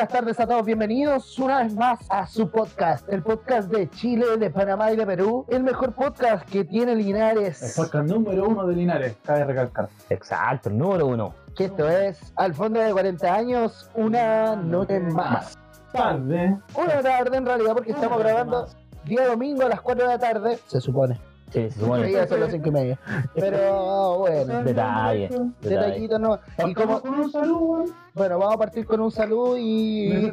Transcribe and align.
buenas 0.00 0.14
tardes 0.14 0.40
a 0.40 0.46
todos. 0.46 0.64
Bienvenidos 0.64 1.38
una 1.38 1.62
vez 1.62 1.74
más 1.74 1.98
a 2.08 2.26
su 2.26 2.50
podcast, 2.50 3.06
el 3.12 3.22
podcast 3.22 3.70
de 3.70 3.90
Chile, 3.90 4.38
de 4.38 4.48
Panamá 4.48 4.90
y 4.92 4.96
de 4.96 5.04
Perú. 5.04 5.44
El 5.50 5.62
mejor 5.62 5.92
podcast 5.92 6.48
que 6.48 6.64
tiene 6.64 6.92
El 6.92 7.00
Linares. 7.00 7.74
podcast 7.76 8.08
número 8.08 8.48
uno 8.48 8.66
de 8.66 8.76
Linares, 8.76 9.18
cabe 9.22 9.44
recalcar. 9.44 9.90
Exacto, 10.08 10.70
el 10.70 10.78
número 10.78 11.06
uno. 11.06 11.34
Que 11.54 11.66
esto 11.66 11.86
es 11.86 12.32
Al 12.36 12.54
fondo 12.54 12.80
de 12.80 12.90
40 12.92 13.34
años, 13.34 13.90
una 13.94 14.56
noche 14.56 15.00
más. 15.00 15.58
Tarde. 15.92 16.56
Una 16.74 17.02
tarde 17.02 17.36
en 17.36 17.44
realidad, 17.44 17.74
porque 17.74 17.92
estamos 17.92 18.18
grabando 18.20 18.68
día 19.04 19.26
domingo 19.26 19.66
a 19.66 19.68
las 19.68 19.82
4 19.82 20.02
de 20.02 20.08
la 20.08 20.18
tarde, 20.18 20.58
se 20.66 20.80
supone. 20.80 21.20
Sí, 21.50 21.68
se 21.70 21.80
supone. 21.80 22.10
Ya 22.12 22.26
son 22.26 22.40
las 22.40 22.50
5 22.52 22.68
y 22.68 22.70
media. 22.70 22.98
Pero 23.34 24.18
bueno, 24.18 24.62
Detalle. 24.62 25.28
Detallitos 25.60 26.20
no. 26.20 26.38
Y 26.66 26.74
como, 26.74 27.00
con 27.00 27.14
un 27.20 27.30
saludo, 27.30 27.84
bueno, 28.14 28.38
vamos 28.38 28.54
a 28.54 28.58
partir 28.58 28.86
con 28.86 29.00
un 29.00 29.10
saludo 29.10 29.56
y 29.58 30.32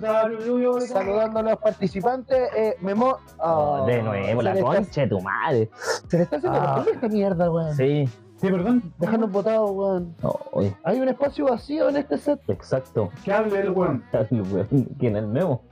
saludando 0.87 1.39
a 1.39 1.43
los 1.43 1.57
participantes. 1.57 2.49
Eh, 2.55 2.75
Memo. 2.81 3.17
Oh, 3.39 3.85
de 3.85 4.01
nuevo, 4.01 4.41
la 4.41 4.59
concha 4.59 5.01
de 5.01 5.07
tu 5.07 5.19
madre. 5.21 5.69
Se 6.07 6.17
le 6.17 6.23
está 6.23 6.37
haciendo 6.37 6.59
Ah. 6.59 6.85
esta 6.91 7.07
mierda, 7.07 7.51
weón. 7.51 7.75
Sí. 7.75 8.07
Sí, 8.39 8.47
perdón. 8.51 8.83
Déjanos 8.99 9.31
botados, 9.31 9.71
weón. 9.71 10.15
Oye, 10.51 10.75
Hay 10.83 10.99
un 10.99 11.07
espacio 11.09 11.45
vacío 11.45 11.89
en 11.89 11.97
este 11.97 12.17
set. 12.19 12.39
exacto. 12.47 13.09
Que 13.25 13.33
hable 13.33 13.59
el 13.61 13.71
weón. 13.71 14.03
¿Quién 14.99 15.15
es 15.15 15.23
el 15.23 15.27
memo? 15.27 15.63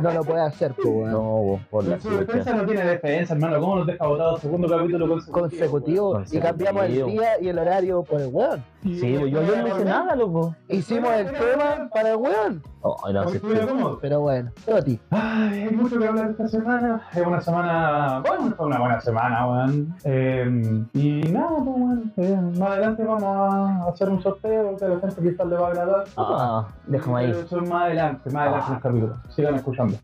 No 0.00 0.12
lo 0.12 0.22
puede 0.24 0.42
hacer, 0.42 0.72
pues, 0.74 0.86
weón. 0.86 1.10
No, 1.12 1.60
por 1.70 1.84
la 1.84 2.00
Su 2.00 2.10
defensa 2.10 2.54
no 2.54 2.64
tiene 2.64 2.84
defensa, 2.84 3.34
hermano. 3.34 3.60
¿Cómo 3.60 3.76
nos 3.76 3.86
deja 3.86 4.06
votado 4.06 4.36
segundo 4.38 4.68
capítulo 4.68 5.08
consecutivo? 5.08 6.12
Consecutivo. 6.12 6.22
Y 6.30 6.38
cambiamos 6.40 6.84
el 6.84 7.06
día 7.06 7.40
y 7.40 7.48
el 7.48 7.58
horario 7.58 8.02
por 8.02 8.20
el 8.20 8.28
weón. 8.32 8.62
weón? 8.84 9.00
Sí, 9.00 9.12
yo, 9.12 9.26
yo 9.26 9.42
no 9.42 9.68
hice 9.68 9.84
nada, 9.84 10.14
loco. 10.16 10.54
Hicimos 10.68 11.10
el 11.12 11.26
tema 11.32 11.88
para 11.92 12.10
el 12.10 12.16
weón. 12.16 12.62
Oh, 12.84 12.96
no, 13.12 13.28
sí, 13.28 13.38
cómodo. 13.38 13.98
Pero 14.02 14.20
bueno, 14.20 14.50
Toti. 14.66 14.98
Ay, 15.10 15.62
hay 15.62 15.70
mucho 15.70 15.98
que 15.98 16.06
hablar 16.08 16.30
esta 16.30 16.48
semana. 16.48 17.00
Es 17.14 17.24
una 17.24 17.40
semana. 17.40 18.20
Bueno, 18.26 18.52
fue 18.56 18.66
una 18.66 18.78
buena 18.80 19.00
semana, 19.00 19.46
weón. 19.46 19.94
Eh, 20.04 20.84
y 20.92 21.22
nada, 21.32 21.50
pues, 21.58 21.66
weón. 21.76 22.12
Eh, 22.16 22.36
más 22.58 22.70
adelante 22.70 23.04
vamos 23.04 23.22
a 23.24 23.88
hacer 23.88 24.08
un 24.08 24.20
sorteo 24.20 24.76
que 24.76 24.84
a 24.84 24.88
la 24.88 25.00
gente 25.00 25.22
quizás 25.22 25.46
le 25.46 25.56
va 25.56 25.68
a 25.68 25.70
agradar. 25.70 26.04
Ah, 26.16 26.66
déjame 26.86 27.20
ahí. 27.20 27.26
Pero 27.30 27.40
Eso 27.46 27.60
es 27.60 27.68
más 27.70 27.82
adelante, 27.84 28.30
más 28.30 28.42
adelante 28.42 28.66
en 28.68 28.74
el 28.76 28.82
capítulo. 28.82 29.16
Sigan 29.28 29.54
escuchando. 29.54 29.96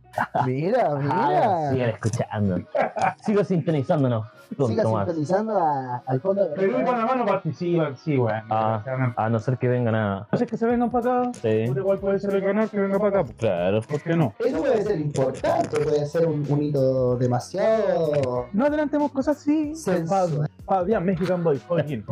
Mira, 0.46 0.88
Ah, 1.10 1.28
mira. 1.30 1.70
sigan 1.72 1.88
escuchando. 1.90 2.58
Sigo 3.24 3.44
sintonizándonos. 3.44 4.26
Don 4.56 4.68
Siga 4.68 4.82
Tomás. 4.82 5.06
sintonizando 5.06 5.58
a- 5.58 6.02
al 6.06 6.20
fondo 6.20 6.44
de 6.44 6.54
Perú 6.56 6.76
y 6.80 6.84
Panamá 6.84 7.14
no 7.16 7.26
participan, 7.26 7.96
sí, 7.96 8.16
weón. 8.18 8.42
Ah. 8.50 8.82
A 9.16 9.28
no 9.28 9.38
ser 9.38 9.58
que 9.58 9.68
vengan 9.68 9.94
a. 9.94 10.26
No 10.32 10.38
sé 10.38 10.46
que 10.46 10.56
se 10.56 10.66
vengan 10.66 10.90
para 10.90 11.20
acá. 11.22 11.30
Sí. 11.42 11.48
Igual 11.48 11.98
puede 11.98 12.18
ser 12.18 12.34
el 12.34 12.42
canal 12.44 12.68
que 12.70 12.78
venga 12.80 12.98
para 12.98 13.20
acá. 13.20 13.32
Claro. 13.36 13.80
¿Por 13.82 14.00
qué 14.02 14.16
no? 14.16 14.32
Eso 14.38 14.58
puede 14.58 14.82
ser 14.82 15.00
importante, 15.00 15.78
puede 15.80 16.06
ser 16.06 16.26
un, 16.26 16.44
un 16.48 16.62
hito 16.62 17.16
demasiado 17.16 18.46
No 18.52 18.64
adelantemos 18.66 19.10
cosas 19.12 19.36
así. 19.36 19.74
sensual. 19.74 20.48
Fabián, 20.66 21.04
Mexican 21.04 21.42
Boy. 21.42 21.58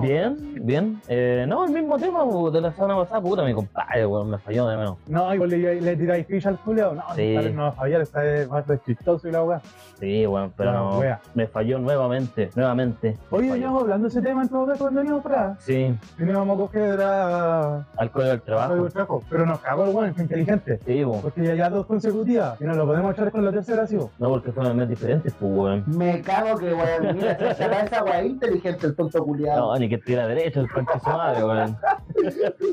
Bien, 0.01 0.55
bien. 0.62 1.01
Eh, 1.09 1.45
no, 1.47 1.64
el 1.67 1.73
mismo 1.73 1.98
tema 1.98 2.25
de 2.51 2.61
la 2.62 2.73
semana 2.73 2.97
pasada, 2.97 3.20
puta, 3.20 3.45
mi 3.45 3.53
compadre, 3.53 4.07
weón, 4.07 4.31
me 4.31 4.39
falló 4.39 4.67
de 4.69 4.77
menos. 4.79 4.97
No, 5.09 5.34
igual 5.34 5.51
le, 5.51 5.81
le 5.81 5.97
tiráis 5.97 6.27
ficha 6.27 6.48
al 6.48 6.57
Julio. 6.57 6.95
No, 6.95 7.03
Sí. 7.14 7.37
no 7.55 7.62
va 7.64 7.69
a 7.69 7.73
fallar, 7.73 8.03
va 8.51 8.59
a 8.59 8.62
ser 8.64 8.81
chistoso 8.83 9.29
y 9.29 9.33
la 9.33 9.42
weá. 9.42 9.61
Sí, 10.01 10.27
weón, 10.27 10.53
pero 10.57 10.73
no. 10.73 11.01
Me 11.34 11.47
falló 11.47 11.79
nuevamente, 11.79 12.25
nuevamente. 12.55 13.16
Oye, 13.30 13.42
Falló. 13.48 13.52
veníamos 13.55 13.82
hablando 13.82 14.02
de 14.05 14.08
ese 14.08 14.22
tema 14.22 14.42
en 14.42 14.48
todo 14.48 14.67
caso 14.67 14.78
cuando 14.84 15.01
veníamos 15.01 15.23
para. 15.23 15.56
Sí, 15.61 15.96
Veníamos 16.18 16.56
a 16.56 16.61
coger 16.61 17.01
a. 17.02 17.86
al 17.96 18.11
código 18.11 18.30
del 18.30 18.42
trabajo. 18.42 18.74
el 18.86 18.92
trabajo. 18.92 19.23
Pero 19.30 19.46
nos 19.46 19.61
cagó 19.61 19.84
el 19.84 19.95
weón, 19.95 20.14
fue 20.14 20.23
inteligente. 20.24 20.80
Sí, 20.86 21.05
bu. 21.05 21.20
Porque 21.20 21.42
ya, 21.45 21.55
ya 21.55 21.70
dos 21.70 21.86
consecutivas. 21.86 22.61
Y 22.61 22.64
no 22.64 22.74
lo 22.74 22.86
podemos 22.86 23.12
echar 23.14 23.30
con 23.30 23.45
la 23.45 23.52
tercera, 23.52 23.86
sí. 23.86 23.96
bo. 23.96 24.11
No, 24.18 24.28
porque 24.30 24.52
fueron 24.52 24.77
mes 24.77 24.89
diferentes, 24.89 25.33
pues, 25.39 25.52
weón. 25.52 25.84
Me 25.86 26.20
cago 26.23 26.58
que, 26.58 26.73
weón, 26.74 27.17
mira, 27.17 27.36
se 27.39 27.55
será 27.55 27.80
esa 27.83 28.02
weá 28.05 28.24
inteligente 28.24 28.86
el 28.86 28.95
tonto 28.96 29.24
culiado. 29.24 29.72
No, 29.72 29.78
ni 29.78 29.89
que 29.89 29.98
tira 29.98 30.27
derecho 30.27 30.61
el 30.61 30.70
conche 30.70 30.92
su 31.02 31.11
madre, 31.11 31.45
weón. 31.45 31.77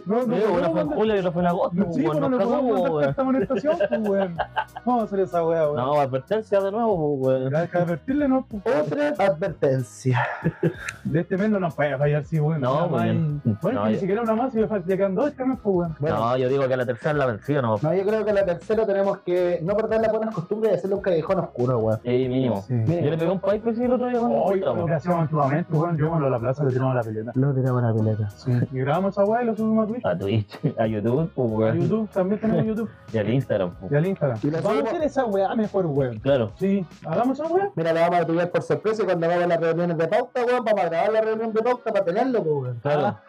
No, 0.05 0.23
Sí, 0.23 0.43
una 0.51 0.69
fue 0.69 0.81
en 0.81 0.89
julio 0.89 1.15
y 1.15 1.19
otra 1.19 1.31
fue 1.31 1.41
en 1.41 1.47
agosto, 1.47 1.75
No, 1.75 1.83
pues, 1.85 1.95
sí, 1.95 2.01
weón. 2.03 2.19
bueno, 2.19 2.29
Nos 2.29 2.31
no 2.31 2.37
cagó, 2.37 2.61
podemos 2.61 2.81
mandar 2.81 3.25
weón. 3.25 3.41
esta 3.41 3.87
pues, 3.89 4.09
weón. 4.09 4.37
Vamos 4.85 5.01
a 5.01 5.05
hacer 5.05 5.19
esa 5.19 5.45
weá, 5.45 5.63
weón. 5.69 5.75
No, 5.75 5.99
advertencia 5.99 6.61
de 6.61 6.71
nuevo, 6.71 7.19
pues, 7.21 7.41
weón. 7.41 7.55
Hay 7.55 7.67
que 7.67 7.77
advertirle, 7.77 8.27
¿no? 8.27 8.45
Pues, 8.47 8.63
Otra 8.91 9.13
advertencia. 9.43 10.27
De 11.03 11.19
este 11.21 11.37
mes 11.37 11.49
no 11.49 11.59
nos 11.59 11.73
puede 11.75 11.97
fallar, 11.97 12.23
sí, 12.23 12.39
weón. 12.39 12.61
No, 12.61 12.87
muy 12.87 13.03
bien. 13.03 13.41
Bueno, 13.61 13.81
No, 13.83 13.89
ni 13.89 13.97
siquiera 13.97 14.21
una 14.21 14.35
más, 14.35 14.53
y 14.55 14.59
me 14.59 14.67
falta- 14.67 14.87
ya 14.87 14.97
quedan 14.97 15.15
dos 15.15 15.29
este 15.29 15.45
mes, 15.45 15.57
pues, 15.61 15.75
weón. 15.75 15.95
Bueno. 15.99 16.15
No, 16.17 16.37
yo 16.37 16.49
digo 16.49 16.67
que 16.67 16.77
la 16.77 16.85
tercera 16.85 17.11
es 17.11 17.17
la 17.17 17.25
vencida, 17.25 17.61
no. 17.61 17.75
No, 17.81 17.93
yo 17.93 18.03
creo 18.03 18.25
que 18.25 18.33
la 18.33 18.45
tercera 18.45 18.85
tenemos 18.85 19.17
que 19.19 19.59
no 19.63 19.75
perder 19.75 20.01
las 20.01 20.11
buenas 20.11 20.33
costumbres 20.35 20.71
de 20.71 20.77
hacerle 20.77 20.95
un 20.95 21.01
callejón 21.01 21.39
oscuro, 21.39 21.79
weón. 21.79 21.99
Sí, 22.03 22.09
mínimo. 22.29 22.61
Sí. 22.67 22.73
Yo 22.87 23.09
le 23.09 23.17
pegué 23.17 23.29
un 23.31 23.39
pipe 23.39 23.75
sí, 23.75 23.83
el 23.83 23.93
otro 23.93 24.07
día 24.07 24.19
cuando 24.19 24.37
Hoy, 24.43 24.59
lo 24.59 24.85
que 24.85 24.93
hacíamos 24.93 25.21
antiguamente, 25.23 25.73
weón, 25.73 25.97
yo 25.97 26.09
cuando 26.09 26.27
a 26.27 26.29
la 26.29 26.39
plaza 26.39 26.63
le 26.63 26.71
tiramos 26.71 26.95
la 26.95 27.03
pelota. 27.03 27.31
Lo 27.35 27.53
tiramos 27.53 27.81
la 27.83 27.93
pelota. 27.93 28.29
Y 28.71 28.79
grabamos 28.79 29.13
esa 29.13 29.25
weá 29.25 29.43
y 29.43 29.45
lo 29.45 29.55
subimos 29.55 29.85
a 29.85 29.87
Twitch. 29.87 30.05
A 30.05 30.17
Twitch, 30.17 30.59
a 30.79 30.87
YouTube, 30.87 31.31
pues, 31.35 31.71
A. 31.71 31.75
YouTube, 31.75 32.09
también 32.09 32.39
tenemos 32.41 32.65
YouTube. 32.67 32.89
Y 33.13 33.17
al 33.17 33.29
Instagram, 33.29 33.71
pues. 33.79 33.91
Y 33.91 33.95
al 33.95 34.05
Instagram. 34.05 34.39
Y 34.43 34.51
la 34.51 34.61
Vamos 34.61 34.83
a 34.85 34.87
hacer 34.87 35.03
esa 35.03 35.25
weá 35.25 35.55
mejor, 35.55 35.85
weón. 35.87 36.19
Claro. 36.19 36.51
Sí, 36.57 36.85
hagamos 37.05 37.39
esa 37.39 37.51
weá. 37.51 37.69
Mira, 37.75 37.93
lo 37.93 37.99
vamos 37.99 38.19
a 38.19 38.25
tuviar 38.25 38.49
por 38.51 38.61
sorpresa 38.61 39.03
y 39.03 39.05
cuando 39.05 39.27
las 39.37 39.59
reuniones 39.59 39.97
de 39.97 40.07
pauta, 40.07 40.43
weón, 40.45 40.63
vamos 40.63 40.81
a 40.83 40.89
grabar 40.89 41.11
la 41.13 41.21
reunión 41.21 41.53
de 41.53 41.61
pauta 41.61 41.91
para 41.91 42.05
tenerlo, 42.05 42.43
pues, 42.43 42.55
weón. 42.55 42.79
Claro. 42.81 43.17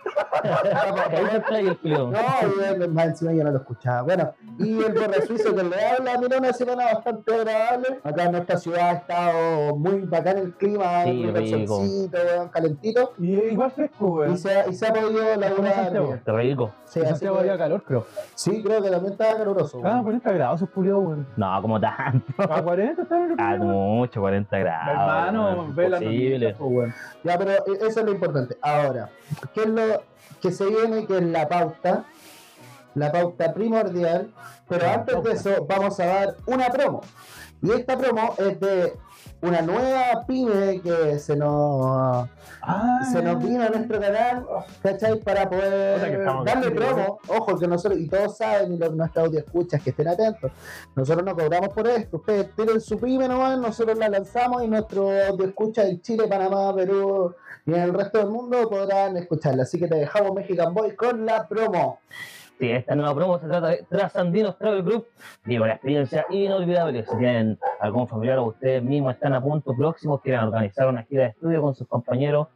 No, 1.84 2.10
weón, 2.10 2.94
más 2.94 3.06
encima 3.06 3.32
yo 3.32 3.44
no 3.44 3.50
lo 3.50 3.59
escuchaba. 3.59 4.03
Bueno, 4.03 4.32
y 4.59 4.82
el 4.82 4.93
borre 4.93 5.22
suizo 5.26 5.54
que 5.54 5.62
le 5.62 5.84
habla, 5.87 6.19
mira, 6.20 6.38
una 6.38 6.53
semana 6.53 6.84
bastante 6.94 7.34
agradable. 7.34 8.00
Acá 8.04 8.25
en 8.25 8.32
nuestra 8.32 8.59
ciudad 8.59 8.88
ha 8.88 8.93
estado 8.93 9.76
muy 9.76 10.00
bacán 10.03 10.38
el 10.38 10.53
clima, 10.53 11.04
Sí, 11.04 11.25
solcito, 11.66 12.19
weón, 12.19 12.48
calentito. 12.48 13.12
Y 13.19 13.32
igual 13.34 13.70
fresco, 13.70 14.06
Y 14.06 14.10
weón. 14.10 14.38
se, 14.38 14.50
ha- 14.59 14.69
y 14.69 14.75
se 14.75 14.87
ha 14.87 14.93
podido 14.93 15.37
laburar. 15.37 15.93
Qué 16.25 16.32
rico. 16.32 16.70
Sí, 16.84 17.00
que- 17.20 17.28
había 17.28 17.59
calor, 17.59 17.82
creo. 17.82 18.06
sí, 18.34 18.62
creo 18.62 18.82
que 18.82 18.91
también 18.91 19.12
estaba 19.12 19.37
caluroso. 19.38 19.78
Ah, 19.84 19.88
weón. 19.93 20.03
40 20.04 20.32
grados, 20.32 20.60
esos 20.62 20.70
culiados, 20.75 21.04
weón. 21.04 21.26
No, 21.37 21.62
como 21.62 21.81
tanto. 21.81 22.25
A 22.38 22.62
40 22.62 23.03
estaban 23.03 23.31
en 23.32 23.41
Ah, 23.41 23.56
mucho, 23.59 24.20
40 24.20 24.59
grados. 24.59 24.88
Hermano, 24.91 25.66
ve 25.75 25.88
la 26.00 26.05
imposible. 26.05 26.53
noticia, 26.53 26.56
pues. 26.59 26.94
Ya, 27.22 27.38
pero 27.38 27.53
eso 27.66 28.00
es 28.00 28.06
lo 28.06 28.12
importante. 28.12 28.56
Ahora, 28.60 29.10
¿qué 29.53 29.62
es 29.62 29.69
lo 29.69 30.03
que 30.41 30.53
se 30.53 30.66
viene? 30.66 31.06
Que 31.06 31.19
es 31.19 31.22
la 31.25 31.49
pauta. 31.49 32.05
La 32.94 33.10
pauta 33.10 33.53
primordial. 33.53 34.31
Pero 34.69 34.88
antes 34.88 35.22
de 35.22 35.32
eso, 35.32 35.66
vamos 35.66 35.99
a 36.00 36.06
dar 36.06 36.37
una 36.47 36.69
promo. 36.71 37.00
Y 37.60 37.71
esta 37.72 37.97
promo 37.97 38.34
es 38.38 38.60
de 38.60 38.94
una 39.44 39.60
nueva 39.62 40.25
pyme 40.27 40.81
que 40.81 41.19
se 41.19 41.37
nos, 41.37 42.28
se 43.12 43.22
nos 43.22 43.43
vino 43.43 43.62
a 43.62 43.69
nuestro 43.69 44.00
canal, 44.00 44.47
¿cachai? 44.82 45.21
Para 45.21 45.44
O 45.44 45.50
sea, 45.50 46.10
que 46.10 46.19
poder 46.19 46.44
darle 46.44 46.71
promo. 46.71 47.19
Ojo, 47.28 47.59
que 47.59 47.69
nosotros, 47.69 48.00
y 48.00 48.09
todos 48.09 48.37
saben, 48.38 48.72
y 48.72 48.78
los, 48.78 48.94
nuestros 48.94 49.27
audio 49.27 49.41
escuchas 49.41 49.82
que 49.82 49.91
estén 49.91 50.09
atentos, 50.09 50.50
nosotros 50.97 51.25
no 51.25 51.34
cobramos 51.34 51.69
por 51.69 51.87
esto. 51.87 52.16
Ustedes 52.16 52.55
tienen 52.56 52.81
su 52.81 52.99
pyme 52.99 53.28
nomás, 53.28 53.59
nosotros 53.59 53.99
la 53.99 54.09
lanzamos 54.09 54.62
y 54.65 54.69
nuestro 54.69 55.10
audio 55.10 55.47
escucha 55.47 55.87
en 55.87 56.00
Chile, 56.00 56.26
Panamá, 56.26 56.75
Perú 56.75 57.34
y 57.66 57.72
en 57.72 57.81
el 57.81 57.94
resto 57.94 58.19
del 58.19 58.28
mundo 58.28 58.69
podrán 58.69 59.16
escucharla. 59.16 59.62
Así 59.62 59.78
que 59.78 59.88
te 59.88 59.97
dejamos 59.97 60.34
Mexican 60.34 60.72
Boy 60.75 60.94
con 60.97 61.25
la 61.25 61.47
promo. 61.47 62.00
Sí, 62.59 62.70
esta 62.70 62.94
nueva 62.94 63.15
promo 63.15 63.38
se 63.38 63.48
trata 63.48 63.69
de 63.69 63.84
Trasandinos 63.88 64.56
Travel 64.56 64.84
Group. 64.84 65.06
Digo, 65.44 65.66
la 65.66 65.75
experiencia 65.75 66.25
inolvidable. 66.31 67.05
Si 67.05 67.17
tienen 67.17 67.58
algún 67.81 68.06
familiar 68.06 68.38
o 68.38 68.44
ustedes 68.44 68.82
mismos 68.82 69.14
están 69.14 69.34
a 69.34 69.43
punto 69.43 69.75
próximos, 69.76 70.20
quieren 70.20 70.43
organizar 70.43 70.87
una 70.88 71.02
gira 71.02 71.25
de 71.25 71.29
estudio 71.31 71.61
con 71.62 71.75
sus 71.75 71.88
compañeros, 71.88 72.49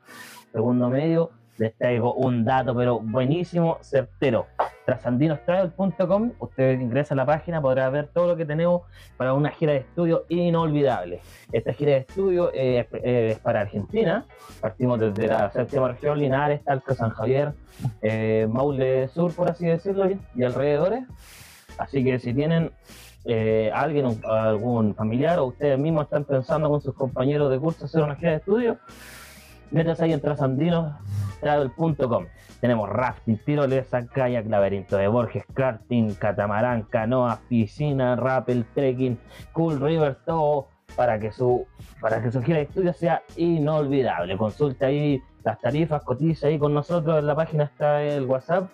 segundo 0.52 0.88
medio, 0.88 1.30
les 1.56 1.74
traigo 1.76 2.14
un 2.14 2.44
dato, 2.44 2.76
pero 2.76 3.00
buenísimo, 3.00 3.78
certero. 3.80 4.46
Trasandinostravel.com, 4.88 6.32
ustedes 6.38 6.80
ingresan 6.80 7.18
a 7.18 7.22
la 7.22 7.26
página, 7.26 7.60
podrán 7.60 7.92
ver 7.92 8.06
todo 8.06 8.28
lo 8.28 8.36
que 8.38 8.46
tenemos 8.46 8.84
para 9.18 9.34
una 9.34 9.50
gira 9.50 9.72
de 9.72 9.80
estudio 9.80 10.24
inolvidable. 10.30 11.20
Esta 11.52 11.74
gira 11.74 11.90
de 11.90 11.98
estudio 11.98 12.50
eh, 12.54 12.88
es 13.02 13.38
para 13.40 13.60
Argentina. 13.60 14.24
Partimos 14.62 14.98
desde 14.98 15.26
la 15.26 15.50
séptima 15.50 15.88
región, 15.88 16.18
Linares, 16.18 16.64
Talca, 16.64 16.94
San 16.94 17.10
Javier, 17.10 17.52
eh, 18.00 18.48
Maule 18.50 19.08
Sur, 19.08 19.34
por 19.34 19.50
así 19.50 19.66
decirlo, 19.66 20.08
y 20.34 20.42
alrededores. 20.42 21.04
Así 21.76 22.02
que 22.02 22.18
si 22.18 22.32
tienen 22.32 22.72
eh, 23.26 23.70
alguien, 23.74 24.18
algún 24.24 24.94
familiar 24.94 25.38
o 25.38 25.48
ustedes 25.48 25.78
mismos 25.78 26.04
están 26.04 26.24
pensando 26.24 26.70
con 26.70 26.80
sus 26.80 26.94
compañeros 26.94 27.50
de 27.50 27.58
curso 27.58 27.84
hacer 27.84 28.02
una 28.02 28.16
gira 28.16 28.30
de 28.30 28.38
estudio, 28.38 28.78
métanse 29.70 30.04
ahí 30.04 30.14
en 30.14 30.22
trasandinos.travel.com. 30.22 32.24
Tenemos 32.60 32.88
rafting, 32.88 33.38
tirolesa, 33.44 34.06
kayak, 34.06 34.46
laberinto 34.46 34.96
de 34.96 35.06
Borges, 35.08 35.44
karting, 35.54 36.14
catamarán, 36.14 36.82
canoa, 36.82 37.40
piscina, 37.48 38.16
rappel, 38.16 38.64
trekking, 38.74 39.18
cool 39.52 39.80
river, 39.80 40.16
todo 40.26 40.68
para 40.96 41.18
que 41.20 41.30
su 41.30 41.66
para 42.00 42.22
que 42.22 42.32
su 42.32 42.42
gira 42.42 42.58
de 42.58 42.64
estudio 42.64 42.92
sea 42.92 43.22
inolvidable. 43.36 44.36
Consulte 44.36 44.86
ahí 44.86 45.22
las 45.44 45.60
tarifas, 45.60 46.02
cotiza 46.02 46.48
ahí 46.48 46.58
con 46.58 46.74
nosotros 46.74 47.18
en 47.18 47.26
la 47.26 47.34
página 47.34 47.64
está 47.64 48.02
el 48.02 48.24
WhatsApp 48.26 48.68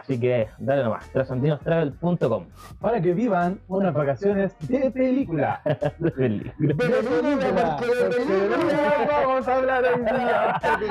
Así 0.00 0.18
que 0.18 0.48
dale 0.58 0.82
nomás, 0.84 1.08
trasandinostravel.com. 1.12 2.44
Para 2.80 3.00
que 3.00 3.12
vivan 3.14 3.60
unas 3.68 3.92
vacaciones 3.94 4.54
de 4.68 4.90
película. 4.90 5.60
De 5.98 6.10
película, 6.10 7.76
porque 7.78 7.94
de 7.94 8.10
película 8.10 9.04
vamos 9.26 9.48
a 9.48 9.56
hablar 9.56 9.84
hoy 9.84 10.00
día. 10.00 10.60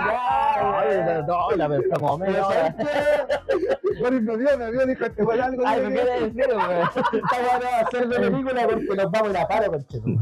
Ay, 0.61 1.23
no, 1.27 1.51
la 1.55 1.69
pensamos 1.69 2.19
media 2.19 2.47
hora. 2.47 2.75
Boris 3.99 4.21
me 4.21 4.37
dio, 4.37 4.57
me 4.57 4.71
dio, 4.71 4.85
dijo, 4.85 5.05
este 5.05 5.23
fue 5.23 5.41
algo. 5.41 5.63
Ay, 5.65 5.81
de 5.81 5.87
¿qué 5.89 5.93
que- 5.95 6.01
quiere 6.01 6.19
decir, 6.21 6.55
weón? 6.55 6.89
Esta 6.89 7.37
weá 7.41 7.59
no 7.59 7.65
va 7.71 7.79
a 7.79 7.89
ser 7.91 8.07
de 8.07 8.19
película 8.19 8.61
porque 8.67 8.85
nos 8.95 9.11
vamos 9.11 9.27
a 9.27 9.31
ir 9.31 9.37
a 9.37 9.47
paro, 9.47 9.71
conchetum. 9.71 10.17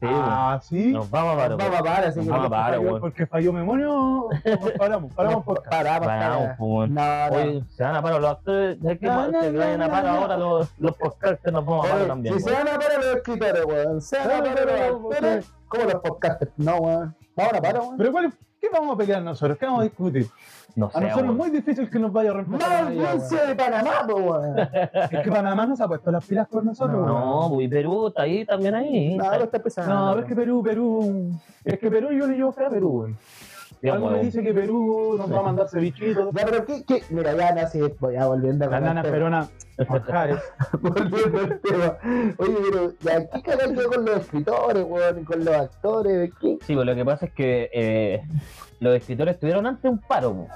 Sí. 0.00 0.06
Ah, 0.08 0.58
sí. 0.62 0.92
Nos 0.92 1.10
vamos 1.10 1.34
a 1.34 1.36
parar, 1.36 1.50
Nos 1.50 1.58
vamos 1.58 1.78
a 1.78 1.82
parar, 1.82 2.04
así 2.04 2.20
que 2.20 2.30
vamos 2.30 2.46
a 2.46 2.50
parar, 2.50 2.78
Falló-. 2.80 3.00
Porque 3.00 3.26
falló 3.26 3.52
memoria 3.52 3.86
o 3.90 4.30
paramos, 4.78 5.12
paramos 5.14 5.44
por. 5.44 5.62
Paramos, 5.62 6.06
Paramos, 6.06 6.38
paramos. 6.46 6.56
pues. 6.58 6.90
No, 6.90 7.28
no. 7.30 7.36
Oye, 7.36 7.64
se 7.68 7.82
van 7.84 7.96
a 7.96 8.02
parar 8.02 8.20
los 8.20 8.29
actores, 8.30 8.78
ya 8.80 8.96
que 8.96 9.06
No, 9.06 9.28
no, 9.30 9.40
se 9.42 9.52
vayan 9.52 9.78
no, 9.78 9.84
a 9.84 9.88
parar 9.88 10.04
no, 10.14 10.20
ahora 10.20 10.36
los, 10.36 10.70
los 10.78 10.96
podcasters 10.96 11.52
nos 11.52 11.64
vamos 11.64 11.86
a 11.86 11.90
parar 11.92 12.06
también. 12.06 12.34
Si 12.34 12.40
se 12.40 12.50
weón. 12.50 12.64
van 12.64 12.74
a 12.74 12.78
parar 12.78 12.96
los 13.04 13.16
escritores, 13.16 13.64
weón. 13.64 14.00
Se 14.00 14.18
van 14.18 14.30
a 14.30 14.38
parar 14.38 14.54
pero, 14.54 15.00
los 15.00 15.14
actores. 15.14 15.52
¿Cómo 15.68 15.84
los 15.84 15.94
podcasters? 15.94 16.52
No, 16.56 16.76
weón. 16.76 17.16
Vamos 17.36 17.52
a 17.54 17.60
parar, 17.60 17.80
weón. 17.82 17.96
Pero 17.98 18.12
¿cuál, 18.12 18.32
¿qué 18.60 18.68
vamos 18.72 18.94
a 18.94 18.98
pelear 18.98 19.22
nosotros? 19.22 19.58
¿Qué 19.58 19.66
vamos 19.66 19.80
a 19.80 19.84
discutir? 19.84 20.26
No 20.76 20.86
A 20.86 20.90
sé, 20.92 21.00
nosotros 21.00 21.30
es 21.30 21.36
muy 21.36 21.50
difícil 21.50 21.90
que 21.90 21.98
nos 21.98 22.12
vaya 22.12 22.30
a 22.30 22.34
reemplazar. 22.34 22.68
¡Más 22.70 22.82
nadie, 22.84 22.98
weón. 22.98 23.10
audiencia 23.10 23.44
de 23.44 23.54
Panamá, 23.56 23.90
weón! 24.06 24.58
Es 25.10 25.20
que 25.20 25.30
Panamá 25.30 25.66
no 25.66 25.74
se 25.76 25.82
ha 25.82 25.88
puesto 25.88 26.10
las 26.12 26.24
pilas 26.24 26.46
con 26.48 26.64
nosotros. 26.64 26.96
weón. 26.96 27.08
No, 27.08 27.50
pues, 27.54 27.66
y 27.66 27.68
Perú 27.68 28.06
está 28.08 28.22
ahí 28.22 28.44
también 28.44 28.74
ahí. 28.76 29.16
No, 29.16 29.24
no 29.24 29.44
está 29.44 29.56
empezando. 29.56 29.94
No, 29.94 30.18
es 30.20 30.24
que 30.26 30.34
Perú, 30.36 30.62
Perú. 30.62 31.30
Es 31.64 31.78
que 31.78 31.90
Perú 31.90 32.10
yo 32.12 32.26
le 32.26 32.36
llevo 32.36 32.52
fe 32.52 32.66
a 32.66 32.70
Perú, 32.70 32.88
weón. 33.00 33.18
Algo 33.88 34.06
me 34.06 34.12
weón. 34.12 34.26
dice 34.26 34.42
que 34.42 34.52
Perú 34.52 35.14
nos 35.16 35.32
va 35.32 35.38
a 35.38 35.42
mandar 35.42 35.68
cevichitos. 35.68 36.34
Ya, 36.34 36.44
pero 36.44 36.64
¿qué, 36.66 36.84
qué? 36.84 37.02
Mira, 37.10 37.34
ya 37.34 37.54
no 37.54 37.68
sé, 37.68 37.94
voy 37.98 38.16
a 38.16 38.26
volviendo 38.26 38.64
el 38.66 38.70
tema. 38.70 39.02
peronas, 39.02 39.50
manjares. 39.88 40.38
Volviendo 40.80 41.38
al 41.38 41.60
tema. 41.60 41.96
Oye, 42.38 42.56
pero 42.70 42.92
ya, 43.00 43.30
¿qué 43.30 43.42
cagada 43.42 43.72
quedó 43.72 43.88
con 43.88 44.04
los 44.04 44.16
escritores, 44.18 44.84
weón? 44.86 45.20
Y 45.20 45.24
con 45.24 45.44
los 45.44 45.54
actores, 45.54 46.30
¿qué? 46.40 46.58
Sí, 46.66 46.74
pues 46.74 46.86
lo 46.86 46.94
que 46.94 47.04
pasa 47.04 47.26
es 47.26 47.32
que 47.32 47.70
eh, 47.72 48.22
los 48.80 48.94
escritores 48.94 49.38
tuvieron 49.40 49.66
antes 49.66 49.90
un 49.90 49.98
paro, 49.98 50.34
po, 50.34 50.48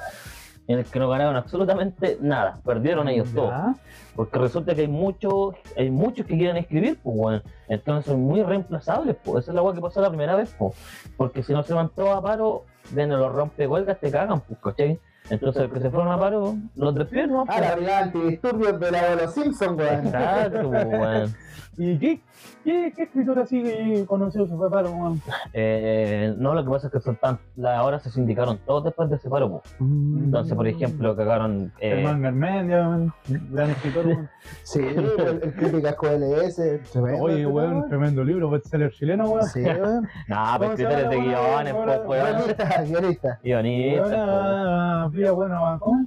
en 0.67 0.79
el 0.79 0.85
que 0.85 0.99
no 0.99 1.09
ganaron 1.09 1.37
absolutamente 1.37 2.19
nada, 2.21 2.59
perdieron 2.65 3.09
ellos 3.09 3.33
todo. 3.35 3.51
Ya. 3.51 3.75
Porque 4.15 4.39
resulta 4.39 4.75
que 4.75 4.83
hay 4.83 4.89
muchos, 4.89 5.55
hay 5.77 5.91
muchos 5.91 6.25
que 6.27 6.37
quieren 6.37 6.57
escribir, 6.57 6.99
pues 7.03 7.17
bueno, 7.17 7.43
entonces 7.69 8.07
son 8.13 8.21
muy 8.23 8.43
reemplazables, 8.43 9.17
pues 9.25 9.43
esa 9.43 9.51
es 9.51 9.55
la 9.55 9.61
agua 9.61 9.75
que 9.75 9.81
pasó 9.81 10.01
la 10.01 10.09
primera 10.09 10.37
vez, 10.37 10.55
pues. 10.59 10.75
Porque 11.17 11.43
si 11.43 11.53
no 11.53 11.63
se 11.65 11.75
van 11.75 11.89
todos 11.89 12.17
a 12.17 12.23
paro, 12.23 12.65
ven 12.91 13.11
los 13.11 13.33
rompehuelgas, 13.33 13.99
te 14.01 14.11
cagan, 14.11 14.41
pues, 14.41 14.59
¿cachai? 14.61 15.01
Entonces 15.31 15.63
el 15.63 15.71
que 15.71 15.81
se 15.81 15.91
fueron 15.91 16.13
a 16.13 16.19
paro, 16.19 16.57
los 16.77 16.95
despiden, 16.95 17.31
¿no? 17.31 17.45
Ah, 17.49 17.61
la 17.61 17.77
brigada 17.77 18.05
antidisturbios 18.05 18.79
de 18.79 18.91
la 18.91 19.11
de 19.11 19.23
los 19.23 19.35
Simpsons, 19.35 19.79
weón. 19.79 20.07
Exacto, 20.07 20.71
pues, 20.71 20.87
weón. 20.87 21.37
¿Y 21.77 21.99
qué, 21.99 22.21
qué, 22.65 22.93
qué 22.97 23.03
escritor 23.05 23.39
así 23.39 24.05
conocido 24.07 24.47
se 24.47 24.57
fue 24.57 24.71
para 24.71 24.89
weón? 24.89 25.21
Eh, 25.53 26.35
no, 26.39 26.55
lo 26.55 26.65
que 26.65 26.71
pasa 26.71 26.87
es 26.89 26.93
que 26.93 27.01
son 27.01 27.17
tan, 27.17 27.39
la- 27.57 27.79
ahora 27.79 27.99
se 28.01 28.11
sindicaron 28.11 28.59
todos 28.67 28.85
después 28.85 29.09
de 29.11 29.17
ese 29.17 29.29
paro. 29.31 29.63
Entonces, 29.81 30.55
por 30.55 30.67
ejemplo, 30.67 31.15
cagaron. 31.17 31.73
Eh, 31.81 31.97
Germán 31.97 32.23
Garmendia. 32.23 33.13
Gran 33.51 33.71
escritor. 33.71 34.29
Sí, 34.63 34.81
el, 34.81 35.41
el 35.43 35.53
Críticas 35.55 35.97
LS. 36.03 36.81
tremendo 36.93 37.23
Oye, 37.25 37.47
weón, 37.47 37.89
tremendo 37.89 38.25
libro, 38.25 38.51
bestseller 38.51 38.91
chileno, 38.93 39.25
weón. 39.31 39.47
Sí, 39.49 39.63
weón. 39.65 40.09
no, 40.29 40.37
pues 40.59 40.59
¿Cómo 40.59 40.59
se 40.77 40.83
escritores 40.83 41.11
de 41.11 41.17
guiones, 41.21 41.75
pues, 41.75 42.01
weón. 42.07 42.27
Guionista, 42.37 42.83
guionista. 42.85 43.41
Guionistas, 43.43 45.11
pues. 45.13 45.33
Bueno, 45.33 45.77
¿cómo? 45.81 46.07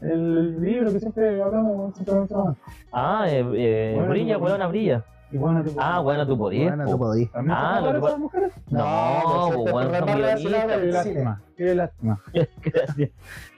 El 0.00 0.60
libro 0.60 0.92
que 0.92 1.00
siempre 1.00 1.42
hablamos, 1.42 1.76
weón, 1.76 1.94
siempre 1.94 2.14
mencionamos. 2.14 2.56
Ah, 2.92 3.24
eh, 3.28 3.44
eh, 3.54 3.92
Bueno, 3.96 4.10
brilla, 4.10 4.38
weón, 4.38 4.68
brilla. 4.70 5.04
Bueno, 5.32 5.62
tipo, 5.64 5.80
Ah, 5.80 5.98
bueno, 6.00 6.26
tú 6.26 6.38
podías. 6.38 6.76
Bueno, 6.76 6.90
po. 6.92 6.98
tú. 6.98 7.32
¿También 7.32 7.56
Ah, 7.58 7.74
se 7.80 7.80
lo 7.80 7.92
que 7.92 8.00
mujeres? 8.18 8.52
No, 8.70 9.20
pues, 9.24 9.34
pues, 9.46 9.58
este 9.58 9.72
bueno, 9.72 9.90
son 9.90 10.06
guionistas, 10.06 10.66
Qué 10.66 10.80
del 10.80 10.92
cine. 10.92 10.92
lástima, 10.92 11.42
qué 12.62 12.70
lástima. 12.74 13.08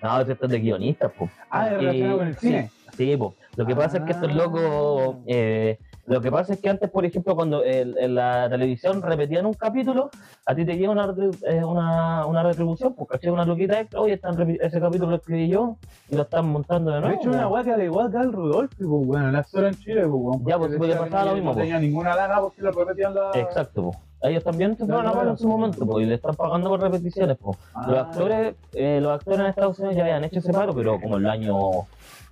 No, 0.02 0.20
esto 0.20 0.44
es 0.46 0.50
de 0.50 0.58
guionistas, 0.60 1.12
po. 1.12 1.30
Ah, 1.50 1.68
Y- 1.68 1.74
relacionado 1.76 2.18
con 2.18 2.26
el 2.28 2.36
cine. 2.36 2.70
Sí, 2.96 3.10
sí, 3.10 3.16
po. 3.16 3.34
Lo 3.56 3.66
que 3.66 3.76
pasa 3.76 3.98
es 3.98 4.04
que 4.04 4.12
estos 4.12 4.30
Ah. 4.30 4.34
locos. 4.34 5.16
eh, 5.26 5.78
lo 6.08 6.20
que 6.20 6.30
pasa 6.30 6.54
es 6.54 6.60
que 6.60 6.68
antes, 6.68 6.90
por 6.90 7.04
ejemplo, 7.04 7.34
cuando 7.36 7.62
el- 7.62 7.96
en 7.98 8.14
la 8.14 8.48
televisión 8.48 9.02
repetían 9.02 9.46
un 9.46 9.54
capítulo, 9.54 10.10
a 10.46 10.54
ti 10.54 10.64
te 10.64 10.76
llega 10.76 10.90
una, 10.90 11.14
eh, 11.46 11.62
una, 11.64 12.26
una 12.26 12.42
retribución, 12.42 12.94
pues, 12.94 13.08
¿cachai? 13.08 13.30
Una 13.30 13.44
loquita 13.44 13.80
extra, 13.80 14.00
oye, 14.00 14.14
están 14.14 14.34
ese 14.60 14.80
capítulo 14.80 15.10
lo 15.10 15.16
escribí 15.16 15.48
yo 15.48 15.76
y 16.10 16.16
lo 16.16 16.22
están 16.22 16.46
montando 16.48 16.90
de 16.90 17.00
nuevo. 17.00 17.14
De 17.14 17.20
hecho, 17.20 17.30
una 17.30 17.46
guay 17.46 17.64
que 17.64 17.72
al 17.72 17.82
igual 17.82 18.10
que 18.10 18.16
al 18.16 18.32
Rodolfo, 18.32 18.74
pues, 18.78 19.06
bueno, 19.06 19.30
la 19.30 19.38
actora 19.40 19.68
en 19.68 19.74
Chile, 19.76 20.00
pues, 20.02 20.12
weón, 20.12 20.44
Ya, 20.46 20.58
pues, 20.58 20.76
porque 20.76 20.94
pasaba 20.94 21.24
lo 21.26 21.34
mismo, 21.34 21.50
No 21.50 21.54
pues. 21.54 21.64
tenía 21.66 21.78
ninguna 21.80 22.14
lana 22.16 22.40
porque 22.40 22.62
lo 22.62 22.72
repetían 22.72 23.14
la. 23.14 23.30
Exacto, 23.34 23.82
po. 23.84 23.96
Ellos 24.20 24.42
también 24.42 24.76
se 24.76 24.84
fueron 24.84 25.06
a 25.06 25.12
paro 25.12 25.30
en 25.30 25.36
su 25.38 25.46
momento, 25.46 25.86
po, 25.86 26.00
y 26.00 26.06
le 26.06 26.14
están 26.16 26.34
pagando 26.34 26.68
por 26.70 26.80
repeticiones, 26.80 27.36
po. 27.36 27.56
Los 27.86 27.96
Ah. 27.98 28.00
actores, 28.00 28.56
eh, 28.72 28.98
los 29.00 29.12
actores 29.12 29.40
en 29.40 29.46
Estados 29.46 29.78
Unidos 29.78 29.96
ya 29.96 30.02
habían 30.02 30.24
hecho 30.24 30.40
ese 30.40 30.52
paro, 30.52 30.74
pero 30.74 31.00
como 31.00 31.18
en 31.18 31.24
el 31.24 31.30
año, 31.30 31.56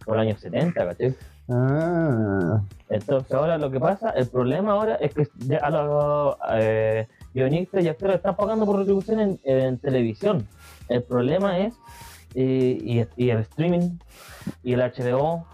por 0.04 0.16
el 0.16 0.20
año 0.20 0.36
70, 0.36 0.84
¿cachai? 0.84 1.14
Ah. 1.48 2.60
Entonces 2.88 3.32
ahora 3.32 3.58
lo 3.58 3.70
que 3.70 3.80
pasa, 3.80 4.10
el 4.10 4.26
problema 4.28 4.72
ahora 4.72 4.96
es 4.96 5.14
que 5.14 5.28
ya 5.38 5.58
a 5.58 5.70
los 5.70 6.36
eh, 6.52 7.06
guionistas 7.34 7.84
y 7.84 7.88
actores 7.88 8.16
están 8.16 8.36
pagando 8.36 8.66
por 8.66 8.78
retribución 8.78 9.38
en, 9.44 9.78
televisión. 9.78 10.46
El 10.88 11.02
problema 11.02 11.58
es, 11.58 11.74
y, 12.34 13.04
y 13.16 13.30
el 13.30 13.40
streaming, 13.40 13.98
y 14.62 14.72
el 14.74 14.80
HBO, 14.80 15.46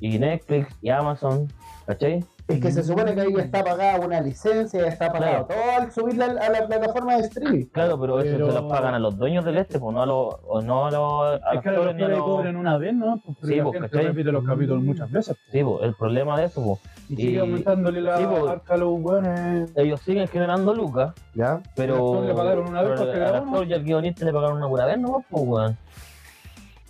y 0.00 0.18
Netflix, 0.18 0.68
y 0.82 0.90
Amazon, 0.90 1.50
¿cachai? 1.86 2.24
Es 2.48 2.60
que 2.60 2.70
se 2.70 2.84
supone 2.84 3.12
que 3.12 3.22
ahí 3.22 3.34
ya 3.36 3.42
está 3.42 3.64
pagada 3.64 3.98
una 4.06 4.20
licencia, 4.20 4.80
ya 4.80 4.86
está 4.86 5.10
pagado 5.12 5.46
todo 5.46 5.58
al 5.80 5.90
subirla 5.90 6.26
a 6.26 6.48
la 6.48 6.64
plataforma 6.68 7.16
de 7.16 7.22
streaming. 7.22 7.64
Claro, 7.72 8.00
pero 8.00 8.20
eso 8.20 8.30
Pero- 8.36 8.46
se 8.52 8.60
los 8.60 8.70
pagan 8.70 8.94
a 8.94 9.00
los 9.00 9.18
dueños 9.18 9.44
del 9.44 9.56
este, 9.58 9.80
pues 9.80 9.92
no 9.92 10.00
a 10.02 10.06
los, 10.06 10.36
o 10.46 10.62
no 10.62 10.86
a 10.86 10.90
los 10.92 11.40
Es 11.54 11.60
que 11.60 11.70
los 11.72 11.96
los... 11.96 12.22
cobran 12.22 12.54
una 12.54 12.78
vez, 12.78 12.94
¿no? 12.94 13.20
Pues, 13.24 13.36
pero 13.40 13.52
Sí, 13.52 13.56
la 13.58 13.64
gente 13.64 13.80
¿cachai? 13.80 14.06
repite 14.06 14.30
los 14.30 14.44
capítulos 14.44 14.84
muchas 14.84 15.10
veces. 15.10 15.36
Sí, 15.50 15.64
pues, 15.64 15.82
el 15.82 15.94
problema 15.94 16.38
de 16.38 16.44
eso, 16.46 16.62
pues, 16.62 16.80
Y, 17.08 17.14
Y- 17.14 17.16
sigue 17.16 17.40
aumentándole 17.40 18.00
la 18.00 18.16
sí, 18.18 18.26
pues. 18.30 18.46
arca 18.46 18.74
a 18.74 18.76
los 18.76 18.92
weones. 19.00 19.72
ellos 19.74 20.00
siguen 20.02 20.28
generando 20.28 20.72
lucas, 20.72 21.14
¿Ya? 21.34 21.60
pero 21.74 21.94
actor 21.96 22.24
le 22.26 22.34
pagaron 22.34 22.68
una 22.68 22.82
vez 22.82 22.90
pero 22.92 23.02
porque 23.02 23.12
al 23.24 23.28
grabó, 23.32 23.46
actor 23.48 23.66
y 23.66 23.74
al 23.74 23.82
guionista 23.82 24.24
le 24.24 24.32
pagaron 24.32 24.58
una 24.58 24.68
pura 24.68 24.86
vez, 24.86 24.98
¿no? 25.00 25.24
Pues, 25.28 25.42
weón. 25.44 25.76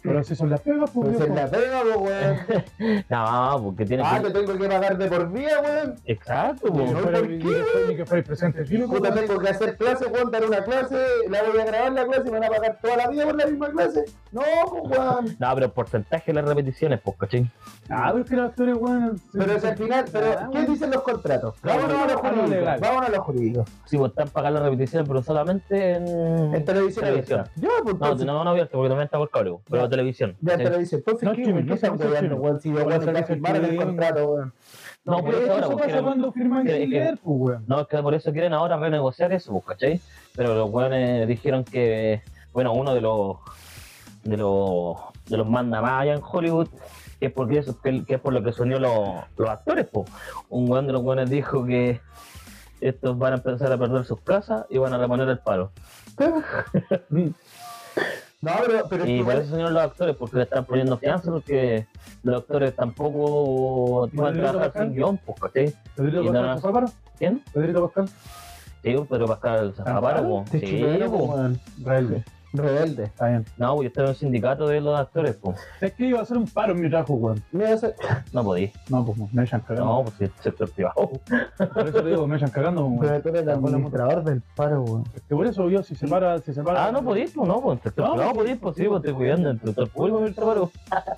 Pero 0.07 0.25
si 0.25 0.35
son 0.37 0.51
las 0.51 0.61
pegas, 0.61 0.91
pues. 0.91 1.17
Pues 1.17 1.29
en 1.29 1.35
la 1.35 1.47
pega, 1.49 1.81
pues, 1.83 1.97
weón. 1.97 3.05
No, 3.09 3.61
porque 3.65 3.85
tiene 3.85 4.03
Ah, 4.07 4.21
que... 4.23 4.31
te 4.31 4.41
tengo 4.41 4.59
que 4.59 4.69
pagar 4.69 4.97
de 4.99 5.07
por 5.09 5.33
vida, 5.33 5.61
weón. 5.63 5.95
Exacto, 6.05 6.65
que 6.67 6.71
pues. 6.73 6.93
No, 6.93 7.01
¿por 7.01 7.13
qué, 7.13 7.85
Ni 7.89 7.97
que 7.97 8.07
fuera 8.07 8.19
el 8.19 8.25
presente 8.25 8.65
Puta, 8.87 9.13
pues, 9.13 9.27
tengo 9.27 9.41
que 9.41 9.49
hacer 9.49 9.77
clase, 9.77 10.07
weón, 10.07 10.31
dar 10.31 10.45
una 10.45 10.65
clase, 10.65 10.97
la 11.29 11.43
voy 11.43 11.61
a 11.61 11.65
grabar 11.65 11.93
la 11.93 12.05
clase 12.07 12.23
y 12.29 12.31
me 12.31 12.39
van 12.41 12.45
a 12.45 12.57
pagar 12.57 12.79
toda 12.81 12.97
la 12.97 13.09
vida 13.09 13.25
por 13.25 13.37
la 13.37 13.47
misma 13.47 13.71
clase. 13.71 14.05
No, 14.33 14.43
pues, 14.71 14.99
weón. 14.99 15.37
No, 15.39 15.55
pero 15.55 15.67
el 15.67 15.73
porcentaje 15.73 16.33
de 16.33 16.35
las 16.35 16.45
repeticiones, 16.49 17.01
pues, 17.03 17.17
¿cachai? 17.19 17.51
Ah, 17.89 18.09
pero 18.13 18.25
es 18.25 18.31
que 18.31 18.37
los 18.37 18.49
actores, 18.51 18.77
weón. 18.79 19.21
Pero 19.33 19.61
si 19.61 19.67
al 19.67 19.77
final, 19.77 20.05
pero, 20.13 20.27
Ah, 20.39 20.49
¿qué 20.53 20.59
weón. 20.59 20.73
dicen 20.73 20.91
los 20.91 21.03
contratos? 21.03 21.55
Vámonos 21.63 21.91
a 21.91 21.93
lo 21.95 22.03
a 22.03 22.07
lo 22.07 22.19
jurídico. 22.19 22.47
legal. 22.49 22.81
Vámonos 22.81 23.09
a 23.09 23.13
lo 23.13 23.23
jurídico. 23.23 23.65
Si 23.87 23.97
vos 23.97 24.09
están 24.11 24.29
pagando 24.29 24.61
las 24.61 24.69
repeticiones, 24.71 25.09
pero 25.09 25.23
solamente 25.23 25.93
en... 25.93 26.55
En 26.55 26.65
televisión. 26.65 27.05
Televisión. 27.05 27.45
Ya, 27.57 27.69
pues, 27.83 27.97
No, 27.99 28.15
no, 28.15 28.45
no 28.45 28.51
abierto, 28.51 28.73
porque 28.77 28.89
también 28.89 29.05
está 29.07 29.19
por 29.19 29.31
cable, 29.31 29.51
pues, 29.51 29.63
pero. 29.71 29.89
Televisión. 29.97 30.37
Ya 30.41 30.53
en 30.55 30.59
¿sí? 30.59 30.65
televisión. 30.65 31.03
Entonces, 31.07 31.29
No, 31.29 31.35
¿qué, 31.35 31.43
¿qué 31.43 31.53
no 31.53 31.75
están 31.75 31.95
streaming. 31.95 32.37
weón? 32.39 32.61
Si 32.61 32.73
ya 32.73 33.01
servicio 33.01 33.27
firmaron 33.27 33.65
el 33.65 33.77
contrato, 33.77 34.29
weón. 34.29 34.53
No, 35.05 35.25
por 35.25 35.35
eso 35.35 35.53
ahora, 35.53 35.77
pasa 35.77 36.03
cuando 36.03 36.33
firman 36.33 36.65
pues, 36.65 37.21
weón. 37.25 37.65
No, 37.67 37.81
es 37.81 37.87
que 37.87 37.99
por 37.99 38.15
eso 38.15 38.33
quieren 38.33 38.53
ahora 38.53 38.77
renegociar 38.77 39.33
eso, 39.33 39.53
pues, 39.53 39.65
¿cachai? 39.65 40.01
Pero 40.35 40.55
los 40.55 40.71
weones 40.71 41.29
dijeron 41.29 41.65
que, 41.65 42.23
bueno, 42.53 42.73
uno 42.73 42.95
de 42.95 43.01
los 43.01 43.37
de 44.25 44.37
los 44.37 44.97
de 45.29 45.37
los 45.37 45.49
manda 45.49 45.81
más 45.81 46.03
allá 46.03 46.15
en 46.15 46.21
Hollywood, 46.23 46.69
que 47.21 47.27
es 47.27 47.33
porque 47.33 47.59
eso, 47.59 47.81
que, 47.81 48.05
que 48.05 48.15
es 48.15 48.21
por 48.21 48.33
lo 48.33 48.43
que 48.43 48.53
soñó 48.53 48.79
los, 48.79 49.25
los 49.37 49.49
actores, 49.49 49.87
pues. 49.91 50.11
Un 50.49 50.69
weón 50.71 50.87
de 50.87 50.93
los 50.93 51.03
weones 51.03 51.31
dijo 51.31 51.65
que 51.65 52.01
estos 52.81 53.17
van 53.19 53.33
a 53.33 53.37
empezar 53.37 53.73
a 53.73 53.79
perder 53.79 54.05
sus 54.05 54.21
casas 54.21 54.67
y 54.69 54.79
van 54.79 54.93
a 54.93 54.99
reponer 54.99 55.29
el 55.29 55.39
paro. 55.39 55.71
No, 58.47 58.53
pero, 58.65 58.89
pero 58.89 59.07
Y 59.07 59.25
por 59.25 59.35
eso 59.35 59.57
los 59.57 59.83
actores, 59.83 60.15
porque 60.15 60.37
le 60.37 60.43
están 60.45 60.65
poniendo 60.65 60.97
fianza, 60.99 61.33
porque 61.33 61.87
los 62.23 62.43
actores 62.43 62.77
tampoco 62.77 64.09
van 64.13 64.29
a 64.29 64.33
trabajar 64.33 64.73
Pascal. 64.73 64.87
sin 64.87 64.95
guion, 64.95 65.19
pues. 65.19 65.53
¿Quién? 67.19 67.43
Pedrito 67.53 67.83
Pascal. 67.83 68.09
Sí, 68.85 68.97
pero 69.11 69.27
Pascal 69.27 69.75
Sí, 70.53 70.85
pues. 71.09 72.23
Rebelde. 72.57 73.05
Está 73.05 73.29
bien. 73.29 73.45
No, 73.57 73.75
pues 73.75 73.85
yo 73.85 73.89
estaba 73.89 74.09
en 74.09 74.11
un 74.11 74.17
sindicato 74.17 74.67
de 74.69 74.81
los 74.81 74.99
actores, 74.99 75.37
pues. 75.37 75.59
Es 75.81 75.93
que 75.93 76.07
iba 76.07 76.19
a 76.19 76.23
hacer 76.23 76.37
un 76.37 76.47
paro 76.47 76.73
en 76.73 76.81
mi 76.81 76.89
trabajo, 76.89 77.15
weón. 77.15 77.43
No 78.33 78.45
podí. 78.45 78.73
No, 78.89 79.05
pues 79.05 79.33
me 79.33 79.45
echan 79.45 79.61
cagando. 79.61 79.85
No, 79.85 80.03
pues 80.03 80.17
si 80.17 80.25
es 80.25 80.31
sector 80.41 80.71
privado. 80.71 81.11
Por 81.75 81.89
eso 81.89 82.03
te 82.03 82.09
digo, 82.09 82.27
me 82.27 82.37
echan 82.37 82.51
cagando, 82.51 82.87
weón. 82.87 82.99
Pero 83.01 83.23
tú 83.23 83.29
eres 83.31 83.43
el 83.43 83.51
administrador 83.51 84.25
del 84.25 84.43
paro, 84.55 84.83
weón. 84.83 85.05
Es 85.15 85.23
que 85.23 85.35
por 85.35 85.47
eso 85.47 85.69
yo, 85.71 85.83
si 85.83 85.95
se 85.95 86.07
para, 86.07 86.39
si 86.41 86.53
se 86.53 86.63
para. 86.63 86.87
Ah, 86.87 86.93
no 86.93 87.03
podís, 87.03 87.33
pues 87.33 87.49
no, 87.49 87.61
pues 87.61 87.79
en 87.79 87.83
sector 87.85 88.07
No, 88.07 88.15
privado 88.15 88.35
podís, 88.35 88.57
pues 88.59 88.77
sí, 88.77 88.85
pues 88.85 88.99
estoy 88.99 89.15
cuidando 89.15 89.51
el 89.51 89.61
sector 89.61 89.89
público 89.91 90.21
del 90.21 90.35
trabajo. 90.35 90.71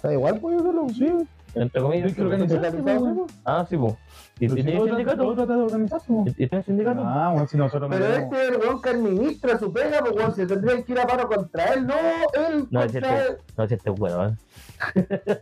Da 0.02 0.12
igual, 0.12 0.38
pues 0.40 0.56
yo. 0.62 0.68
Sí, 0.94 1.12
Entre 1.60 1.80
comillas. 1.82 2.06
Hay 2.08 2.14
que 2.14 2.22
organizarse, 2.22 2.70
¿Sindicalizado, 2.70 3.04
weón. 3.04 3.16
pues? 3.26 3.40
Ah, 3.44 3.66
sí, 3.68 3.76
pues. 3.76 3.94
¿Y 4.40 4.46
trata- 4.48 4.84
sindicato? 4.86 5.16
todo 5.16 5.34
trata 5.34 5.56
de 5.56 5.62
organizarse, 5.62 6.12
weón. 6.12 6.28
¿Y 6.28 6.32
tienes 6.46 6.66
sindicato? 6.66 7.00
Ah, 7.04 7.30
bueno, 7.32 7.48
si 7.48 7.56
nosotros 7.56 7.90
Pero 7.90 8.06
este 8.06 8.42
es 8.42 8.48
el 8.50 8.56
weón 8.58 8.82
que 8.82 8.88
administra 8.90 9.58
su 9.58 9.72
pega, 9.72 10.00
pues 10.00 10.12
weón, 10.16 10.34
se 10.34 10.46
tendrían 10.46 10.82
que 10.84 10.92
ir 10.92 11.00
a 11.00 11.06
paro 11.06 11.28
contra 11.28 11.74
él, 11.74 11.86
no 11.86 11.94
él 12.34 12.66
No, 12.70 12.82
es 12.82 12.92
cierto. 12.92 13.08
No, 13.56 13.64
este 13.64 13.76
es 13.90 13.98
bueno, 13.98 14.28
¿eh? 14.28 14.34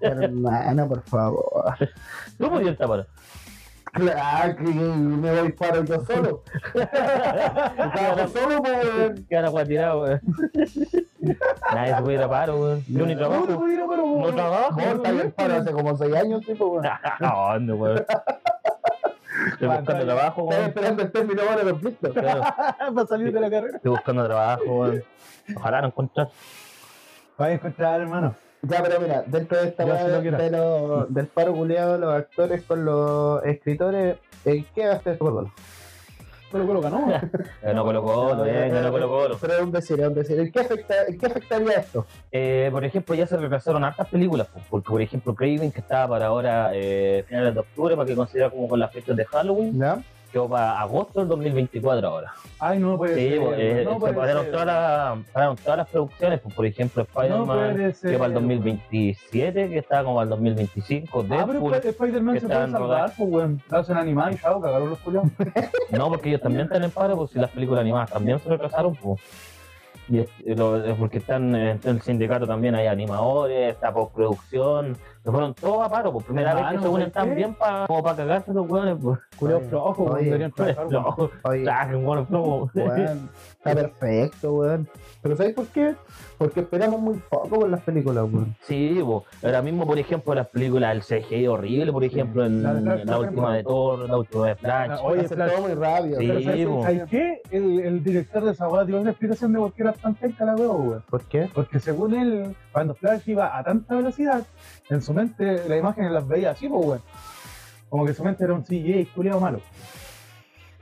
Hermano, 0.00 0.88
por 0.88 1.02
favor. 1.02 1.74
¿Tú 2.38 2.48
podías 2.48 2.72
estar 2.72 2.88
para? 2.88 3.06
Claro 3.96 4.56
que 4.56 4.62
me 4.62 5.40
voy 5.40 5.52
paro 5.52 5.84
yo 5.84 6.00
solo. 6.04 6.42
Estaba 6.74 8.28
solo, 8.28 8.62
pues 8.62 8.84
weón. 8.84 9.26
Que 9.28 9.36
ahora 9.36 9.50
voy 9.50 9.62
a 9.62 9.64
tirar, 9.64 9.96
weón. 9.96 10.20
Nadie 11.74 11.94
se 11.96 12.02
puede 12.02 12.14
ir 12.16 12.22
a 12.22 12.28
paro, 12.28 12.56
weón. 12.60 12.84
Yo 12.88 13.06
ni 13.06 13.16
¿Cómo 13.16 13.46
te 13.46 13.46
trabajo. 13.46 13.52
a 13.52 13.88
paro, 13.88 14.02
No 14.06 14.12
weón? 14.16 14.34
trabajo. 14.36 14.80
No, 14.80 14.92
está 14.92 15.10
bien 15.12 15.32
paro 15.32 15.54
hace 15.56 15.72
como 15.72 15.96
6 15.96 16.14
años, 16.14 16.40
tipo, 16.44 16.66
weón. 16.66 16.86
¿A 16.86 17.52
dónde, 17.54 17.72
weón? 17.72 18.04
Estoy 19.52 19.68
buscando 19.68 20.04
trabajo, 20.04 20.42
weón. 20.44 20.62
esperando 20.64 21.02
el 21.02 21.12
término 21.12 21.42
ahora 21.42 21.64
de 21.64 21.70
conflicto. 21.70 22.12
Para 22.14 23.06
salir 23.08 23.32
de 23.32 23.40
la 23.40 23.50
carrera. 23.50 23.76
estoy 23.76 23.90
buscando 23.90 24.24
trabajo, 24.26 24.62
weón. 24.66 25.02
Ojalá 25.56 25.80
no 25.80 25.86
encontrar. 25.88 26.28
Vas 27.38 27.48
a 27.48 27.52
encontrar, 27.52 28.00
hermano. 28.00 28.34
Ya, 28.68 28.82
pero 28.82 29.00
mira, 29.00 29.22
dentro 29.26 29.58
de 29.60 29.68
esta 29.68 29.84
weá 29.84 30.08
lo 30.08 30.20
de 30.20 30.50
los- 30.50 31.14
del 31.14 31.26
paro 31.26 31.52
culiado, 31.54 31.98
los 31.98 32.14
actores 32.14 32.62
con 32.62 32.84
los 32.84 33.44
escritores, 33.44 34.16
¿en 34.44 34.64
qué 34.74 34.86
gaste 34.86 35.12
esto, 35.12 35.24
perdón? 35.24 35.52
Pero 36.52 36.64
coloca, 36.66 36.88
¿no? 36.90 37.10
Eh, 37.62 37.74
no 37.74 37.84
Colo 37.84 38.02
Colo, 38.04 38.46
eh, 38.46 38.70
no 38.70 38.90
Colo 38.92 39.08
Colo. 39.08 39.38
Pero 39.40 39.54
es 39.54 39.60
un 39.62 39.72
decir, 39.72 40.00
es 40.00 40.06
un 40.06 40.14
decir. 40.14 40.38
¿En 40.38 40.52
qué, 40.52 40.60
afecta, 40.60 40.94
¿En 41.08 41.18
qué 41.18 41.26
afectaría 41.26 41.72
esto? 41.72 42.06
Eh, 42.30 42.68
por 42.70 42.84
ejemplo, 42.84 43.14
ya 43.16 43.26
se 43.26 43.36
retrasaron 43.36 43.82
hartas 43.82 44.06
películas, 44.08 44.46
porque 44.70 44.88
por 44.88 45.02
ejemplo 45.02 45.34
Craven, 45.34 45.72
que 45.72 45.80
estaba 45.80 46.08
para 46.08 46.26
ahora 46.26 46.70
eh, 46.72 47.24
finales 47.28 47.52
de 47.52 47.60
octubre, 47.60 47.96
para 47.96 48.06
que 48.06 48.14
considera 48.14 48.48
como 48.48 48.68
con 48.68 48.78
las 48.78 48.92
fechas 48.92 49.16
de 49.16 49.24
Halloween, 49.24 49.76
¿Ya? 49.78 49.98
Quedó 50.36 50.48
para 50.50 50.78
agosto 50.82 51.20
del 51.20 51.28
2024 51.28 52.06
ahora. 52.08 52.34
Ay, 52.58 52.78
no 52.78 52.98
puede 52.98 53.14
Sí, 53.14 53.28
ser. 53.30 53.40
pues, 53.40 53.58
eh, 53.58 53.82
no 53.86 54.06
se 54.06 54.12
pararon 54.12 54.46
todas, 54.50 54.66
las, 54.66 55.18
pararon 55.32 55.56
todas 55.56 55.78
las 55.78 55.88
producciones, 55.88 56.40
pues, 56.40 56.54
por 56.54 56.66
ejemplo 56.66 57.06
No 57.14 57.20
Spider-Man, 57.22 57.94
ser. 57.94 58.10
que 58.10 58.18
para 58.18 58.26
el 58.28 58.34
2027, 58.34 59.68
que 59.70 59.78
estaba 59.78 60.04
como 60.04 60.16
para 60.16 60.24
el 60.24 60.28
2025, 60.30 61.20
Ah, 61.20 61.24
pero 61.26 61.46
Deadpool, 61.52 61.72
Sp- 61.80 61.88
Spider-Man 61.88 62.40
se 62.40 62.46
puede 62.48 62.70
salvar, 62.70 63.12
pues, 63.16 63.30
weón. 63.30 63.62
La 63.70 63.78
hacen 63.78 63.96
animada 63.96 64.32
y 64.32 64.36
chao, 64.36 64.60
cagaron 64.60 64.90
los 64.90 64.98
culiados. 64.98 65.28
no, 65.90 66.08
porque 66.08 66.28
ellos 66.28 66.42
también 66.42 66.66
están 66.66 66.84
en 66.84 66.90
paro, 66.90 67.16
pues 67.16 67.30
si 67.30 67.38
las 67.38 67.50
películas 67.50 67.80
animadas 67.80 68.10
también 68.10 68.38
se 68.38 68.48
retrasaron, 68.50 68.94
pues. 68.94 69.18
Y 70.08 70.18
es, 70.18 70.28
lo- 70.44 70.84
es 70.84 70.94
porque 70.98 71.18
están 71.18 71.54
en 71.56 71.80
el 71.82 72.00
sindicato 72.02 72.46
también 72.46 72.74
hay 72.74 72.86
animadores, 72.88 73.72
está 73.72 73.90
postproducción, 73.92 74.96
se 75.26 75.32
fueron 75.32 75.54
todos 75.54 75.84
a 75.84 75.88
paro, 75.90 76.12
por 76.12 76.22
primera 76.22 76.54
vez 76.54 76.64
que 76.70 76.78
se 76.78 76.88
unen 76.88 77.10
¿por 77.10 77.12
tan 77.22 77.34
bien 77.34 77.52
para 77.54 77.86
como 77.88 78.00
para 78.00 78.16
cagarse 78.16 78.52
los 78.54 78.70
hueones, 78.70 78.96
pues. 79.02 79.18
Culiados 79.36 79.62
Oye, 79.62 79.70
flojos, 79.70 79.98
weón. 79.98 80.12
oye, 80.14 80.24
Deberían 80.26 80.52
trabajar, 80.52 80.86
weón. 80.86 80.96
Weón, 82.74 83.30
está 83.58 83.74
perfecto, 83.74 84.52
weón. 84.54 84.88
Pero 85.22 85.36
¿sabes 85.36 85.54
por 85.54 85.66
qué? 85.66 85.96
Porque 86.38 86.60
esperamos 86.60 87.00
muy 87.00 87.14
poco 87.28 87.60
con 87.60 87.70
las 87.72 87.80
películas, 87.80 88.24
weón. 88.32 88.54
Sí, 88.60 89.00
po. 89.02 89.24
ahora 89.42 89.62
mismo, 89.62 89.84
por 89.84 89.98
ejemplo, 89.98 90.32
las 90.32 90.46
películas 90.46 90.92
del 91.08 91.22
CGI 91.22 91.48
horrible, 91.48 91.92
por 91.92 92.04
ejemplo, 92.04 92.44
en 92.44 92.62
La 92.62 93.18
última 93.18 93.56
de 93.56 93.64
Thor, 93.64 94.08
la 94.08 94.18
última 94.18 94.46
de 94.46 94.54
Flash. 94.54 94.88
La- 94.90 95.02
Oye, 95.02 95.28
Flash. 95.28 95.50
todo 95.52 95.60
muy 95.62 95.74
rápido. 95.74 96.20
Sí, 96.20 96.26
Pero 96.28 96.42
¿sabes, 96.42 96.66
po. 96.68 96.82
¿sabes 96.82 97.02
qué? 97.10 97.42
El, 97.50 97.80
el 97.80 98.04
director 98.04 98.44
de 98.44 98.52
esa 98.52 98.68
dio 98.84 99.00
una 99.00 99.10
explicación 99.10 99.52
de 99.52 99.58
por 99.58 99.72
qué 99.72 99.82
era 99.82 99.92
tan 99.92 100.14
penca 100.14 100.44
la 100.44 100.54
weón. 100.54 101.02
¿Por 101.10 101.24
qué? 101.24 101.50
Porque 101.52 101.80
según 101.80 102.14
él, 102.14 102.54
cuando 102.70 102.94
Flash 102.94 103.22
iba 103.28 103.58
a 103.58 103.64
tanta 103.64 103.96
velocidad, 103.96 104.44
en 104.88 105.02
su 105.02 105.12
mente 105.16 105.68
las 105.68 105.78
imágenes 105.78 106.12
las 106.12 106.28
veía 106.28 106.50
así, 106.50 106.68
pues, 106.68 106.86
weón. 106.86 107.02
Como 107.88 108.04
que 108.04 108.14
su 108.14 108.22
mente 108.24 108.44
era 108.44 108.54
un 108.54 108.62
CGI 108.62 109.06
culiado 109.14 109.40
malo. 109.40 109.60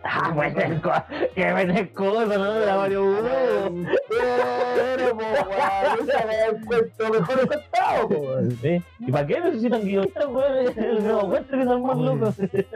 Ah, 0.06 0.34
cosas, 0.82 1.04
qué 1.34 1.50
buenas 1.50 1.88
cosas, 1.90 2.38
¿no? 2.38 2.52
De 2.52 2.66
la 2.66 2.76
Mario 2.76 3.10
Bros. 3.10 3.72
Pero, 4.10 5.16
weón, 5.16 6.08
esa 6.08 6.46
el 6.46 6.64
cuento 6.66 7.10
mejor 7.10 7.48
contado, 7.48 8.06
weón. 8.08 8.58
¿Y 9.00 9.10
para 9.12 9.26
qué 9.26 9.40
necesitan 9.40 9.82
guionistas, 9.82 10.26
weón? 10.26 10.74
No 11.06 11.20
encuentro 11.22 11.58
que 11.58 11.64
son 11.64 11.82
más 11.86 11.96
locos. 11.96 12.34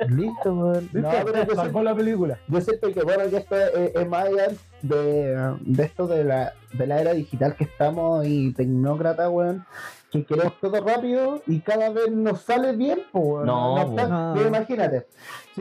Listo, 0.09 0.55
weón. 0.55 0.89
No, 0.93 1.11
pero 1.27 1.55
Salvó 1.55 1.83
la 1.83 1.95
película. 1.95 2.39
yo 2.49 2.61
siento 2.63 2.93
que 2.95 3.03
bueno 3.03 3.29
que 3.29 3.37
esto 3.37 3.57
es, 3.57 3.95
es 3.95 4.09
más 4.09 4.25
allá 4.25 4.49
de, 4.81 5.57
de 5.61 5.83
esto 5.85 6.07
de 6.07 6.25
la, 6.25 6.55
de 6.73 6.87
la 6.87 7.01
era 7.01 7.13
digital 7.13 7.57
que 7.57 7.65
estamos 7.65 8.25
y 8.27 8.55
tecnócrata, 8.55 9.29
weón. 9.29 9.67
Que 10.11 10.25
queremos 10.25 10.59
todo 10.61 10.81
rápido 10.83 11.43
y 11.47 11.61
cada 11.61 11.91
vez 11.91 12.11
nos 12.11 12.41
sale 12.41 12.73
bien, 12.75 13.03
pues. 13.13 13.45
No, 13.45 13.79
está- 13.79 14.07
weón. 14.09 14.35
pero 14.35 14.49
imagínate. 14.49 15.07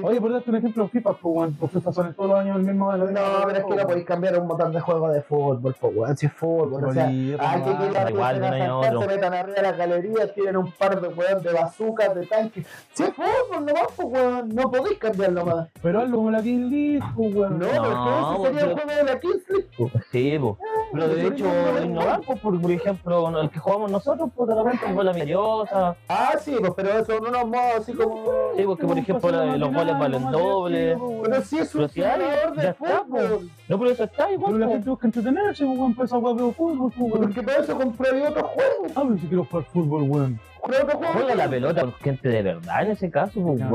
Oye, 0.03 0.21
por 0.21 0.31
darte 0.31 0.49
un 0.49 0.55
ejemplo, 0.57 0.87
FIFA, 0.87 1.13
pues, 1.13 1.23
weón. 1.23 1.53
Pues 1.59 1.71
FIFA 1.71 1.93
salen 1.93 2.13
todos 2.13 2.29
los 2.29 2.39
años 2.39 2.57
el 2.57 2.63
mismo 2.63 2.91
de 2.91 2.97
la 2.99 3.05
No, 3.05 3.21
pero 3.45 3.57
es 3.59 3.65
que 3.65 3.75
no 3.75 3.87
podéis 3.87 4.05
cambiar 4.05 4.39
un 4.39 4.47
montón 4.47 4.71
de 4.71 4.79
juegos 4.79 5.13
de 5.13 5.21
fútbol, 5.21 5.59
pues, 5.79 5.95
weón. 5.95 6.17
Si 6.17 6.25
es 6.25 6.33
fútbol, 6.33 6.83
o 6.85 6.93
sea, 6.93 7.05
Bolívar, 7.05 7.45
hay 7.47 7.61
que 7.61 7.69
llegar 7.85 8.09
Igual 8.11 8.41
de 8.41 8.69
otro. 8.69 9.01
se 9.01 9.07
metan 9.07 9.33
arriba 9.33 9.55
de 9.55 9.61
las 9.63 9.77
galerías, 9.77 10.33
tienen 10.33 10.57
un 10.57 10.71
par 10.71 10.99
de 11.01 11.07
weón 11.07 11.41
de 11.43 11.53
bazucas, 11.53 12.15
de 12.15 12.25
tanques. 12.27 12.65
Si 12.93 13.03
es 13.03 13.13
fútbol, 13.13 13.65
nomás, 13.65 13.87
pues, 13.95 14.07
weón. 14.11 14.49
No 14.49 14.71
podéis 14.71 14.97
cambiarlo 14.99 15.45
más. 15.45 15.67
Pero 15.81 16.01
hazlo 16.01 16.17
como 16.17 16.31
la 16.31 16.41
King 16.41 16.69
League, 16.69 16.99
pues, 17.15 17.33
No, 17.33 17.39
weón. 17.39 17.59
pero 17.59 17.73
es 17.73 17.79
que 17.81 18.33
ese 18.33 18.43
sería 18.43 18.61
el 18.61 18.73
juego 18.73 18.91
de 18.97 19.03
la 19.03 19.19
Kings 19.19 19.49
League, 19.49 19.67
pues. 19.77 19.91
Sí, 20.11 20.37
po. 20.39 20.57
Pero 20.91 21.07
de 21.09 21.27
hecho, 21.27 21.45
innovar, 21.83 22.21
pues, 22.25 22.39
por, 22.39 22.61
por 22.61 22.71
ejemplo, 22.71 23.39
el 23.41 23.49
que 23.49 23.59
jugamos 23.59 23.91
nosotros, 23.91 24.29
pues 24.35 24.47
de 24.49 24.55
repente 24.55 24.85
fue 24.93 25.03
la 25.03 25.11
misteriosa. 25.13 25.95
Ah, 26.07 26.31
sí, 26.39 26.55
pues, 26.59 26.71
pero 26.75 26.89
eso 26.99 27.13
en 27.13 27.25
unos 27.27 27.45
modos 27.47 27.75
así 27.79 27.93
como. 27.93 28.25
Sí, 28.55 28.63
porque 28.65 28.87
por 28.87 28.97
ejemplo 28.97 29.31
la- 29.31 29.57
los 29.57 29.71
goles 29.93 29.99
valen 29.99 30.31
doble. 30.31 30.97
Pero 31.23 31.41
sí 31.41 31.59
es 31.59 31.75
un 31.75 31.89
si 31.89 32.03
hay, 32.03 32.21
jugador 32.21 32.55
ya 32.55 32.61
de 32.61 32.69
está, 32.69 33.03
fútbol. 33.03 33.49
No, 33.67 33.79
pero 33.79 33.91
eso 33.91 34.03
está 34.03 34.31
igual. 34.31 34.53
Pero 34.53 34.65
la 34.65 34.71
gente 34.71 34.89
busca 34.89 35.07
entretenerse, 35.07 35.65
weón. 35.65 35.95
Pues 35.95 36.09
esa 36.09 36.17
weá 36.17 36.33
veo 36.33 36.51
fútbol, 36.51 36.91
weón. 36.97 37.11
Porque 37.21 37.43
para 37.43 37.59
eso 37.59 37.77
compré 37.77 38.27
otro 38.27 38.43
juego. 38.43 38.87
Ah, 38.95 39.03
pero 39.03 39.17
si 39.17 39.27
quiero 39.27 39.45
jugar 39.45 39.65
fútbol, 39.65 40.03
weón. 40.03 40.39
Compré 40.61 40.81
otro 40.83 40.97
juego. 40.97 41.13
Juega 41.13 41.35
la 41.35 41.49
pelota 41.49 41.81
con 41.81 41.93
gente 41.93 42.29
de 42.29 42.41
verdad 42.41 42.81
en 42.83 42.91
ese 42.91 43.09
caso, 43.09 43.41
pues, 43.41 43.59
Ya, 43.59 43.65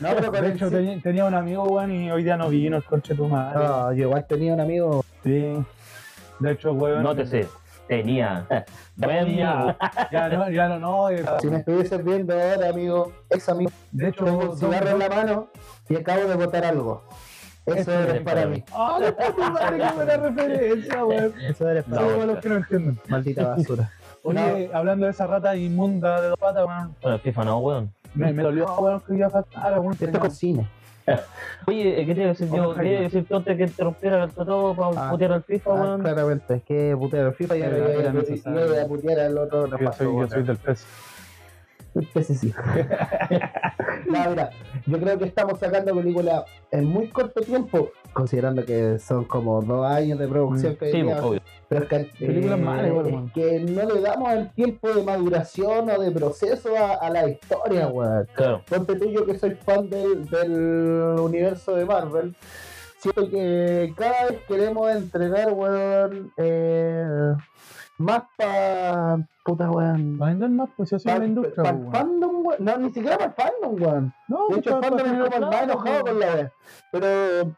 no 0.00 0.14
pero 0.14 0.32
con 0.32 0.40
De 0.40 0.52
hecho, 0.52 0.70
tenía, 0.70 0.98
tenía 1.00 1.24
un 1.26 1.34
amigo, 1.34 1.64
weón, 1.64 1.92
y 1.92 2.10
hoy 2.10 2.24
día 2.24 2.36
no 2.36 2.48
vino 2.48 2.76
el 2.76 2.84
conche 2.84 3.12
de 3.12 3.18
tu 3.18 3.28
madre. 3.28 3.58
No, 3.58 3.92
yo 3.92 4.04
igual 4.04 4.26
tenía 4.26 4.54
un 4.54 4.60
amigo. 4.60 5.04
Sí. 5.22 5.56
De 6.40 6.52
hecho, 6.52 6.72
weón. 6.72 7.02
No 7.02 7.14
te 7.14 7.26
sé. 7.26 7.46
Tenía. 7.88 8.46
Buen 8.96 9.26
Tenía. 9.26 9.76
Ya 10.10 10.28
no, 10.28 10.50
ya 10.50 10.68
no, 10.68 10.78
no. 10.78 11.10
eh, 11.10 11.24
Si 11.40 11.46
me 11.48 11.58
estuvieses 11.58 12.04
viendo 12.04 12.34
ahora, 12.34 12.68
amigo, 12.70 13.12
ex 13.30 13.48
amigo, 13.48 13.70
De 13.92 14.08
hecho, 14.08 14.24
tengo 14.24 14.50
un 14.50 14.58
cigarro 14.58 14.88
en 14.90 14.98
la 14.98 15.08
mano 15.08 15.48
y 15.88 15.96
acabo 15.96 16.24
de 16.24 16.34
botar 16.36 16.64
algo. 16.64 17.04
Eso 17.64 17.92
eres 17.92 18.14
es 18.16 18.22
para 18.22 18.46
mí. 18.46 18.62
¡Ah, 18.72 18.98
la 19.00 19.12
puta 19.12 19.50
madre, 19.50 19.78
qué 19.78 19.92
buena 19.96 20.16
referencia, 20.16 21.04
weón! 21.04 21.34
Eso 21.40 21.68
eres 21.68 21.84
para 21.84 22.00
No, 22.02 22.06
mí. 22.08 22.14
weón, 22.14 22.26
los 22.28 22.38
que 22.38 22.48
no 22.48 22.56
entienden. 22.56 23.00
Maldita 23.08 23.48
basura. 23.56 23.90
Oye, 24.22 24.70
hablando 24.72 25.06
de 25.06 25.12
esa 25.12 25.26
rata 25.26 25.54
inmunda 25.56 26.20
de 26.20 26.28
dos 26.28 26.38
patas, 26.38 26.64
weón. 26.66 26.94
Bueno, 27.02 27.18
FIFA 27.18 27.44
no, 27.44 27.58
weón. 27.58 27.92
Me, 28.14 28.32
me 28.32 28.42
dolió, 28.42 28.72
weón, 28.78 29.00
que 29.00 29.18
ya 29.18 29.30
faltara, 29.30 29.80
weón. 29.80 29.92
Esto 29.94 30.06
es 30.06 30.18
con 30.18 30.30
cine. 30.30 30.68
Oye, 31.66 32.04
¿qué 32.06 32.14
te 32.14 32.20
iba 32.20 32.30
a 32.30 32.32
decir 32.32 32.48
yo? 32.50 32.70
Ojalá. 32.70 32.82
¿Qué 32.82 32.90
iba 32.90 32.98
a 33.00 33.02
decir 33.04 33.26
tú 33.28 33.36
antes 33.36 33.56
que 33.56 33.62
interrumpiera 33.64 34.24
el 34.24 34.30
todo 34.30 34.74
para 34.74 35.06
Ah. 35.06 35.10
putear 35.10 35.32
al 35.32 35.42
FIFA, 35.42 35.70
Ah, 35.70 35.74
weón? 35.82 36.00
claramente, 36.02 36.54
es 36.54 36.62
que 36.64 36.96
putear 36.98 37.26
el 37.26 37.34
FIFA 37.34 37.56
y 37.56 37.62
ahora 37.62 37.76
era 37.76 38.10
a- 38.82 38.86
putear 38.86 39.20
al 39.20 39.38
otro. 39.38 39.66
no 39.66 39.78
Yo 39.78 39.92
soy, 39.92 40.06
yo 40.06 40.28
soy 40.28 40.42
del 40.42 40.56
PES. 40.56 40.86
Ese 42.14 42.34
sí. 42.34 42.52
no, 44.06 44.30
mira, 44.30 44.50
yo 44.86 44.98
creo 44.98 45.18
que 45.18 45.24
estamos 45.24 45.58
sacando 45.58 45.94
películas 45.94 46.44
en 46.70 46.84
muy 46.86 47.08
corto 47.08 47.40
tiempo, 47.40 47.90
considerando 48.12 48.64
que 48.64 48.98
son 48.98 49.24
como 49.24 49.62
dos 49.62 49.86
años 49.86 50.18
de 50.18 50.28
producción 50.28 50.74
Mm, 50.74 50.76
que 50.76 50.92
Sí, 50.92 51.02
obvio. 51.02 51.40
Pero 51.68 51.82
es 51.82 51.88
que, 51.88 51.96
eh, 51.96 52.10
Películas 52.18 52.58
malas, 52.60 52.90
es 53.06 53.32
que 53.32 53.60
no 53.60 53.82
le 53.94 54.00
damos 54.00 54.32
el 54.32 54.50
tiempo 54.52 54.88
de 54.92 55.02
maduración 55.02 55.90
o 55.90 56.00
de 56.00 56.10
proceso 56.12 56.76
a, 56.76 56.94
a 56.94 57.10
la 57.10 57.28
historia, 57.28 57.88
weón. 57.88 58.26
Claro. 58.34 58.62
Ponte 58.68 58.94
tú, 58.96 59.10
yo 59.10 59.26
que 59.26 59.38
soy 59.38 59.50
fan 59.56 59.88
del, 59.90 60.28
del 60.28 61.18
universo 61.18 61.74
de 61.74 61.84
Marvel, 61.84 62.36
siento 62.98 63.28
que 63.28 63.92
cada 63.96 64.26
vez 64.26 64.40
queremos 64.46 64.90
entregar, 64.90 65.52
weón, 65.52 66.32
eh, 66.36 67.34
más 67.98 68.22
pa... 68.36 69.18
puta, 69.44 69.70
weón. 69.70 70.18
Va 70.20 70.26
a 70.26 70.28
vender 70.30 70.50
más, 70.50 70.68
pues, 70.76 70.92
así 70.92 70.96
es 70.96 71.04
Para 71.04 71.18
la 71.20 71.26
industria, 71.26 71.70
el 71.70 71.76
weón. 71.76 71.92
fandom, 71.92 72.46
weón. 72.46 72.64
No, 72.64 72.76
ni 72.78 72.92
siquiera 72.92 73.16
para 73.18 73.30
el 73.30 73.34
fandom, 73.34 73.82
weón. 73.82 74.14
No, 74.28 74.36
De 74.38 74.44
pues, 74.48 74.58
hecho, 74.58 74.74
el 74.74 74.80
para- 74.80 74.96
fandom 74.98 74.98
para 74.98 75.06
es 75.06 75.12
como 75.12 75.24
el 75.24 75.30
tener 75.30 75.40
más 75.40 75.48
plata, 75.50 75.64
enojado 75.64 76.04
weón. 76.04 76.06
con 76.06 76.20
la 76.20 76.34
wea. 76.34 76.52
Pero 76.92 77.56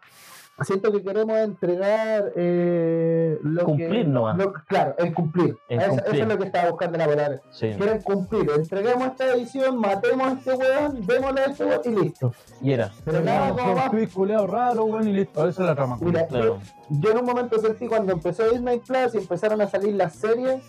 siento 0.65 0.91
que 0.93 1.03
queremos 1.03 1.37
entregar 1.39 2.33
eh, 2.37 3.39
lo 3.43 3.65
Cumplir 3.65 3.91
que, 3.91 4.05
nomás. 4.05 4.37
lo- 4.37 4.53
claro, 4.67 4.95
el 4.99 5.15
cumplir. 5.15 5.57
El 5.69 5.81
Eso, 5.81 5.89
cumplir. 5.91 6.15
eso 6.15 6.23
es 6.23 6.29
lo 6.29 6.39
que 6.39 6.45
estaba 6.45 6.71
buscando 6.71 6.99
la 6.99 7.07
palabra. 7.07 7.41
Sí. 7.51 7.71
Quieren 7.77 8.03
cumplir, 8.03 8.51
entreguemos 8.57 9.07
esta 9.09 9.27
edición, 9.35 9.79
matemos 9.79 10.27
a 10.29 10.33
este 10.33 10.55
weón, 10.55 11.07
démosle 11.07 11.41
a 11.41 11.45
este 11.45 11.65
weón 11.65 11.81
y 11.85 11.89
listo. 12.05 12.35
Y 12.61 12.73
era. 12.73 12.91
Pero 13.05 13.21
nada, 13.21 13.49
no, 13.49 13.57
como 13.57 13.75
más. 13.75 13.91
culeado 14.13 14.47
raro, 14.47 14.85
weón, 14.85 15.09
y 15.09 15.13
listo. 15.13 15.49
Esa 15.49 15.63
es 15.63 15.69
la 15.69 15.75
trama. 15.75 15.97
Mira, 16.01 16.27
Claro. 16.27 16.59
yo 16.91 17.11
en 17.13 17.19
un 17.19 17.25
momento 17.25 17.59
sentí 17.61 17.87
cuando 17.87 18.13
empezó 18.13 18.49
Disney 18.51 18.81
Plus 18.81 19.15
y 19.15 19.19
empezaron 19.19 19.61
a 19.61 19.69
salir 19.69 19.95
las 19.95 20.15
series 20.17 20.63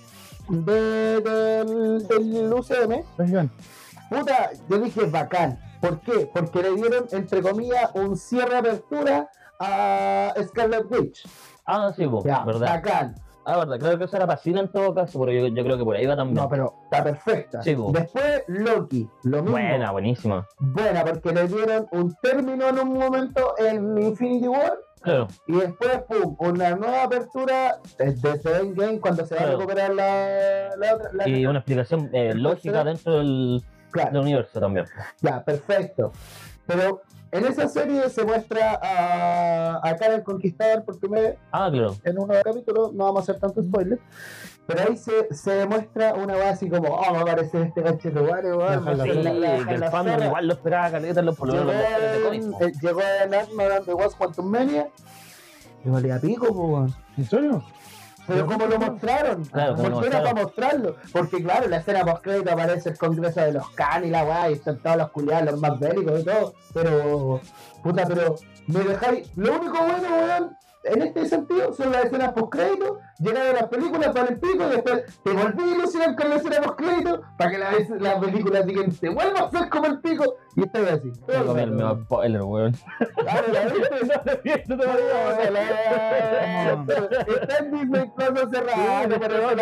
de, 0.48 1.22
del, 1.22 2.08
del 2.08 2.53
UCM, 2.53 3.03
Vengan. 3.17 3.50
puta, 4.10 4.50
yo 4.69 4.79
dije 4.79 5.05
bacán. 5.05 5.60
¿Por 5.81 6.01
qué? 6.01 6.29
Porque 6.34 6.62
le 6.62 6.72
dieron, 6.75 7.05
entre 7.12 7.41
comillas, 7.41 7.91
un 7.93 8.17
cierre 8.17 8.58
apertura 8.58 9.29
a 9.59 10.33
Scarlet 10.47 10.85
Witch. 10.91 11.27
Ah, 11.65 11.91
sí, 11.95 12.07
po, 12.07 12.23
Ya, 12.25 12.43
verdad. 12.43 12.67
bacán. 12.81 13.15
Ah, 13.45 13.57
verdad. 13.57 13.79
Creo 13.79 13.97
que 13.97 14.03
eso 14.05 14.15
era 14.17 14.27
Pacina 14.27 14.61
en 14.61 14.71
todo 14.71 14.93
caso, 14.93 15.19
pero 15.19 15.31
yo, 15.31 15.47
yo 15.47 15.63
creo 15.63 15.77
que 15.77 15.83
por 15.83 15.95
ahí 15.95 16.05
va 16.05 16.15
también. 16.15 16.35
No, 16.35 16.47
pero 16.49 16.73
está 16.83 17.03
perfecta. 17.03 17.61
Sí, 17.63 17.75
po. 17.75 17.91
Después 17.91 18.43
Loki, 18.47 19.09
lo 19.23 19.37
mismo. 19.37 19.51
Buena, 19.51 19.91
buenísima. 19.91 20.47
Buena, 20.59 21.03
porque 21.03 21.31
le 21.31 21.47
dieron 21.47 21.87
un 21.91 22.15
término 22.21 22.67
en 22.69 22.79
un 22.79 22.93
momento 22.93 23.55
en 23.57 23.97
Infinity 24.01 24.47
War 24.47 24.77
Claro. 25.01 25.27
y 25.47 25.53
después, 25.55 26.01
pum, 26.09 26.35
una 26.39 26.75
nueva 26.75 27.03
apertura 27.03 27.79
desde 27.97 28.59
Endgame 28.59 28.99
cuando 28.99 29.25
se 29.25 29.33
va 29.35 29.41
a 29.41 29.45
recuperar 29.47 29.95
la, 29.95 30.75
la 30.77 30.95
otra. 30.95 31.09
la- 31.13 31.27
Y 31.27 31.45
una 31.45 31.59
explicación 31.59 32.09
eh, 32.13 32.33
lógica 32.35 32.83
dentro 32.83 33.17
del, 33.19 33.63
Claro, 33.91 34.11
del 34.11 34.21
universo 34.21 34.59
también. 34.59 34.85
ya, 35.21 35.43
perfecto. 35.43 36.11
Pero 36.67 37.01
en 37.31 37.45
esa 37.45 37.67
serie 37.67 38.09
se 38.09 38.24
muestra 38.25 38.79
a, 38.81 39.88
a 39.88 39.95
Karen 39.95 40.21
Conquistador 40.21 40.83
por 40.83 41.00
primera 41.00 41.21
vez 41.29 41.38
Ah, 41.51 41.69
claro. 41.71 41.95
en 42.03 42.17
uno 42.19 42.27
de 42.33 42.36
los 42.36 42.43
capítulos, 42.43 42.93
no 42.93 43.05
vamos 43.05 43.19
a 43.19 43.24
hacer 43.24 43.39
tanto 43.39 43.62
spoiler. 43.62 44.00
Pero 44.67 44.81
ahí 44.88 44.98
se, 44.98 45.33
se 45.33 45.51
demuestra 45.51 46.13
una 46.13 46.36
base 46.36 46.50
así 46.50 46.69
como, 46.69 46.89
oh, 46.89 47.13
me 47.15 47.24
parece 47.25 47.63
este 47.63 47.81
cachete 47.81 48.19
guare, 48.19 48.53
weón, 48.55 48.88
el 48.88 49.79
la 49.79 49.89
fandom 49.91 50.13
zorra". 50.13 50.25
igual 50.27 50.48
lo 50.48 50.53
esperaba, 50.53 50.91
caleta, 50.91 51.21
los 51.24 51.36
por 51.36 51.48
lo 51.48 51.53
Llegó, 51.55 51.71
eh, 52.62 52.71
llegó 52.81 53.01
el 53.24 53.33
Ant-Man 53.33 53.86
de 53.86 53.93
Was 53.95 54.13
Quantum 54.15 54.45
Mania 54.45 54.88
y 55.83 55.89
valía 55.89 56.19
pico, 56.19 56.48
po, 56.53 56.65
weón. 56.67 56.95
¿En 57.17 57.25
serio? 57.25 57.63
Pero 58.29 58.45
como 58.45 58.65
lo 58.67 58.79
mostraron, 58.79 59.45
Claro, 59.45 59.75
como 59.75 59.89
lo 59.89 59.93
porque 59.95 60.07
era 60.07 60.17
mostraron. 60.19 60.24
para 60.33 60.43
mostrarlo. 60.45 60.95
Porque 61.12 61.43
claro, 61.43 61.65
en 61.65 61.71
la 61.71 61.77
escena 61.77 62.05
post 62.05 62.24
crédito 62.24 62.51
aparece 62.51 62.89
el 62.89 62.98
congreso 62.98 63.41
de 63.41 63.51
los 63.53 63.69
Khan 63.71 64.05
y 64.05 64.09
la 64.09 64.24
weá, 64.24 64.50
y 64.50 64.53
están 64.53 64.77
todos 64.79 64.98
los 64.98 65.09
culiados, 65.12 65.51
los 65.51 65.59
más 65.62 65.79
bélicos 65.79 66.21
y 66.21 66.24
todo. 66.25 66.53
Pero, 66.74 67.41
puta, 67.83 68.05
pero 68.07 68.36
me 68.67 68.79
dejáis. 68.79 69.29
Lo 69.36 69.53
único 69.59 69.77
bueno, 69.77 70.07
weón, 70.21 70.57
en 70.83 71.01
este 71.01 71.25
sentido, 71.25 71.74
son 71.74 71.91
las 71.91 72.05
escenas 72.05 72.31
post 72.33 72.53
crédito, 73.19 73.29
llegar 73.39 73.47
a 73.47 73.53
las 73.53 73.67
películas 73.69 74.09
para 74.13 74.29
el 74.29 74.39
pico, 74.39 74.63
y 74.65 74.69
después 74.69 75.05
te 75.23 75.31
volví 75.31 75.63
a 75.63 75.75
ilusionar 75.75 76.15
con 76.15 76.29
la 76.29 76.35
escena 76.35 76.61
post 76.61 76.77
crédito, 76.79 77.21
para 77.38 77.51
que 77.51 77.57
la, 77.57 77.71
la 77.99 78.19
película 78.19 78.61
digan, 78.61 78.91
te 78.91 79.09
vuelva 79.09 79.39
a 79.41 79.51
ser 79.51 79.69
como 79.69 79.85
el 79.88 79.99
pico, 79.99 80.35
y 80.55 80.63
estás 80.63 80.91
así. 80.91 81.11
Me 81.27 81.33
comí 81.45 81.61
el 81.61 81.71
mejor 81.71 82.01
spoiler, 82.03 82.41
weón. 82.43 82.73
Claro, 83.15 83.47
la 83.53 83.65
viste. 83.65 84.63
No 84.67 84.77
te 84.77 84.85
Está 87.41 87.57
en 87.59 87.71
Disney 87.71 88.11
pero 89.19 89.55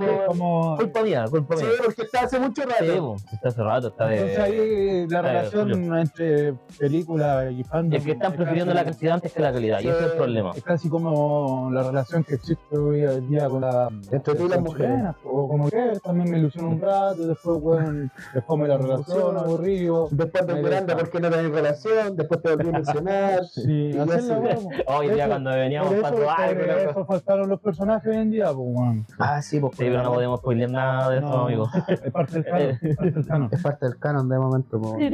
no. 0.00 0.26
Como... 0.26 0.76
Culpa 0.76 1.02
mía, 1.02 1.24
culpa 1.30 1.56
Sí, 1.56 1.64
mía. 1.64 1.74
porque 1.84 2.02
está 2.02 2.20
hace 2.22 2.38
mucho 2.38 2.62
Sí, 2.62 2.68
rato. 2.68 3.16
está 3.32 3.48
hace 3.48 3.62
rato, 3.62 3.88
está 3.88 4.06
de. 4.06 4.16
Entonces 4.16 4.38
ahí 4.38 5.06
la 5.08 5.18
eh, 5.18 5.22
relación 5.22 5.98
entre 5.98 6.54
película 6.78 7.50
y 7.50 7.64
fandom 7.64 7.98
Es 7.98 8.04
que 8.04 8.12
están 8.12 8.32
prefiriendo 8.32 8.74
la 8.74 8.84
cantidad 8.84 9.14
antes 9.14 9.32
que 9.32 9.40
la 9.40 9.52
calidad, 9.52 9.80
y 9.80 9.88
ese 9.88 9.98
es 9.98 10.04
el 10.04 10.10
Sí. 10.10 10.16
problema. 10.16 10.52
Es 10.54 10.62
casi 10.64 10.88
como 10.88 11.70
la 11.72 11.82
relación 11.82 12.24
que 12.24 12.34
existe 12.34 12.76
hoy 12.76 12.99
en 13.04 13.28
día 13.28 13.48
con 13.48 13.60
la 13.60 13.88
Entre 14.10 14.34
tú 14.34 14.46
y 14.46 14.48
las 14.48 14.60
mujeres. 14.60 15.14
O 15.24 15.48
como 15.48 15.68
que 15.68 15.98
también 16.02 16.30
me 16.30 16.38
ilusiona 16.38 16.68
un 16.68 16.80
rato, 16.80 17.26
después, 17.26 17.58
weón, 17.60 18.10
después 18.34 18.60
me 18.60 18.68
la 18.68 18.76
relación, 18.76 19.36
aburrido. 19.36 20.08
Después 20.10 20.46
te 20.46 20.54
deja. 20.54 20.96
porque 20.96 21.20
no 21.20 21.30
tenés 21.30 21.50
relación, 21.50 22.16
después 22.16 22.42
te 22.42 22.54
volví 22.54 22.68
a 22.68 22.72
mencionar. 22.72 23.40
Sí. 23.50 23.92
Hoy 24.86 25.10
día 25.10 25.26
cuando 25.26 25.50
veníamos 25.50 25.92
por 25.94 26.18
loco. 26.18 26.32
eso 26.48 27.04
faltaron 27.04 27.48
los 27.48 27.60
personajes 27.60 28.10
hoy 28.10 28.16
en 28.16 28.30
día, 28.30 28.46
pues, 28.46 28.58
weón. 28.58 29.06
Ah, 29.18 29.42
sí, 29.42 29.60
pues. 29.60 29.76
Sí, 29.76 29.84
pero 29.84 30.02
no 30.02 30.12
podemos 30.12 30.40
spoilear 30.40 30.70
nada 30.70 31.10
de 31.10 31.18
eso, 31.18 31.26
amigo. 31.26 31.68
Es 31.88 32.12
parte 32.12 32.40
del 32.40 32.44
canon, 32.44 32.78
es 32.80 32.96
parte 32.96 33.10
del 33.12 33.26
canon. 33.26 33.48
Es 33.52 33.62
parte 33.62 33.86
del 33.86 33.98
canon 33.98 34.28
de 34.28 34.38
momento, 34.38 34.80
pues. 34.80 35.12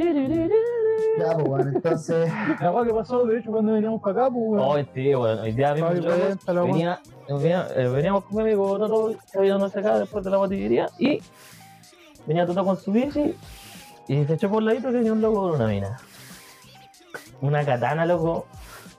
Ya, 1.19 1.33
pues, 1.33 1.47
bueno, 1.47 1.71
entonces. 1.73 2.31
La 2.61 2.71
weá 2.71 2.85
que 2.85 2.93
pasó, 2.93 3.25
de 3.25 3.39
hecho, 3.39 3.51
cuando 3.51 3.73
veníamos 3.73 4.01
para 4.01 4.21
acá, 4.23 4.31
pues, 4.31 4.43
weón. 4.47 4.59
Hoy 4.59 4.87
sí, 4.93 5.13
bueno, 5.13 5.41
hoy 5.41 5.51
día 5.51 5.73
mismo 5.73 5.89
weón. 5.89 6.71
venía, 6.71 6.99
venía, 7.27 7.67
eh, 7.75 7.87
veníamos 7.87 8.23
con 8.25 8.37
mi 8.37 8.43
amigo 8.43 8.77
Toto, 8.77 9.15
que 9.31 9.37
había 9.37 9.57
no 9.57 9.69
sé 9.69 9.79
acá 9.79 9.99
después 9.99 10.23
de 10.23 10.31
la 10.31 10.37
botillería, 10.37 10.89
y 10.97 11.21
venía 12.25 12.45
Toto 12.45 12.63
con 12.63 12.77
su 12.77 12.91
bici, 12.91 13.35
y 14.07 14.25
se 14.25 14.33
echó 14.33 14.49
por 14.49 14.61
el 14.61 14.65
ladito 14.67 14.89
que 14.89 14.97
venía 14.97 15.13
un 15.13 15.21
loco 15.21 15.41
con 15.41 15.55
una 15.55 15.67
mina. 15.67 15.97
Una 17.41 17.63
katana, 17.65 18.05
loco, 18.05 18.47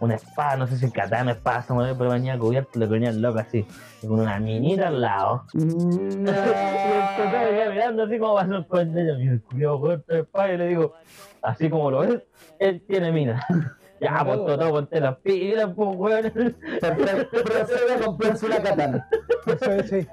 una 0.01 0.15
espada, 0.15 0.57
no 0.57 0.67
sé 0.67 0.77
si 0.77 0.91
katana, 0.91 1.33
espada, 1.33 1.65
madre, 1.75 1.95
pero 1.97 2.11
venía 2.11 2.39
cubierto, 2.39 2.79
le 2.79 2.87
venía 2.87 3.11
el 3.11 3.21
loco 3.21 3.39
así, 3.41 3.67
con 4.01 4.21
una 4.21 4.39
minita 4.39 4.89
al 4.89 5.01
lado. 5.01 5.45
Y 5.55 5.59
el 5.61 6.25
venía 6.25 7.71
mirando 7.71 8.05
así 8.05 8.19
como 8.19 8.35
pasó 8.37 8.67
con 8.69 8.97
ella, 8.97 9.19
y 9.19 9.29
el 9.29 9.43
culiao 9.43 9.81
corto 9.81 10.13
de 10.13 10.21
espada, 10.21 10.53
y 10.53 10.57
le 10.59 10.67
digo, 10.69 10.95
así 11.43 11.69
como 11.69 11.91
lo 11.91 12.01
ves, 12.01 12.23
él 12.59 12.83
tiene 12.87 13.13
mina. 13.13 13.45
Ya, 14.01 14.23
pues 14.25 14.37
Toto, 14.47 14.71
ponte 14.71 15.01
las 15.01 15.17
pilas, 15.17 15.71
pues, 15.75 15.89
weón. 15.97 16.33
Procede 16.81 17.95
a 17.95 18.05
comprarse 18.05 18.47
una 18.47 18.63
katana. 18.63 19.09
Eso 19.45 19.73
es, 19.73 19.91
sí. 19.91 20.07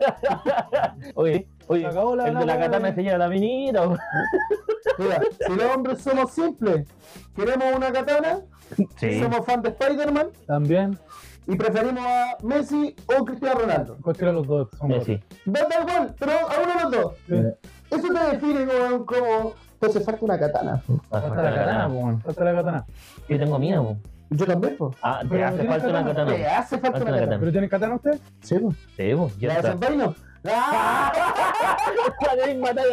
Oye, 1.14 1.48
oye, 1.68 1.86
acabó 1.86 2.16
la- 2.16 2.30
el 2.30 2.34
de 2.34 2.46
la 2.48 2.56
la- 2.56 2.60
katana 2.66 2.96
se 2.96 3.04
lleva 3.04 3.20
la 3.20 3.30
minita. 3.30 3.88
Mira, 4.98 5.22
si 5.46 5.56
los 5.56 5.76
hombres 5.76 6.02
somos 6.02 6.32
simples, 6.32 6.88
queremos 7.36 7.76
una 7.76 7.92
katana, 7.92 8.40
Sí. 8.98 9.20
somos 9.20 9.46
fan 9.46 9.62
de 9.62 9.70
Spider-Man 9.70 10.28
También, 10.48 10.98
y 11.48 11.56
preferimos 11.56 12.04
a 12.06 12.38
Messi 12.44 12.96
o 13.06 13.24
Cristiano 13.24 13.60
Ronaldo. 13.60 13.98
cualquiera 14.02 14.32
de 14.32 14.38
los 14.38 14.48
dos 14.48 14.70
son 14.78 14.92
sí. 15.06 15.20
Da 15.46 15.60
igual, 15.82 16.16
pero 16.18 16.32
a 16.32 16.54
uno 16.64 16.74
de 16.74 16.84
los 16.84 16.92
dos. 16.92 17.14
Sí. 17.28 17.96
Eso 17.96 18.08
te 18.14 18.36
define 18.36 18.66
como. 18.66 19.06
como 19.06 19.54
entonces 19.74 20.06
falta 20.06 20.26
una 20.26 20.40
katana. 20.40 20.82
Falta 21.10 21.44
la 21.44 21.56
katana, 21.56 21.88
weón. 21.88 22.22
Falta 22.22 22.44
la 22.44 22.54
katana. 22.56 22.86
Yo 23.30 23.38
tengo 23.38 23.60
miedo, 23.60 23.82
weón. 23.84 24.02
Yo 24.32 24.46
también, 24.48 24.76
pues. 24.78 24.98
Ah, 25.04 25.20
te 25.22 25.28
Pero 25.30 25.46
hace 25.46 25.56
tiene 25.58 25.70
falta 25.70 25.88
una 25.90 26.06
katana. 26.06 26.32
Te 26.34 26.48
hace 26.48 26.78
falta 26.80 26.98
Falta 26.98 27.12
una 27.12 27.20
katana. 27.20 27.40
¿Pero 27.40 27.52
tiene 27.52 27.70
katana 27.70 27.96
usted? 27.96 28.20
Sí, 28.42 28.56
pues. 28.58 28.76
Sí, 28.98 29.14
pues, 29.16 29.38
ya 29.38 29.48
¿La 29.50 29.54
está. 29.56 29.68
desenvaino? 29.76 30.16
¡Ah! 30.48 31.12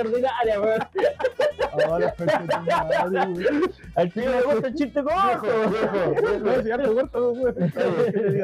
Ordinaria, 0.01 0.61
weón. 0.61 0.81
Ahora, 1.89 2.15
Al 3.95 4.13
le 4.15 4.43
gusta 4.43 4.69
el 4.69 4.75
chiste 4.75 5.03
corto. 5.03 5.47
No, 6.43 6.63
si 6.63 6.71
harto 6.71 6.95
corto, 6.95 7.33
weón. 7.33 7.55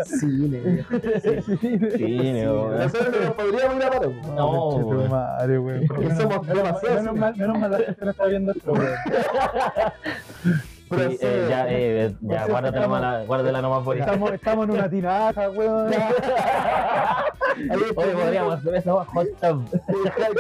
Cine. 0.05 0.85
Nosotros 0.91 3.09
no 3.13 3.21
nos 3.25 3.35
podríamos 3.35 3.77
ir 3.77 3.85
a 3.85 3.91
paro. 3.91 4.13
pues. 4.13 4.27
No, 4.29 4.49
Conche 4.49 4.81
tu 4.83 4.89
weón. 4.89 5.11
madre, 5.11 5.59
weón. 5.59 5.87
Porque 5.87 6.15
somos 6.15 6.47
demasiado 6.47 7.13
Menos 7.37 7.59
mal, 7.59 7.71
la 7.71 7.79
gente 7.79 8.05
no 8.05 8.11
está 8.11 8.25
viendo 8.27 8.53
esto, 8.53 8.73
weón. 8.73 8.95
Pero 10.91 11.11
Sí, 11.11 11.17
sí, 11.19 11.27
eh, 11.27 11.47
ya, 11.51 11.67
eh, 11.69 12.15
guárdatela, 12.49 13.23
guárdatela 13.27 13.61
nomás 13.61 13.85
por 13.85 13.95
ahí. 13.95 14.01
Estamos, 14.01 14.33
estamos 14.33 14.69
en 14.69 14.75
una 14.75 14.89
tinaja, 14.89 15.51
weón. 15.51 15.91
Oye, 17.75 17.93
podríamos 17.95 18.55
hacer 18.55 18.75
eso 18.77 18.95
bajo 18.97 19.13
hot 19.13 19.29
tub. 19.41 19.81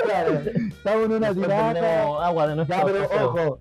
Claro. 0.04 0.40
Estamos 0.68 1.04
en 1.06 1.12
una 1.12 1.28
prendemos 1.34 2.22
agua 2.24 2.46
de 2.48 2.56
nuestro 2.56 2.76
Ya, 2.76 2.84
pero 2.84 3.26
ojo, 3.26 3.58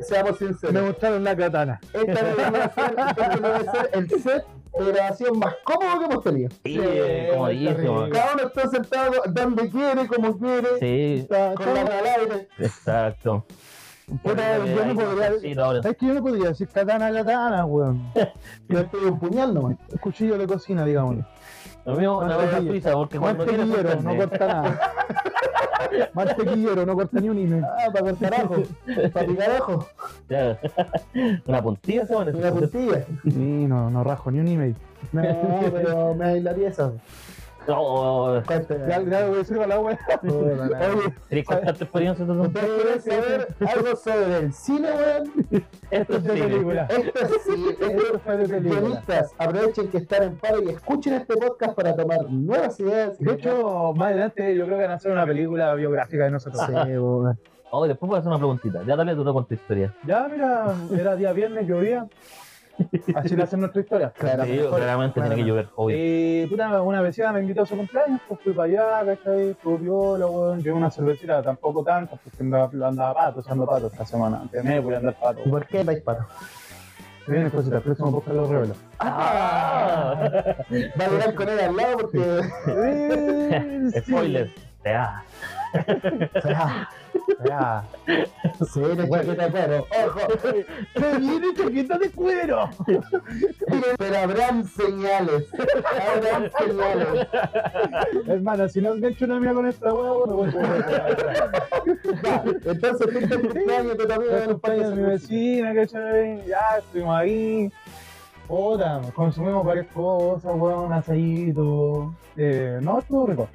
seamos 0.00 0.40
Me 0.40 0.48
sinceros. 0.48 0.82
mostraron 0.84 1.24
la 1.24 1.36
katana. 1.36 1.80
Esta 1.92 2.22
debe 2.22 2.70
ser, 2.74 3.40
debe 3.42 3.64
ser 3.70 3.90
el 3.92 4.08
set 4.22 4.44
de 4.78 4.92
grabación 4.92 5.38
más 5.38 5.54
cómodo 5.64 5.98
que 5.98 6.04
hemos 6.04 6.24
tenido. 6.24 6.50
Sí, 6.64 6.78
eh, 6.82 7.30
comodísimo. 7.32 8.08
Cada 8.12 8.34
uno 8.34 8.42
está 8.44 8.68
sentado 8.68 9.12
donde 9.28 9.70
quiere, 9.70 10.06
como 10.06 10.38
quiere, 10.38 10.68
Sí, 10.80 11.20
Está- 11.22 11.54
con 11.54 11.66
la 11.74 11.80
aire. 11.80 12.48
exacto. 12.58 13.46
Puta, 14.22 14.58
yo 14.64 14.84
no 14.86 14.94
podría-. 14.94 15.80
Es 15.90 15.96
que 15.96 16.06
yo 16.06 16.14
no 16.14 16.22
podría 16.22 16.48
decir 16.50 16.68
katana, 16.68 17.10
katana, 17.12 17.64
weón. 17.64 18.02
Yo 18.68 18.78
estoy 18.78 19.10
puñal 19.12 19.52
nomás. 19.52 19.76
Un 19.90 19.98
cuchillo 19.98 20.38
de 20.38 20.46
cocina, 20.46 20.84
digámoslo. 20.84 21.24
Lo 21.84 21.94
mío, 21.96 22.18
una 22.18 22.36
cosa 22.36 22.58
suiza, 22.60 22.92
porque 22.92 23.18
cuando 23.18 23.44
quieres 23.46 23.66
Mantequillero, 23.66 23.96
no 24.02 24.02
sorprender. 24.10 24.28
corta 24.28 24.46
nada. 24.46 24.80
Mantequillero, 26.14 26.86
no 26.86 26.94
corta 26.94 27.20
ni 27.20 27.28
un 27.28 27.38
email. 27.38 27.64
Ah, 27.64 27.90
para 27.92 28.04
cortar 28.10 28.34
ajo, 28.34 28.54
para 29.12 29.26
picar 29.26 29.50
ajo, 29.52 29.86
Ya. 30.28 30.58
Una 31.46 31.62
puntilla 31.62 32.06
se 32.06 32.12
pone. 32.12 32.32
una 32.32 32.50
puntilla. 32.50 33.04
Sí, 33.24 33.66
no, 33.66 33.90
no 33.90 34.04
rajo 34.04 34.30
ni 34.30 34.40
un 34.40 34.48
email. 34.48 34.76
No, 35.12 35.22
pero 35.72 36.14
me 36.14 36.24
aislaría 36.26 36.68
eso. 36.68 36.94
No. 37.68 38.42
Ya, 38.42 39.02
ya 39.02 39.26
voy 39.26 39.34
a 39.34 39.38
decir 39.38 39.56
la 39.56 39.80
wea. 39.80 39.98
Puta 40.20 40.54
madre. 40.54 40.86
Oye, 40.86 41.14
¿Querés 41.28 41.46
contar 41.46 41.76
tu 41.76 41.86
quieren 41.86 43.02
saber 43.02 43.48
algo 43.60 43.96
sobre 43.96 44.36
el 44.38 44.52
cine, 44.52 44.88
weón? 44.92 45.64
Esto 45.90 46.16
es 46.16 46.24
de 46.24 46.32
película. 46.32 46.86
Esto 46.90 47.20
es 47.24 47.42
sí, 47.44 47.66
esto 47.70 47.86
Esto 47.86 48.18
fue 48.20 48.36
de 48.36 48.48
película. 48.48 49.02
Aprovechen 49.38 49.88
que 49.88 49.98
están 49.98 50.22
en 50.22 50.36
paro 50.36 50.62
y 50.62 50.68
escuchen 50.70 51.14
este 51.14 51.36
podcast 51.36 51.74
para 51.74 51.96
tomar 51.96 52.30
nuevas 52.30 52.78
ideas. 52.80 53.18
De 53.18 53.32
hecho, 53.32 53.92
más 53.96 54.08
adelante 54.08 54.54
yo 54.54 54.64
creo 54.66 54.76
que 54.78 54.82
van 54.84 54.92
a 54.92 54.94
hacer 54.94 55.12
una 55.12 55.26
película 55.26 55.74
biográfica 55.74 56.24
de 56.24 56.30
nosotros. 56.30 56.62
Sí, 56.66 56.72
weón. 56.72 57.38
Oh, 57.70 57.86
después 57.86 58.08
voy 58.08 58.16
a 58.16 58.20
hacer 58.20 58.28
una 58.28 58.38
preguntita. 58.38 58.82
Ya 58.84 58.96
dale 58.96 59.14
tú 59.14 59.24
con 59.24 59.44
tu 59.44 59.54
historia. 59.54 59.92
Ya, 60.06 60.28
mira, 60.28 60.72
era 60.98 61.16
día 61.16 61.32
viernes, 61.32 61.66
llovía. 61.66 62.06
Así 63.14 63.40
hacen 63.40 63.60
nuestra 63.60 63.80
historia. 63.80 64.12
Claro, 64.16 64.44
Sí, 64.44 64.60
claramente 64.74 65.20
tiene 65.20 65.36
que 65.36 65.44
llover, 65.44 65.68
obvio. 65.76 65.96
Y 65.98 66.46
puta, 66.46 66.82
una 66.82 67.00
vecina 67.00 67.32
me 67.32 67.40
invitó 67.40 67.62
a 67.62 67.66
su 67.66 67.76
cumpleaños, 67.76 68.20
pues 68.28 68.40
fui 68.40 68.52
para 68.52 68.68
allá, 68.68 69.16
¿cachai? 69.16 69.50
Estuvo 69.50 69.78
viola, 69.78 70.26
weón. 70.26 70.58
Llevé 70.62 70.72
una 70.72 70.90
cervecita, 70.90 71.42
tampoco 71.42 71.82
tanto, 71.82 72.18
porque 72.22 72.42
andaba, 72.42 72.70
andaba 72.88 73.14
pato, 73.14 73.40
usando 73.40 73.66
pato 73.66 73.86
esta 73.86 74.04
semana. 74.04 74.40
Antes 74.42 74.82
voy 74.82 74.94
a 74.94 74.98
andar 74.98 75.14
pato. 75.18 75.40
¿Y 75.44 75.48
por 75.48 75.66
qué 75.66 75.82
vais 75.84 76.00
paro? 76.02 76.26
Se 77.24 77.32
vienen 77.32 77.50
cositas, 77.50 77.84
eso 77.84 78.04
me 78.04 78.12
busca 78.12 78.32
los 78.32 78.48
revelos. 78.48 78.76
Ah. 79.00 80.30
Va 81.00 81.04
a 81.04 81.08
durar 81.08 81.34
con 81.34 81.48
él 81.48 81.58
al 81.58 81.76
lado 81.76 81.96
porque. 81.96 82.40
Spoiler. 84.00 84.52
Ya. 84.84 85.24
Ya. 87.48 87.84
Sí, 88.72 88.80
no 88.80 89.06
chaqueta 89.06 89.34
de 89.34 89.50
cuero. 89.50 89.86
Ojo. 90.06 90.20
¡Se 90.94 91.18
viene 91.18 91.46
chaqueta 91.54 91.98
de 91.98 92.10
cuero! 92.10 92.70
Pero 93.98 94.18
habrán 94.18 94.64
señales. 94.64 95.48
Habrán 96.08 96.50
señales. 96.58 97.28
Hermana, 98.26 98.68
si 98.68 98.80
no 98.80 98.94
me 98.94 99.08
hecho 99.08 99.24
una 99.24 99.40
mía 99.40 99.52
con 99.52 99.66
esta 99.66 99.92
hueá, 99.92 100.12
pues, 100.24 100.54
bueno, 100.54 100.74
Ya, 102.22 102.44
entonces 102.46 103.12
tú 103.12 103.18
estás 103.18 103.38
cumpleaños, 103.38 103.96
tú 103.96 104.06
también 104.06 104.50
un 104.50 104.60
par 104.60 104.76
de 104.76 104.90
de 104.90 104.96
mi 104.96 105.02
vecina, 105.02 105.74
¿cachai? 105.74 106.46
Ya 106.46 106.78
estuvimos 106.78 107.16
ahí. 107.16 107.72
Puta, 108.46 109.00
consumimos 109.14 109.64
varias 109.64 109.86
cosas, 109.88 110.52
weón, 110.54 110.86
un 110.86 110.92
asadito. 110.92 112.14
Eh, 112.36 112.78
no, 112.80 113.00
estuvo 113.00 113.26
rico. 113.26 113.48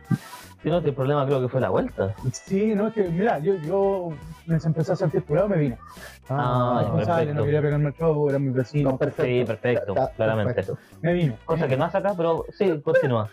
Si 0.63 0.69
no, 0.69 0.77
el 0.77 0.93
problema 0.93 1.25
creo 1.25 1.41
que 1.41 1.49
fue 1.49 1.59
la 1.59 1.69
vuelta. 1.69 2.15
Sí, 2.31 2.75
no, 2.75 2.87
es 2.87 2.93
que, 2.93 3.03
mira, 3.09 3.39
yo, 3.39 3.55
yo 3.65 4.13
me 4.51 4.57
empecé 4.63 4.91
a 4.91 4.95
sentir 4.95 5.23
curado 5.23 5.49
me 5.49 5.57
vine. 5.57 5.77
Ah, 6.29 6.81
ya, 6.83 6.89
no 6.89 6.95
sabes, 7.05 7.07
perfecto. 7.07 7.33
no 7.33 7.43
quería 7.45 7.61
pegarme 7.61 7.87
el 7.89 7.95
show, 7.95 8.29
era 8.29 8.39
mi 8.39 8.47
No, 8.47 8.53
vecino. 8.53 8.97
perfecto. 8.97 9.23
Sí, 9.23 9.43
perfecto, 9.45 9.93
Está- 9.93 10.11
claramente. 10.11 10.53
perfecto. 10.53 10.79
Me 11.01 11.13
vine. 11.13 11.35
Cosa 11.45 11.67
que 11.67 11.77
no 11.77 11.85
hace 11.85 11.97
acá, 11.97 12.13
pero 12.15 12.45
sí, 12.51 12.79
continúa. 12.83 13.29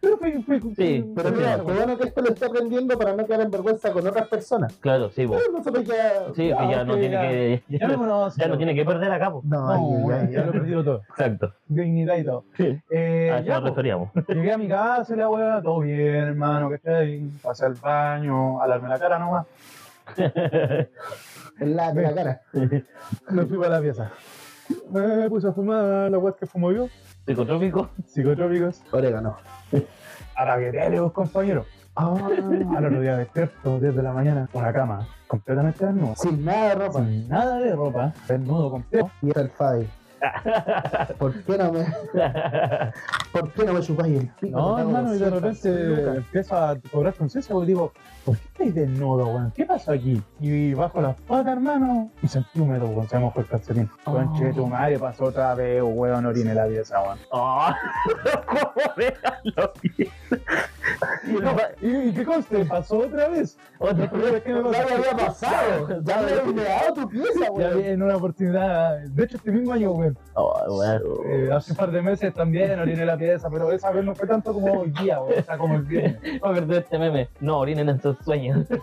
Pero 0.00 0.16
fue, 0.18 0.42
fue, 0.42 0.60
Sí, 0.76 1.12
Pero 1.14 1.30
mira, 1.30 1.56
qué 1.56 1.62
bueno 1.62 1.96
que 1.96 2.08
esto 2.08 2.20
lo 2.22 2.28
está 2.30 2.46
aprendiendo 2.46 2.98
para 2.98 3.14
no 3.14 3.24
quedar 3.24 3.42
en 3.42 3.50
vergüenza 3.52 3.92
con 3.92 4.04
otras 4.06 4.26
personas. 4.28 4.72
Claro, 4.78 5.10
sí, 5.10 5.24
vos. 5.26 5.40
Nosotros 5.52 5.84
ya. 5.84 6.26
Sí, 6.34 6.42
que 6.42 6.48
ya 6.48 6.84
no 6.84 6.94
tiene 6.96 7.10
ya. 7.14 7.20
que. 7.22 7.62
Ya 7.68 7.86
me 7.88 7.94
conoce. 7.96 8.40
Ya 8.40 8.48
no 8.48 8.56
tiene 8.56 8.74
que 8.74 8.84
perder 8.84 9.12
acá, 9.12 9.30
po. 9.30 9.42
No, 9.44 9.60
No, 10.02 10.10
ya, 10.10 10.24
ya, 10.24 10.30
ya. 10.30 10.42
lo 10.44 10.48
he 10.50 10.52
perdido 10.52 10.84
todo. 10.84 11.02
Exacto. 11.08 11.52
Dignidad 11.68 12.16
y 12.16 12.24
todo. 12.24 12.44
Sí. 12.56 12.80
Eh, 12.90 13.30
A 13.32 13.38
eso 13.38 13.46
ya, 13.46 13.52
nos 13.54 13.60
pues, 13.62 13.70
referíamos. 13.72 14.08
Llegué 14.28 14.52
a 14.52 14.58
mi 14.58 14.68
casa 14.68 15.14
la 15.14 15.28
weá, 15.28 15.62
todo 15.62 15.80
bien, 15.80 16.14
hermano, 16.16 16.68
¿cachai? 16.70 17.22
Pasé 17.42 17.66
al 17.66 17.74
baño, 17.74 18.60
a 18.60 18.66
darme 18.66 18.88
la 18.88 18.98
cara 18.98 19.18
nomás. 19.20 19.46
En 21.58 21.76
la, 21.76 21.92
cara. 22.14 22.42
Me 23.30 23.46
fui 23.46 23.58
para 23.58 23.70
la 23.76 23.80
pieza. 23.80 24.10
Me 24.90 25.28
puse 25.28 25.48
a 25.48 25.52
fumar 25.52 26.10
la 26.10 26.18
weá 26.18 26.34
que 26.38 26.46
fumo 26.46 26.72
yo, 26.72 26.88
Psicotrópico. 27.26 27.90
psicotrópicos. 28.06 28.82
Orégano. 28.92 29.36
A 30.36 30.44
la 30.44 30.58
que 30.58 30.90
los 30.90 31.12
compañeros. 31.12 31.66
Ah, 31.94 32.14
Al 32.76 32.86
otro 32.86 33.00
día 33.00 33.18
despierto, 33.18 33.78
10 33.78 33.94
de 33.94 34.02
la 34.02 34.12
mañana, 34.12 34.48
con 34.50 34.62
la 34.62 34.72
cama, 34.72 35.06
completamente 35.26 35.84
desnudo. 35.84 36.14
sin 36.16 36.42
nada 36.42 36.68
de 36.70 36.74
ropa. 36.76 36.98
Sin 37.04 37.28
nada 37.28 37.58
de 37.58 37.76
ropa, 37.76 38.12
desnudo 38.26 38.70
completo. 38.70 39.10
Y 39.20 39.30
era 39.30 39.42
el 39.42 39.50
Fabi. 39.50 39.88
¿Por 41.18 41.34
qué 41.42 41.58
no 41.58 41.72
me, 41.72 41.84
por 43.32 43.52
qué 43.52 43.64
no 43.64 43.72
me 43.74 43.80
chupáis 43.80 44.20
el 44.20 44.28
pico? 44.40 44.58
No, 44.58 44.78
hermano, 44.78 45.14
y 45.14 45.18
de 45.18 45.30
200 45.30 45.42
repente 45.64 46.16
empiezo 46.18 46.56
a 46.56 46.76
cobrar 46.92 47.14
conciencia 47.14 47.52
porque 47.52 47.66
digo, 47.68 47.92
¿por 48.24 48.36
qué 48.36 48.44
estáis 48.46 48.74
desnudo, 48.74 49.26
weón? 49.26 49.50
¿Qué 49.54 49.64
pasó 49.66 49.92
aquí? 49.92 50.22
Y 50.40 50.74
bajo 50.74 51.00
las 51.00 51.16
patas, 51.22 51.52
hermano, 51.54 52.10
y 52.22 52.28
sentí 52.28 52.60
húmedo, 52.60 52.86
weón, 52.86 53.08
se 53.08 53.16
me 53.16 53.22
mojó 53.22 53.40
el 53.40 53.46
calcetín. 53.46 53.90
Oh. 54.04 54.12
Conche, 54.12 54.52
tu 54.52 54.66
madre 54.66 54.98
pasó 54.98 55.24
otra 55.24 55.54
vez, 55.54 55.82
weón, 55.84 56.26
orine 56.26 56.54
la 56.54 56.66
pieza, 56.66 57.02
weón. 57.02 57.18
Oh, 57.30 57.68
¿Cómo 58.46 58.72
déjalo 58.96 59.72
bien? 59.82 60.10
¿Y, 61.80 62.08
y 62.08 62.12
qué 62.12 62.24
conste? 62.24 62.64
¿Pasó 62.64 62.98
otra 62.98 63.28
vez? 63.28 63.56
Otra 63.78 64.04
es 64.04 64.42
que 64.42 64.52
me 64.52 64.72
Ya 64.72 64.82
pasó- 64.82 64.88
me 64.88 64.94
había 64.94 65.16
pasado. 65.26 65.88
Ya 66.02 66.16
me 66.20 66.32
había 66.32 66.94
tu 66.94 67.08
pieza, 67.08 67.40
Ya 67.44 67.50
weón. 67.52 67.80
en 67.84 68.02
una 68.02 68.16
oportunidad, 68.16 68.98
de 69.00 69.24
hecho 69.24 69.36
este 69.36 69.50
mismo 69.52 69.72
año, 69.72 69.92
weón, 69.92 70.11
Oh, 70.34 70.54
bueno. 70.68 71.00
eh, 71.26 71.50
hace 71.52 71.72
un 71.72 71.76
par 71.78 71.90
de 71.90 72.00
meses 72.02 72.32
también 72.34 72.78
oriné 72.80 73.04
la 73.04 73.16
pieza, 73.16 73.48
pero 73.50 73.70
esa 73.72 73.90
vez 73.90 74.04
no 74.04 74.14
fue 74.14 74.26
tanto 74.26 74.52
como 74.54 74.80
hoy 74.80 74.90
día, 75.02 75.20
weón, 75.20 75.40
o 75.40 75.42
sea, 75.42 75.58
como 75.58 75.74
el 75.76 75.82
viernes. 75.82 76.18
Acordé 76.42 76.66
de 76.66 76.78
este 76.78 76.98
meme. 76.98 77.28
No, 77.40 77.58
orinen 77.58 77.88
en 77.88 78.00
sus 78.00 78.16
sueños. 78.24 78.66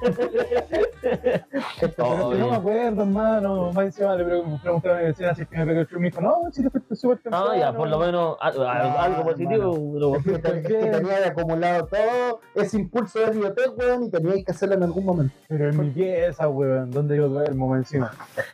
Oh, 1.98 2.34
no 2.34 2.50
me 2.50 2.56
acuerdo, 2.56 3.02
hermano, 3.04 3.72
más 3.74 3.86
encima 3.86 4.16
le 4.16 4.26
pregun- 4.26 4.62
pregunté 4.62 4.92
a 4.92 4.96
mi 4.98 5.04
vecina 5.06 5.34
si 5.34 5.42
es 5.44 5.48
que 5.48 5.58
me 5.58 5.66
pegó 5.66 5.80
el 5.82 5.88
y 5.92 5.96
me 6.00 6.10
dijo, 6.10 6.22
no, 6.22 6.36
si 6.52 6.62
te 6.64 6.70
fuiste 6.70 6.96
súper 6.96 7.20
temprano. 7.20 7.48
Ah, 7.52 7.58
ya, 7.58 7.74
por 7.74 7.88
lo 7.88 8.00
menos 8.00 8.38
a- 8.42 8.48
a- 8.50 9.04
algo 9.06 9.24
positivo. 9.24 10.16
Es 10.18 10.24
que, 10.24 10.40
te- 10.40 10.62
que 10.62 10.74
tenía 10.76 11.28
acumulado 11.28 11.86
todo 11.88 12.42
ese 12.56 12.78
impulso 12.78 13.20
de 13.20 13.32
biblioteca, 13.32 13.72
weón, 13.78 14.04
y 14.06 14.10
teníais 14.10 14.46
que 14.46 14.52
hacerlo 14.52 14.76
en 14.76 14.84
algún 14.84 15.06
momento. 15.06 15.34
Pero 15.48 15.70
en 15.70 15.80
mi 15.80 15.90
pieza, 15.92 16.50
weón, 16.50 16.92
donde 16.92 17.18
yo 17.18 17.30
duermo 17.30 17.68
más 17.70 17.80
encima. 17.80 18.12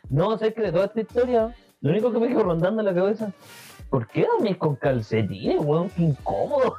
No 0.08 0.38
sé 0.38 0.52
que 0.54 0.62
de 0.62 0.72
toda 0.72 0.86
esta 0.86 1.00
historia, 1.00 1.54
lo 1.86 1.92
único 1.92 2.12
que 2.12 2.18
me 2.18 2.28
quedó 2.28 2.42
rondando 2.44 2.80
en 2.82 2.86
la 2.86 2.94
cabeza, 2.94 3.32
¿por 3.90 4.06
qué 4.08 4.26
dormís 4.26 4.56
con 4.56 4.76
calcetines, 4.76 5.58
weón? 5.64 5.88
Qué 5.90 6.02
incómodo. 6.02 6.74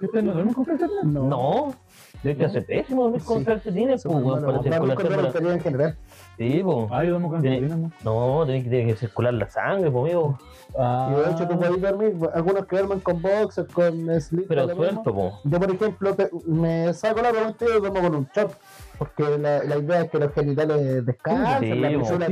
¿Qué 0.00 0.08
te 0.08 0.22
no 0.22 0.32
duermes 0.32 0.54
con 0.54 0.64
calcetines? 0.64 1.04
No, 1.04 1.74
de 2.22 2.36
que 2.36 2.44
hace 2.44 2.62
pésimo 2.62 3.04
dormir 3.04 3.22
con 3.22 3.38
Sí. 3.40 3.44
calcetines, 3.44 4.02
pues, 4.02 4.16
weón, 4.16 4.44
para 4.44 4.62
circular 4.62 5.32
la 5.46 5.52
en 5.54 5.60
general. 5.60 5.96
Sí, 6.36 6.60
pues. 6.62 6.76
Ah, 6.90 7.02
yo 7.04 7.10
duermo 7.10 7.30
con 7.30 7.40
Tiene- 7.40 7.60
calcetines, 7.60 7.92
¿no? 8.04 8.38
No, 8.38 8.46
tenés 8.46 8.64
que, 8.64 8.70
tiene 8.70 8.86
que 8.92 8.96
circular 8.96 9.34
la 9.34 9.48
sangre, 9.48 9.90
pues, 9.90 10.04
amigo. 10.04 10.38
Ah. 10.78 11.10
Y 11.12 11.20
de 11.24 11.30
hecho 11.32 11.48
tú 11.48 11.58
podés 11.58 11.80
dormir, 11.80 12.14
algunos 12.34 12.66
que 12.66 12.76
duermen 12.76 13.00
con 13.00 13.22
boxers, 13.22 13.72
con 13.72 14.20
slip. 14.20 14.46
Pero 14.48 14.68
suelto, 14.74 15.14
pues. 15.14 15.34
Yo, 15.44 15.60
por 15.60 15.70
ejemplo, 15.70 16.14
te- 16.14 16.30
me 16.46 16.92
saco 16.92 17.22
la 17.22 17.30
pregunta 17.30 17.64
y 17.64 17.68
yo 17.68 17.80
duermo 17.80 18.00
con 18.02 18.14
un 18.16 18.28
short. 18.34 18.52
Porque 18.98 19.38
la, 19.38 19.62
la 19.64 19.76
idea 19.76 20.02
es 20.02 20.10
que 20.10 20.18
los 20.18 20.32
genitales 20.32 21.04
descansen, 21.04 21.74
Sí, 21.74 21.80
la 21.80 21.88
persona 21.88 22.26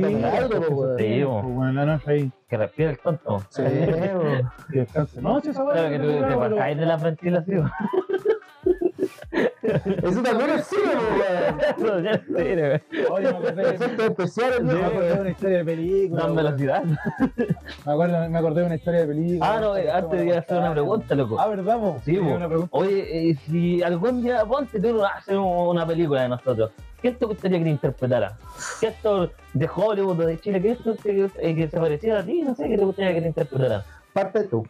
Sí, 0.97 1.23
bueno, 1.23 1.73
la 1.73 1.85
noche 1.85 2.11
ahí, 2.11 2.31
Que 2.49 2.57
respire 2.57 2.89
el 2.91 2.99
tonto. 2.99 3.43
Sí, 3.49 3.63
que 4.71 4.79
descanse. 4.79 5.21
No, 5.21 5.39
si 5.41 5.49
esa 5.49 5.63
Claro 5.63 5.89
que 5.89 5.99
tú 5.99 6.27
te 6.27 6.35
bajáis 6.35 6.77
de 6.77 6.85
la 6.85 6.97
ventilación. 6.97 7.71
Eso 9.63 10.21
también 10.21 10.49
es 10.51 10.67
cine. 10.67 10.81
No, 11.77 11.99
ya 11.99 12.21
serio, 12.25 12.79
güey. 12.89 13.05
Oye, 13.09 13.31
me 13.31 13.37
acordé, 13.37 13.75
Efectos 13.75 14.05
especiales, 14.05 14.61
me 14.63 14.73
¿no? 14.73 14.85
acordé 14.85 15.13
de 15.15 15.21
una 15.21 15.29
historia 15.29 15.57
de 15.57 15.65
película. 15.65 16.21
Dan 16.23 16.35
velocidad. 16.35 16.83
Me, 17.85 17.91
acuerdo, 17.91 18.29
me 18.29 18.37
acordé 18.37 18.59
de 18.61 18.65
una 18.67 18.75
historia 18.75 18.99
de 19.01 19.07
película. 19.07 19.55
Ah, 19.55 19.59
no, 19.59 19.75
eh, 19.77 19.91
antes 19.91 20.21
de 20.21 20.37
hacer 20.37 20.57
una 20.57 20.71
pregunta, 20.71 21.15
loco. 21.15 21.39
Ah, 21.39 21.47
¿verdad, 21.47 21.77
vos? 21.77 22.01
Sí, 22.03 22.17
una 22.17 22.47
pregunta. 22.47 22.69
Oye, 22.71 23.29
eh, 23.29 23.35
si 23.47 23.83
algún 23.83 24.21
día 24.21 24.45
ponte 24.45 24.79
tú 24.79 25.03
hacer 25.03 25.37
una 25.37 25.85
película 25.85 26.23
de 26.23 26.29
nosotros, 26.29 26.71
¿qué 27.01 27.11
te 27.11 27.25
gustaría 27.25 27.57
que 27.59 27.65
te 27.65 27.69
interpretara? 27.71 28.37
¿Qué 28.79 28.87
actor 28.87 29.31
de 29.53 29.69
Hollywood 29.73 30.19
o 30.19 30.25
de 30.25 30.39
Chile, 30.39 30.61
qué 30.61 30.71
actor 30.71 30.95
eh, 31.05 31.55
que 31.55 31.67
se 31.67 31.79
pareciera 31.79 32.19
a 32.19 32.23
ti? 32.23 32.41
No 32.41 32.55
sé, 32.55 32.67
¿qué 32.67 32.77
te 32.77 32.85
gustaría 32.85 33.13
que 33.13 33.21
te 33.21 33.27
interpretara? 33.27 33.83
Parte 34.13 34.43
tú. 34.43 34.65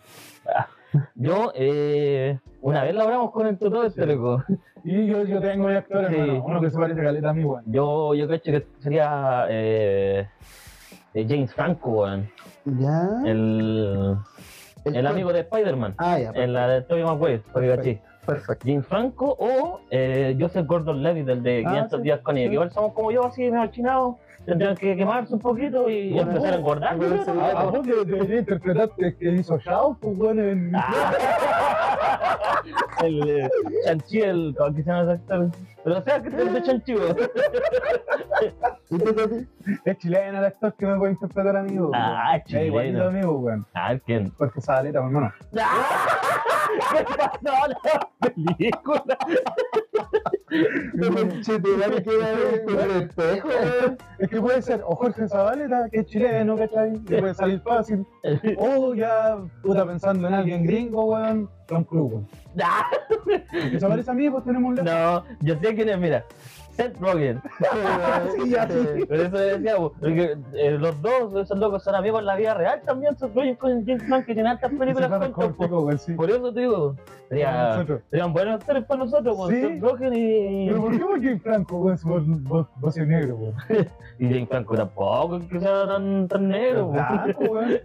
Yo, 1.16 1.52
eh, 1.56 2.40
una 2.62 2.84
vez 2.84 2.94
lo 2.96 3.02
hablamos 3.04 3.32
con 3.32 3.48
el 3.48 3.58
tutor, 3.58 3.86
este 3.86 4.06
loco. 4.06 4.44
Y 4.84 5.08
yo, 5.08 5.24
yo 5.24 5.42
tengo 5.42 5.66
un 5.66 5.74
actor, 5.76 6.08
Sí. 6.10 6.16
hermano, 6.16 6.44
uno 6.46 6.62
que 6.62 6.70
se 6.70 6.78
parece 6.78 7.02
a 7.02 7.04
caleta 7.06 7.30
a 7.30 7.34
mí, 7.34 7.44
weón. 7.44 7.64
Yo, 7.68 8.14
yo 8.14 8.28
creo 8.28 8.42
que 8.42 8.68
sería 8.80 9.46
eh, 9.50 10.28
eh, 11.14 11.26
James 11.28 11.54
Franco, 11.54 11.90
weón. 11.92 12.30
Ya. 12.66 13.08
el, 13.26 14.16
el 14.86 15.08
amigo 15.08 15.32
de 15.34 15.42
Spider-Man. 15.42 15.96
Ah, 15.98 16.20
ya. 16.20 16.32
En 16.36 16.54
la 16.54 16.68
de 16.68 16.82
Tobey 16.84 17.04
Maguire, 17.04 17.42
para 17.54 17.82
que 17.82 18.02
Perfecto. 18.26 18.66
James 18.68 18.88
Franco 18.88 19.36
o 19.40 19.82
eh, 19.92 20.36
Joseph 20.40 20.66
Gordon 20.66 21.04
Levitt, 21.04 21.26
del 21.28 21.44
de 21.44 21.64
Ah, 21.66 21.70
500 21.70 21.98
sí, 22.00 22.04
días 22.04 22.20
con 22.22 22.38
ella, 22.38 22.46
sí. 22.46 22.50
que 22.50 22.54
igual 22.56 22.72
somos 22.72 22.94
como 22.94 23.12
yo, 23.12 23.26
así 23.26 23.52
medio 23.52 23.68
chinados, 23.68 24.16
tendrían 24.46 24.76
que 24.76 24.96
quemarse 24.96 25.34
un 25.34 25.40
poquito 25.40 25.90
y 25.90 26.14
Bueno, 26.14 26.32
empezar 26.32 26.54
a 26.54 26.58
engordar. 26.58 26.98
bueno. 26.98 27.42
¿A, 27.42 27.62
a 27.62 27.66
vos 27.66 27.86
de- 27.86 28.06
debería 28.06 28.40
interpretarte 28.40 29.16
que 29.18 29.32
hizo 29.32 29.58
Shao, 29.60 29.98
pues, 30.00 30.18
weón, 30.18 30.40
en... 30.40 30.72
el 33.04 33.30
eh, 33.30 33.50
Chanchi, 33.86 34.22
el 34.22 34.56
¿cómo 34.58 34.74
que 34.76 34.84
se 34.84 34.90
llama 34.90 35.12
actor? 35.12 35.50
Pero 35.84 35.98
o 35.98 36.02
sea, 36.02 36.22
que 36.22 36.30
es 36.30 36.54
de 36.54 36.64
Chanchi. 36.64 36.96
Es 39.86 39.98
chileno 40.00 40.40
el 40.40 40.46
actor 40.46 40.74
que 40.76 40.86
me 40.86 40.98
puede 40.98 41.12
interpretar 41.14 41.58
a 41.58 41.64
mí, 41.64 41.78
weón. 41.78 41.92
Ah, 41.94 42.38
Es 42.38 42.54
igualito 42.54 43.00
chileno. 43.00 43.08
a 43.08 43.12
mí, 43.12 43.26
weón. 43.26 43.66
Ah, 43.74 43.96
¿quién? 44.06 44.32
Jorge 44.38 44.62
Zabaleta, 44.62 45.02
mi 45.02 45.08
hermano. 45.08 45.34
¿Qué 45.52 47.04
pasó 47.04 47.34
la 47.68 48.10
película? 48.20 49.18
Que 51.00 52.84
el 52.84 52.92
espejo. 53.04 53.50
Es 54.20 54.30
que 54.30 54.42
puede 54.42 54.62
ser 54.62 54.82
o 54.86 54.96
Jorge 54.96 55.28
Zabaleta, 55.28 55.90
que 55.90 56.00
es 56.00 56.06
chileno, 56.08 56.56
¿cachai? 56.56 57.00
Que 57.04 57.18
puede 57.20 57.34
salir 57.34 57.60
fácil. 57.62 58.06
O 58.58 58.94
ya, 58.94 59.38
puta, 59.62 59.86
pensando 59.86 60.28
en 60.28 60.34
alguien 60.34 60.64
gringo, 60.64 61.06
weón, 61.06 61.50
Tom 61.68 61.84
Cruise. 61.84 62.14
weón. 62.14 62.28
Que 63.52 63.80
se 63.80 63.88
parece 63.88 64.12
a 64.12 64.14
mí, 64.14 64.30
pues 64.30 64.44
tenemos 64.44 64.78
un 64.80 64.86
No, 64.86 65.24
yo 65.42 65.56
sé 65.60 65.76
quién 65.76 65.90
es, 65.90 65.98
mira. 66.00 66.26
Seth 66.76 67.00
Rogen. 67.00 67.42
Sí, 68.36 68.50
ya, 68.50 68.68
sí. 68.68 69.06
Por 69.06 69.18
eso 69.18 69.38
decíamos, 69.38 69.92
porque 70.00 70.38
eh, 70.54 70.72
los 70.72 71.02
dos, 71.02 71.36
esos 71.36 71.58
locos 71.58 71.84
son 71.84 71.96
amigos 71.96 72.20
en 72.20 72.26
la 72.26 72.36
vida 72.36 72.54
real 72.54 72.82
también, 72.86 73.18
Seth 73.18 73.34
Rogen 73.34 73.56
con 73.56 73.86
James 73.86 74.04
Franco, 74.04 74.26
que 74.28 74.34
tienen 74.34 74.52
altas 74.52 74.72
películas 74.72 75.32
con 75.32 75.56
weón, 75.58 75.98
sí. 75.98 76.14
Por 76.14 76.30
eso 76.30 76.54
te 76.54 76.62
digo, 76.62 76.96
sería, 77.30 77.86
serían 78.10 78.34
buenos 78.34 78.56
actores 78.56 78.86
para 78.86 79.00
nosotros, 79.04 79.36
con. 79.36 79.52
Seth 79.52 79.82
Rogen 79.82 80.14
y, 80.14 80.68
Pero 80.68 80.82
¿por 80.82 80.98
qué 80.98 81.04
vos 81.04 81.20
James 81.22 81.42
Franco, 81.42 81.78
weón, 81.78 82.44
vos, 82.44 82.68
vos, 82.78 82.98
negro, 82.98 83.36
weón? 83.36 83.56
y 84.20 84.26
James 84.26 84.50
Franco 84.50 84.76
tampoco, 84.76 85.40
que 85.48 85.60
sea 85.60 85.88
tan, 85.88 86.28
tan 86.28 86.50
negro. 86.50 86.88
weón. 86.88 86.94
Blanco, 86.94 87.44
weón. 87.44 87.80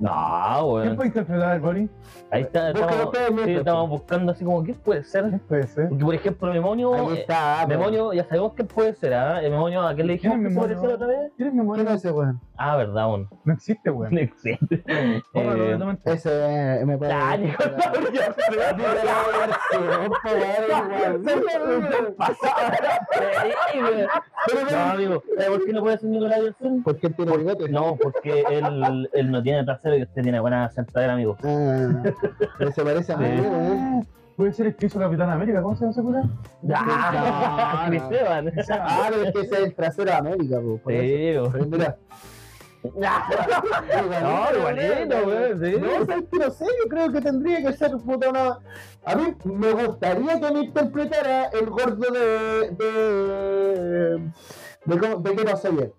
No, 0.00 0.80
¿Quién 0.82 0.96
puede 0.96 1.08
interpretar 1.08 1.50
al 1.50 1.60
Bonnie? 1.60 1.88
Ahí 2.30 2.42
está, 2.42 2.70
estamos, 2.70 3.10
sí, 3.44 3.52
estamos 3.52 3.88
buscando 3.88 4.32
así 4.32 4.44
como, 4.44 4.64
¿qué 4.64 4.74
puede 4.74 5.04
ser? 5.04 5.24
¿Quién 5.28 5.38
puede 5.40 5.66
ser? 5.66 5.88
Porque, 5.88 6.04
por 6.04 6.14
ejemplo, 6.14 6.52
Memonio, 6.52 6.94
Ahí 6.94 7.16
eh, 7.16 7.20
está, 7.20 7.66
Memonio, 7.68 8.12
ya 8.12 8.24
sabemos 8.24 8.54
qué 8.54 8.64
puede 8.64 8.94
ser, 8.94 9.14
¿ah? 9.14 9.42
El 9.42 9.52
Memonio, 9.52 9.82
¿a 9.82 9.94
qué 9.94 10.02
le 10.02 10.18
¿Quién 10.18 10.42
dijimos 10.42 10.66
que 10.66 10.70
Memonio? 10.72 10.94
otra 10.94 11.06
vez? 11.06 11.32
¿Quién 11.36 11.48
es 11.48 11.54
mi 11.54 11.72
¿Quién 11.74 11.88
es 11.88 11.94
ese 11.94 12.10
weón? 12.10 12.40
Ah, 12.56 12.76
verdad, 12.76 13.04
aún. 13.04 13.28
No 13.44 13.52
existe, 13.52 13.90
weón. 13.90 14.14
No 14.14 14.20
existe. 14.20 14.82
Eh. 15.34 15.78
Ese 16.04 16.30
eh, 16.80 16.84
me 16.84 16.96
puede. 16.96 17.12
Ah, 17.12 17.36
No, 24.70 24.78
amigo, 24.92 25.22
¿sabe 25.36 25.50
por 25.50 25.64
qué 25.64 25.72
no 25.72 25.80
puede 25.80 25.98
ser 25.98 26.10
Nicolás 26.10 26.40
Yersun? 26.40 26.82
¿Por 26.82 26.98
qué 26.98 27.10
tiene 27.10 27.36
bigote? 27.36 27.68
No, 27.68 27.96
porque 27.96 28.44
él, 28.50 29.08
él 29.12 29.30
no 29.30 29.42
tiene 29.42 29.64
trasero 29.64 29.96
y 29.96 30.02
usted 30.02 30.22
tiene 30.22 30.40
buena 30.40 30.68
sentadera, 30.70 31.14
amigo. 31.14 31.36
Ah, 31.42 32.02
pero 32.58 32.72
se 32.72 32.82
parece 32.82 33.12
a 33.12 33.16
mí, 33.16 33.26
Sí. 33.36 33.40
weón. 33.40 34.06
Puede 34.36 34.52
ser 34.52 34.66
el 34.66 34.74
que 34.76 34.86
hizo 34.86 34.98
Capitán 34.98 35.30
América, 35.30 35.62
¿cómo 35.62 35.76
se 35.76 35.82
llama 35.82 35.92
ese 35.92 36.02
cura? 36.02 36.22
Ah, 36.74 37.84
no. 37.84 37.90
Chris 37.90 38.20
Evans. 38.20 38.52
Ah, 38.70 39.06
pero 39.10 39.22
es 39.22 39.32
que 39.32 39.40
ese 39.42 39.54
es 39.54 39.60
el 39.60 39.74
trasero 39.74 40.10
de 40.10 40.16
América, 40.16 40.60
po, 40.60 40.78
por 40.78 40.92
eso. 40.92 41.50
Pero 41.52 41.66
mira. 41.66 41.96
No, 42.82 44.58
igualito, 44.58 45.16
weón. 45.26 45.60
No, 45.60 46.04
¿sabes 46.06 46.24
qué? 46.30 46.38
No 46.38 46.50
sé, 46.50 46.64
yo 46.82 46.88
creo 46.88 47.12
que 47.12 47.20
tendría 47.20 47.62
que 47.62 47.72
ser 47.74 47.92
puta 48.04 48.28
una. 48.30 48.58
A 49.06 49.14
mí 49.14 49.34
me 49.44 49.72
gustaría 49.72 50.40
que 50.40 50.50
me 50.52 50.60
interpretara 50.64 51.44
el 51.46 51.66
gordo 51.70 52.10
de. 52.10 52.70
de. 52.70 54.30
de, 54.84 54.98
cómo- 54.98 55.16
de 55.20 55.36
que 55.36 55.44
no 55.44 55.56
soy 55.56 55.78
él. 55.78 55.92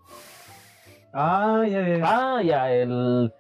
Ah, 1.13 1.63
ya, 1.67 1.87
ya. 1.87 2.03
Ah, 2.03 2.41
ya, 2.43 2.71
el. 2.71 3.33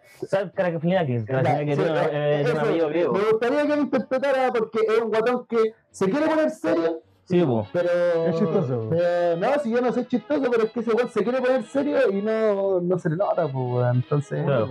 Me 3.13 3.19
gustaría 3.31 3.61
que 3.61 3.67
me 3.67 3.81
interpretara 3.81 4.51
porque 4.53 4.79
es 4.87 5.01
un 5.01 5.09
guatón 5.09 5.45
que 5.47 5.57
se 5.91 6.09
quiere 6.09 6.27
poner 6.27 6.49
serio, 6.49 7.01
Sí, 7.25 7.41
po. 7.41 7.67
pero. 7.73 7.89
Es 8.27 8.35
chistoso. 8.37 8.87
pero 8.89 9.37
no, 9.37 9.59
si 9.59 9.71
yo 9.71 9.81
no 9.81 9.91
soy 9.91 10.05
chistoso, 10.05 10.49
pero 10.51 10.63
es 10.63 10.71
que 10.71 10.79
ese 10.81 10.91
weón 10.91 11.09
se 11.09 11.23
quiere 11.23 11.39
poner 11.41 11.63
serio 11.63 11.97
y 12.11 12.21
no, 12.21 12.81
no 12.81 12.99
se 12.99 13.09
le 13.09 13.15
nota, 13.15 13.47
pues. 13.47 13.87
Entonces, 13.95 14.43
Claro. 14.45 14.67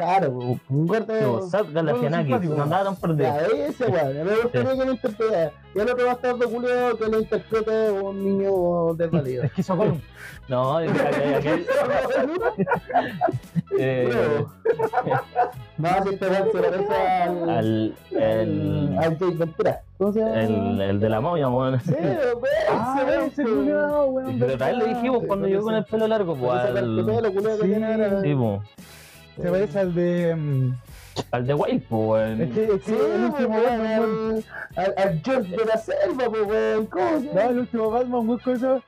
Claro, 0.00 0.58
un 0.68 0.86
gordo. 0.86 1.14
Sí, 1.18 1.24
po. 1.24 1.42
Sat 1.42 1.70
Galafianakis, 1.72 2.50
no 2.50 2.68
tan 2.68 2.96
perdido. 2.96 3.22
Ya, 3.28 3.66
ese 3.66 3.86
weón, 3.86 4.26
me 4.26 4.34
gustaría 4.36 4.72
que 4.72 4.84
lo 4.84 4.92
interpretara. 4.92 5.52
Y 5.74 5.78
el 5.78 5.90
otro 5.90 6.06
bastardo 6.06 6.50
culio 6.50 6.98
que 6.98 7.06
lo 7.08 7.20
interprete 7.20 7.90
un 7.90 8.24
niño 8.24 8.94
desvalido. 8.94 9.44
Es 9.44 9.52
que 9.52 9.60
hizo 9.60 9.76
Gollum. 9.76 10.00
No, 10.48 10.78
aquel. 10.78 11.66
eh, 13.78 14.44
No, 15.78 15.88
si 16.02 16.14
este 16.14 16.28
weón 16.28 16.48
se 16.52 16.58
parece 16.58 16.94
al. 16.94 17.50
al. 17.50 17.94
El. 18.10 18.98
al 18.98 19.18
Jake 19.18 19.36
Ventura. 19.36 19.82
¿Cómo 19.98 20.12
se 20.12 20.20
llama? 20.20 20.40
El, 20.42 20.80
el 20.80 21.00
de 21.00 21.08
la 21.08 21.20
momia, 21.20 21.48
weón. 21.48 21.80
Sí, 21.80 21.92
weón, 21.92 22.38
Ah, 22.70 23.04
ese 23.26 23.44
weón, 23.44 24.14
weón. 24.14 24.38
Pero 24.38 24.58
también 24.58 24.78
le 24.78 24.86
dijimos 24.94 25.22
cuando 25.26 25.44
con 25.44 25.50
llegó 25.50 25.64
con 25.64 25.74
el 25.74 25.84
pelo 25.84 26.08
largo. 26.08 26.36
Con 26.36 26.50
que 27.44 28.20
Sí, 28.24 28.34
po. 28.34 28.62
Se 29.42 29.50
parece 29.50 29.78
al 29.78 29.94
de. 29.94 30.34
mm, 30.36 30.78
al 31.32 31.46
de 31.46 31.54
Wild, 31.54 31.82
pues, 31.88 32.30
Es 32.32 32.38
weón. 32.38 32.52
que, 32.52 32.64
es 32.74 32.82
que 32.82 33.14
el 33.14 33.24
último 33.24 33.48
weón, 33.56 33.64
Batman, 33.64 34.00
weón. 34.00 34.44
al, 34.76 34.94
al 34.96 35.22
George 35.24 35.56
de 35.56 35.64
la 35.64 35.76
selva, 35.76 36.24
pues, 36.30 36.42
weón. 36.46 36.86
¿Cómo 36.86 37.08
se 37.20 37.26
No, 37.26 37.32
llama? 37.34 37.50
el 37.50 37.58
último 37.58 37.90
Batman, 37.90 38.26
muy 38.26 38.38
cosa. 38.38 38.80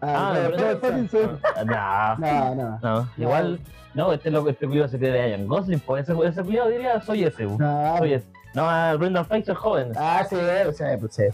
Ah, 0.00 0.32
Robert 0.34 0.60
Robert. 0.60 0.80
Pattinson. 0.80 1.40
Nah, 1.66 2.16
No, 2.16 2.54
no. 2.54 2.78
no, 2.82 3.08
igual. 3.16 3.60
No, 3.94 4.12
este 4.12 4.30
loco, 4.30 4.48
este 4.48 4.66
culiado 4.66 4.88
se 4.88 4.98
cree 4.98 5.10
de 5.12 5.22
Ryan 5.22 5.46
Gosling, 5.46 5.80
pues 5.80 6.08
ese, 6.08 6.18
ese 6.26 6.42
culiado 6.42 6.68
diría, 6.70 7.00
soy 7.02 7.24
ese, 7.24 7.46
po. 7.46 7.56
No, 7.58 7.98
soy 7.98 8.14
ese. 8.14 8.26
No, 8.54 8.68
a 8.68 8.94
Brendan 8.94 9.24
Fraser 9.26 9.54
joven. 9.54 9.92
Ah, 9.96 10.24
sí, 10.28 10.36
sí, 10.36 10.84
pues 10.98 11.14
sí. 11.14 11.24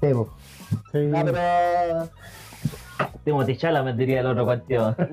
Sí, 0.00 0.14
pues. 0.14 0.28
Sí. 0.92 0.98
No, 1.06 1.24
pero. 1.24 2.08
Timothy 3.30 3.56
Chalamet 3.56 3.94
diría 3.94 4.20
el 4.20 4.26
otro 4.26 4.44
cuestión. 4.44 4.96
No, 4.98 5.06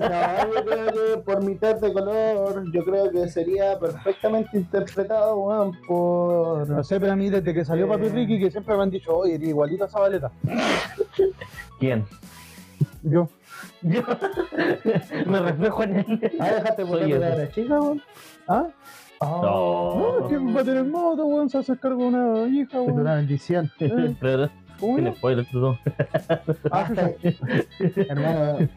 yo 0.52 0.64
creo 0.64 0.86
que 1.14 1.22
por 1.24 1.44
mitad 1.44 1.76
de 1.76 1.92
color, 1.92 2.64
yo 2.72 2.84
creo 2.84 3.10
que 3.12 3.28
sería 3.28 3.78
perfectamente 3.78 4.58
interpretado, 4.58 5.36
weón, 5.38 5.72
por. 5.86 6.68
No 6.68 6.82
sé, 6.82 6.98
pero 6.98 7.12
a 7.12 7.16
mí 7.16 7.30
desde 7.30 7.54
que 7.54 7.64
salió 7.64 7.86
Eh. 7.86 7.88
Papi 7.88 8.08
Ricky, 8.08 8.40
que 8.40 8.50
siempre 8.50 8.76
me 8.76 8.82
han 8.82 8.90
dicho, 8.90 9.16
oye, 9.16 9.34
igualito 9.40 9.84
a 9.84 9.88
Zabaleta. 9.88 10.32
¿Quién? 11.78 12.04
Yo. 13.04 13.28
Yo 13.82 14.02
me 15.26 15.40
reflejo 15.40 15.82
en 15.84 15.96
él. 15.98 16.32
Ah, 16.40 16.50
dejaste 16.56 16.86
por 16.86 17.00
la 17.00 17.50
chica, 17.52 17.80
weón. 17.80 18.02
¿Ah? 18.48 18.66
Ah, 19.20 19.40
No, 19.42 20.18
es 20.22 20.28
que 20.28 20.38
va 20.38 20.60
a 20.60 20.64
tener 20.64 20.84
moto, 20.84 21.24
weón, 21.26 21.48
se 21.48 21.58
hacer 21.58 21.78
cargo 21.78 22.02
de 22.02 22.08
una 22.08 22.48
hija, 22.48 22.80
es 22.80 22.86
weón. 22.88 23.00
una 23.00 23.14
bendición. 23.14 23.70
Pero, 24.78 24.80
¿Cómo 24.80 24.94
tiene 24.94 25.10
no? 25.10 25.16
spoiler, 25.16 25.46
tú. 25.50 25.78
Ah, 26.70 26.88
chucha. 27.20 27.46
Hermano, 28.08 28.68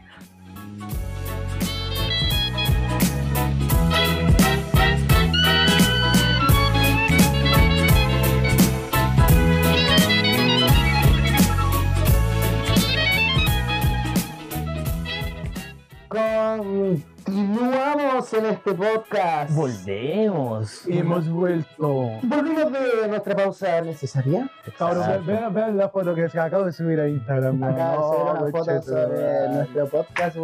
continuamos 17.36 18.32
en 18.34 18.46
este 18.46 18.74
podcast. 18.74 19.50
Volvemos. 19.54 20.86
Hemos 20.86 21.28
vuelto. 21.30 22.10
Volvimos 22.22 22.70
de 22.72 23.08
nuestra 23.08 23.34
pausa 23.34 23.80
necesaria. 23.80 24.50
Ve- 24.78 25.18
vean, 25.26 25.54
vean 25.54 25.76
la 25.78 25.88
foto 25.88 26.14
que 26.14 26.28
se 26.28 26.38
acabo 26.38 26.64
de 26.66 26.72
subir 26.72 27.00
a 27.00 27.08
Instagram. 27.08 27.58
ve 27.58 27.66
una 27.68 27.94
No, 27.94 28.50
foto 28.50 28.82
sobre 28.82 29.48
nuestro 29.48 29.86
podcast, 29.88 30.36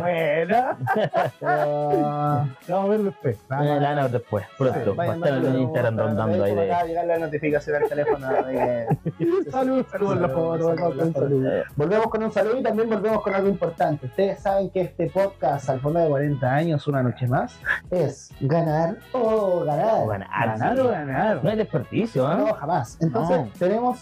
buena. 0.00 0.78
Pero- 1.40 1.88
Vamos 1.90 2.56
a 2.68 2.86
verlo 2.88 3.04
después. 3.10 3.38
La 3.50 3.56
van 3.58 3.84
a 3.84 4.02
ver 4.02 4.10
después, 4.12 4.46
pronto. 4.56 4.96
Va 4.96 5.04
a 5.04 5.14
estar 5.16 5.34
en 5.44 5.58
Instagram 5.58 5.98
rondando 5.98 6.44
ahí 6.44 6.52
Acaba 6.52 6.62
de. 6.78 6.82
de 6.82 6.88
llegar 6.88 7.06
la 7.06 7.18
notificación 7.18 7.82
al 7.82 7.88
teléfono 7.88 8.28
de 8.32 8.88
que 9.18 9.50
Salud, 9.50 9.84
salud 9.90 10.12
en 10.12 10.22
la 10.22 10.28
foto. 10.30 10.70
acá 10.70 10.84
con 10.84 11.12
salud. 11.12 11.46
Eh, 11.46 11.64
Volvemos 11.76 12.06
con 12.06 12.22
un 12.22 12.32
saludo 12.32 12.58
y 12.58 12.62
también 12.62 12.88
volvemos 12.88 13.22
con 13.22 13.34
algo 13.34 13.48
importante. 13.48 14.06
Ustedes 14.06 14.38
saben 14.40 14.70
que 14.70 14.80
este 14.80 15.10
podcast, 15.10 15.68
al 15.68 15.80
fondo 15.80 16.00
de 16.00 16.08
40 16.14 16.46
años, 16.54 16.86
una 16.86 17.02
noche 17.02 17.26
más, 17.26 17.58
es 17.90 18.30
ganar 18.40 18.98
o 19.12 19.64
ganar. 19.64 19.94
O 20.02 20.06
ganar, 20.06 20.28
Ganar 20.30 20.76
sí. 20.76 20.80
o 20.80 20.88
ganar. 20.88 21.42
No 21.42 21.50
hay 21.50 21.56
desperdicio, 21.56 22.24
¿ah? 22.28 22.36
No, 22.36 22.54
jamás. 22.54 22.96
Entonces, 23.00 23.36
No. 23.38 23.48
tenemos 23.58 23.98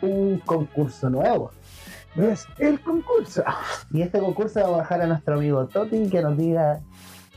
un 0.00 0.38
concurso 0.46 1.10
nuevo. 1.10 1.50
Es 2.14 2.46
el 2.58 2.80
concurso. 2.80 3.42
Y 3.90 4.00
este 4.02 4.20
concurso 4.20 4.60
vamos 4.60 4.78
a 4.78 4.82
dejar 4.82 5.02
a 5.02 5.06
nuestro 5.08 5.34
amigo 5.34 5.66
Totin 5.66 6.08
que 6.08 6.22
nos 6.22 6.36
diga 6.38 6.78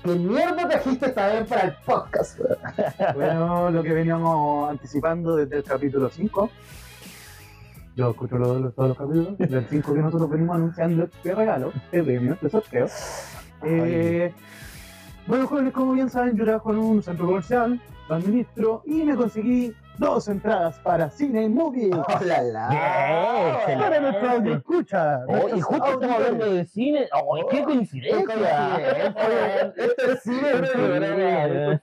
¿Qué 0.04 0.12
mierda 0.16 0.70
trajiste 0.70 1.08
esta 1.08 1.26
vez 1.28 1.48
para 1.48 1.62
el 1.64 1.74
podcast? 1.86 2.40
Bueno, 3.16 3.72
lo 3.72 3.82
que 3.82 3.94
veníamos 3.94 4.70
anticipando 4.70 5.36
desde 5.38 5.58
el 5.58 5.64
capítulo 5.64 6.08
5. 6.10 6.50
Yo 7.96 8.12
escucho 8.12 8.38
los, 8.38 8.62
los- 8.62 8.76
todos 8.76 8.90
los 8.90 8.98
capítulos. 8.98 9.38
Del 9.40 9.66
5 9.68 9.94
que 9.94 10.00
nosotros 10.00 10.30
venimos 10.30 10.56
anunciando 10.56 11.04
este 11.06 11.34
regalo, 11.36 11.74
este 11.76 12.04
premio, 12.04 12.34
este 12.34 12.50
sorteo. 12.50 12.88
Eh, 13.64 14.32
bueno, 15.28 15.48
jóvenes, 15.48 15.74
como 15.74 15.94
bien 15.94 16.10
saben, 16.10 16.36
yo 16.36 16.44
trabajo 16.44 16.72
en 16.72 16.80
un 16.80 17.04
centro 17.04 17.26
comercial, 17.26 17.80
administro 18.10 18.82
y 18.86 19.04
me 19.04 19.16
conseguí 19.16 19.74
dos 20.00 20.28
entradas 20.30 20.80
para 20.80 21.10
Cine 21.10 21.44
y 21.44 21.50
Movie. 21.50 21.92
Hola, 21.94 22.42
la. 22.42 22.70
Bien, 23.68 23.80
Para 23.80 24.00
nuestro 24.00 24.30
audio 24.30 24.54
excelente. 24.56 24.58
escucha. 24.58 25.20
Oh, 25.28 25.50
y 25.56 25.62
justo 25.62 25.86
estamos 25.86 26.10
hablando 26.16 26.54
de 26.54 26.66
cine. 26.66 27.08
Oh, 27.14 27.38
qué 27.52 27.64
coincidencia. 27.64 28.36
Esto 29.76 30.12
es 30.12 30.24
cine. 30.24 31.80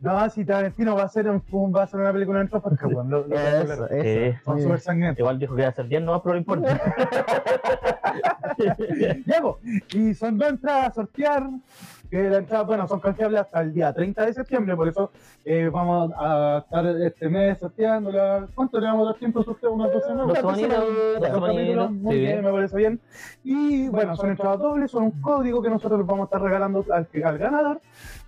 No, 0.00 0.30
si 0.30 0.44
Tarantino 0.44 0.94
va 0.94 1.02
a 1.02 1.06
hacer 1.06 1.28
un, 1.28 1.42
va 1.74 1.80
a 1.80 1.84
hacer 1.84 1.98
una 2.00 2.12
película 2.12 2.40
en. 2.42 2.50
Lo- 2.50 3.26
lo- 3.26 3.36
Eso. 3.36 3.88
Son 4.44 4.60
súper 4.62 4.80
sangrientos. 4.80 5.20
Igual 5.20 5.38
dijo 5.38 5.54
que 5.54 5.62
iba 5.62 5.70
a 5.70 5.74
ser 5.74 5.88
10 5.88 6.02
nomás, 6.02 6.20
pero 6.22 6.34
no 6.34 6.38
importa. 6.40 6.80
Ya, 9.26 9.40
po. 9.40 9.58
Y 9.94 10.12
son 10.14 10.36
dos 10.36 10.50
entradas 10.50 10.88
a 10.88 10.92
sortear. 10.94 11.48
Que 12.10 12.28
la 12.28 12.38
entrada, 12.38 12.64
bueno, 12.64 12.88
son 12.88 12.98
canjeables 12.98 13.40
hasta 13.42 13.60
el 13.60 13.72
día 13.72 13.92
30 13.92 14.26
de 14.26 14.34
septiembre, 14.34 14.74
por 14.74 14.88
eso 14.88 15.12
eh, 15.44 15.70
vamos 15.72 16.10
a 16.18 16.58
estar 16.64 16.84
este 17.02 17.28
mes 17.28 17.58
sorteándola. 17.58 18.48
¿Cuánto 18.52 18.80
le 18.80 18.86
vamos 18.88 19.02
a 19.06 19.10
dar 19.12 19.18
tiempo 19.18 19.40
a 19.40 19.44
sorteo? 19.44 19.72
¿Unas 19.72 19.92
dos 19.92 20.04
semanas? 20.04 20.26
Dos 20.26 20.38
capítulos, 21.40 21.90
Muy 21.92 22.14
sí. 22.14 22.20
bien, 22.20 22.44
me 22.44 22.50
parece 22.50 22.76
bien. 22.76 23.00
Y 23.44 23.88
bueno, 23.90 24.16
son 24.16 24.30
entradas 24.30 24.58
dobles, 24.58 24.90
son 24.90 25.04
un 25.04 25.20
código 25.22 25.62
que 25.62 25.70
nosotros 25.70 26.04
vamos 26.04 26.22
a 26.22 26.24
estar 26.24 26.42
regalando 26.42 26.84
al, 26.92 27.06
al 27.24 27.38
ganador, 27.38 27.80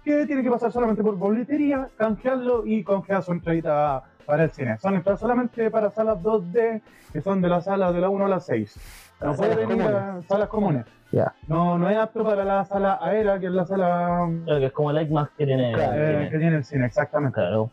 que 0.05 0.27
tiene 0.27 0.45
que 0.45 0.51
pasar 0.51 0.71
solamente 0.71 1.03
por 1.03 1.17
boletería, 1.17 1.89
canjearlo 1.97 2.65
y 2.65 2.85
canjear 2.85 3.25
su 3.25 3.33
entradita 3.33 4.05
para 4.25 4.45
el 4.45 4.51
cine. 4.53 4.79
Son 4.79 4.95
entradas 4.95 5.19
solamente 5.21 5.73
para 5.73 5.91
salas 5.91 6.23
2D, 6.23 6.81
que 7.13 7.21
son 7.21 7.43
de 7.43 7.49
las 7.49 7.65
salas 7.65 7.93
de 7.93 8.01
la 8.01 8.09
1 8.11 8.27
a 8.27 8.29
la 8.29 8.39
6. 8.39 8.77
No 9.21 9.27
Las 9.27 9.37
puede 9.37 9.55
salas 9.55 9.69
venir 9.69 9.83
a 9.87 10.23
salas 10.23 10.49
comunes. 10.49 10.87
Ya. 11.13 11.33
No, 11.47 11.77
no 11.79 11.91
es 11.91 11.97
apto 11.99 12.25
para 12.25 12.43
la 12.43 12.65
sala 12.65 12.99
aérea, 13.03 13.39
que 13.39 13.47
es 13.47 13.53
la 13.53 13.67
sala 13.67 14.29
Claro, 14.45 14.61
que 14.61 14.67
es 14.67 14.73
como 14.73 14.91
el 14.91 15.07
IMAX 15.07 15.31
que 15.37 15.45
tiene. 15.47 15.73
Claro, 15.73 15.93
eh, 15.93 16.09
tiene- 16.11 16.31
que 16.31 16.39
tiene 16.39 16.57
el 16.57 16.65
cine, 16.65 16.87
exactamente. 16.87 17.35
Claro. 17.35 17.71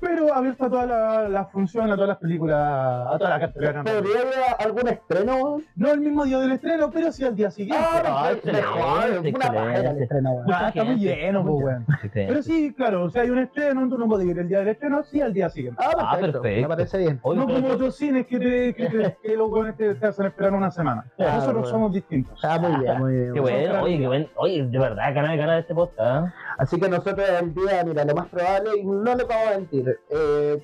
Pero 0.00 0.34
abierta 0.34 0.66
a 0.66 0.70
todas 0.70 0.88
las 0.88 1.30
las 1.30 1.50
funciones, 1.52 1.92
a 1.92 1.94
todas 1.94 2.08
las 2.08 2.18
películas, 2.18 2.56
a 2.58 3.18
toda 3.18 3.30
la 3.30 3.40
cartelera. 3.40 3.82
¿Podría 3.84 4.20
haber 4.20 4.34
algún 4.58 4.88
estreno? 4.88 5.58
No 5.76 5.90
el 5.92 6.00
mismo 6.00 6.24
día 6.24 6.38
del 6.38 6.52
estreno, 6.52 6.90
pero 6.90 7.12
sí 7.12 7.24
al 7.24 7.36
día 7.36 7.50
siguiente. 7.50 7.84
Ah, 8.06 8.30
excelente, 8.32 8.62
mejor, 8.66 9.58
una 9.60 9.74
el 9.90 10.02
estreno, 10.02 10.30
weón. 10.32 10.52
Ah, 10.52 10.68
está 10.68 10.84
muy 10.84 10.96
lleno, 10.96 11.42
pues, 11.44 11.64
weón. 11.64 11.86
Pero 12.12 12.42
sí, 12.42 12.72
claro, 12.74 13.04
o 13.04 13.10
sea, 13.10 13.22
hay 13.22 13.30
un 13.30 13.38
estreno, 13.38 13.88
tú 13.88 13.98
no 13.98 14.08
puedes 14.08 14.26
ir 14.26 14.38
el 14.38 14.48
día 14.48 14.58
del 14.60 14.68
estreno, 14.68 15.02
sí 15.04 15.20
al 15.20 15.32
día 15.34 15.50
siguiente. 15.50 15.82
Ah, 15.84 15.90
Ah, 16.12 16.16
perfecto. 16.18 16.42
Me 16.42 16.68
parece 16.68 16.98
bien. 16.98 17.18
Oye, 17.22 17.40
no 17.40 17.46
pero- 17.46 17.60
como 17.60 17.74
otros 17.74 17.96
cines 17.96 18.26
que, 18.26 18.38
te, 18.38 18.74
que, 18.74 18.86
te, 18.88 19.16
que 19.22 19.36
los 19.36 19.50
weones 19.50 19.76
te, 19.76 19.94
te 19.94 20.06
hacen 20.06 20.26
esperar 20.26 20.52
una 20.54 20.70
semana. 20.70 21.04
Claro, 21.16 21.32
Nosotros 21.34 21.54
bueno. 21.62 21.68
somos 21.70 21.92
distintos. 21.92 22.40
Ah, 22.44 22.58
muy 22.58 22.80
bien, 22.80 22.98
muy 22.98 23.12
bien. 23.12 23.34
Qué 23.34 23.40
bueno, 23.40 23.82
oye, 23.82 23.98
qué 23.98 24.06
bueno. 24.06 24.26
Oye, 24.36 24.62
de 24.66 24.78
verdad, 24.78 25.14
ganar 25.14 25.36
ganar 25.36 25.58
este 25.60 25.74
podcast. 25.74 26.26
¿eh? 26.28 26.32
Así 26.58 26.80
que 26.80 26.88
nosotros 26.88 27.26
el 27.40 27.54
día, 27.54 27.84
mira, 27.84 28.04
lo 28.04 28.14
más 28.14 28.28
probable, 28.28 28.70
y 28.78 28.84
no 28.84 29.14
le 29.14 29.24
vamos 29.24 29.46
a 29.48 29.58
mentir, 29.58 29.89
eh, 30.10 30.62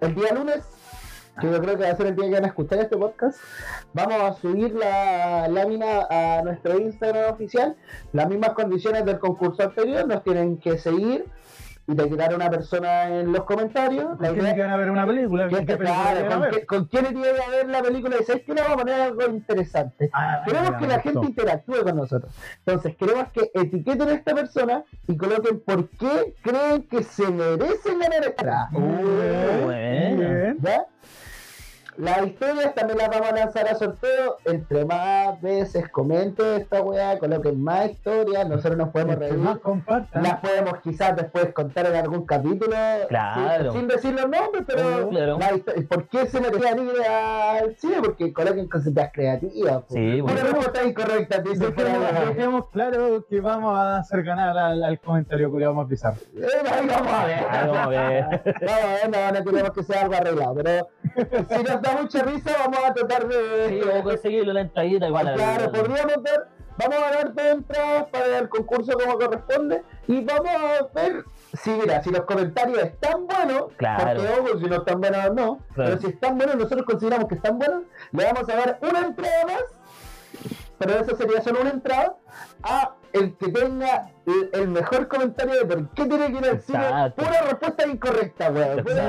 el 0.00 0.14
día 0.14 0.32
lunes, 0.34 0.64
que 1.40 1.50
yo 1.50 1.60
creo 1.60 1.76
que 1.76 1.84
va 1.84 1.90
a 1.90 1.96
ser 1.96 2.06
el 2.06 2.16
día 2.16 2.26
que 2.26 2.34
van 2.34 2.44
a 2.44 2.48
escuchar 2.48 2.78
este 2.80 2.96
podcast, 2.96 3.38
vamos 3.92 4.20
a 4.20 4.32
subir 4.34 4.74
la 4.74 5.48
lámina 5.48 6.06
a 6.10 6.42
nuestro 6.42 6.78
Instagram 6.78 7.32
oficial, 7.32 7.76
las 8.12 8.28
mismas 8.28 8.50
condiciones 8.50 9.04
del 9.04 9.18
concurso 9.18 9.62
anterior, 9.62 10.06
nos 10.06 10.22
tienen 10.24 10.58
que 10.58 10.78
seguir 10.78 11.26
y 11.86 11.92
etiquetar 11.92 12.32
a 12.32 12.36
una 12.36 12.50
persona 12.50 13.08
en 13.08 13.32
los 13.32 13.44
comentarios. 13.44 14.18
Idea 14.20 14.54
que 14.54 14.60
van 14.60 14.70
a 14.70 14.76
ver 14.76 14.90
una 14.90 15.06
película. 15.06 15.48
que 15.48 15.66
¿qué 15.66 15.78
claro, 15.78 16.28
con, 16.28 16.40
ver? 16.40 16.66
con 16.66 16.84
quién 16.86 17.06
a 17.06 17.50
ver 17.50 17.68
la 17.68 17.82
película 17.82 18.16
y 18.20 18.24
sabes 18.24 18.42
que 18.44 18.54
le 18.54 18.62
vamos 18.62 18.76
a 18.76 18.80
poner 18.80 19.00
algo 19.00 19.26
interesante. 19.26 20.10
Ah, 20.12 20.42
Queremos 20.46 20.72
que 20.78 20.86
la 20.86 21.00
gente 21.00 21.26
interactúe 21.26 21.82
con 21.82 21.96
nosotros. 21.96 22.32
Entonces, 22.64 22.96
queremos 22.96 23.32
que 23.32 23.50
etiqueten 23.54 24.08
a 24.08 24.12
esta 24.12 24.34
persona 24.34 24.84
y 25.08 25.16
coloquen 25.16 25.60
por 25.60 25.88
qué 25.90 26.34
creen 26.42 26.82
que 26.88 27.02
se 27.02 27.28
merecen 27.30 27.98
ganar 27.98 28.24
esta. 28.24 28.68
Muy 28.70 28.82
bueno. 28.82 29.68
bien, 29.68 30.16
muy 30.16 30.26
bien. 30.26 30.58
¿Ya? 30.62 30.86
Las 32.02 32.26
historias 32.26 32.74
también 32.74 32.98
las 32.98 33.10
vamos 33.10 33.28
a 33.28 33.32
lanzar 33.32 33.68
a 33.68 33.76
sorteo. 33.76 34.36
Entre 34.44 34.84
más 34.84 35.40
veces 35.40 35.88
comenten 35.88 36.60
esta 36.60 36.82
weá, 36.82 37.16
coloquen 37.16 37.62
más 37.62 37.90
historias. 37.90 38.48
Nosotros 38.48 38.76
nos 38.76 38.88
podemos 38.88 39.14
reír. 39.20 39.34
más 39.34 39.58
compartan. 39.58 40.20
Las 40.20 40.40
podemos 40.40 40.80
quizás 40.82 41.14
después 41.14 41.52
contar 41.52 41.86
en 41.86 41.94
algún 41.94 42.26
capítulo. 42.26 42.74
Claro. 43.08 43.70
Sin, 43.70 43.82
sin 43.82 43.88
decir 43.88 44.14
los 44.14 44.28
nombres, 44.28 44.64
pero. 44.66 45.10
Claro. 45.10 45.38
¿Por 45.88 46.08
qué 46.08 46.26
se 46.26 46.40
merecían 46.40 46.80
ir 46.80 47.06
al 47.08 47.76
cine? 47.76 47.96
Porque 48.02 48.32
coloquen 48.32 48.68
cositas 48.68 49.12
creativas. 49.12 49.84
po. 49.84 49.94
Sí, 49.94 50.20
bueno. 50.20 50.40
respuesta 50.42 50.82
incorrecta, 50.82 51.40
te 51.40 51.50
dicen 51.50 51.72
que 51.72 51.84
Dejemos, 51.84 52.68
claro 52.70 53.24
que 53.30 53.40
vamos 53.40 53.78
a 53.78 53.98
hacer 53.98 54.24
ganar 54.24 54.58
al, 54.58 54.82
al 54.82 54.98
comentario 54.98 55.52
que 55.52 55.58
le 55.60 55.66
vamos 55.68 55.86
a 55.86 55.88
pisar. 55.88 56.14
Eh, 56.34 56.46
ahí 56.68 56.84
vamos 56.84 57.12
a 57.12 57.26
ver. 57.26 57.44
Ahí 57.48 57.68
vamos 57.68 57.76
a 57.76 57.88
ver. 57.88 58.22
Vamos 58.62 58.84
a 58.84 59.08
ver, 59.08 59.32
no, 59.32 59.38
no 59.38 59.44
queremos 59.44 59.72
que 59.72 59.82
sea 59.84 60.02
algo 60.02 60.14
arreglado, 60.14 60.54
pero 60.54 60.88
si 61.48 61.62
nos 61.62 61.82
da 61.82 61.91
mucha 62.00 62.22
risa, 62.22 62.50
vamos 62.58 62.78
a 62.84 62.94
tratar 62.94 63.26
de. 63.28 63.68
Sí, 63.68 63.80
vamos 63.80 64.00
a 64.00 64.02
conseguirlo 64.02 64.52
la 64.52 64.60
entradita 64.62 65.06
igual. 65.06 65.34
Claro, 65.34 65.72
podríamos 65.72 66.22
dar, 66.22 66.48
vamos 66.78 66.96
a 66.96 67.10
dar 67.10 67.34
dos 67.34 67.44
entradas 67.46 68.04
para 68.10 68.38
el 68.38 68.48
concurso 68.48 68.92
como 68.98 69.18
corresponde 69.18 69.82
y 70.08 70.24
vamos 70.24 70.48
a 70.48 70.88
ver 71.00 71.24
si, 71.62 71.70
mira, 71.70 72.02
si 72.02 72.10
los 72.10 72.22
comentarios 72.22 72.78
están 72.78 73.26
buenos, 73.26 73.64
Claro. 73.76 74.04
porque 74.22 74.28
ojo, 74.40 74.58
si 74.58 74.64
no 74.66 74.76
están 74.76 75.00
buenos 75.00 75.34
no, 75.34 75.58
Claro. 75.74 75.90
pero 75.90 75.98
si 75.98 76.06
están 76.08 76.36
buenos, 76.38 76.56
nosotros 76.56 76.82
consideramos 76.86 77.28
que 77.28 77.34
están 77.34 77.58
buenos, 77.58 77.82
le 78.12 78.24
vamos 78.24 78.48
a 78.48 78.56
dar 78.56 78.78
una 78.82 79.00
entrada 79.00 79.44
más, 79.46 79.64
pero 80.78 80.94
eso 80.98 81.14
sería 81.16 81.40
solo 81.42 81.60
una 81.60 81.70
entrada, 81.70 82.16
a 82.62 82.94
el 83.12 83.36
que 83.36 83.48
tenga 83.52 84.08
el, 84.24 84.50
el 84.54 84.68
mejor 84.68 85.06
comentario 85.06 85.52
de 85.60 85.66
por 85.66 85.88
qué 85.90 86.06
tiene 86.06 86.32
que 86.32 86.38
ir 86.38 86.46
al 86.46 86.60
cine, 86.62 87.12
pura 87.14 87.42
respuesta 87.42 87.86
incorrecta, 87.86 88.50
weón. 88.50 88.82
Bueno, 88.82 89.02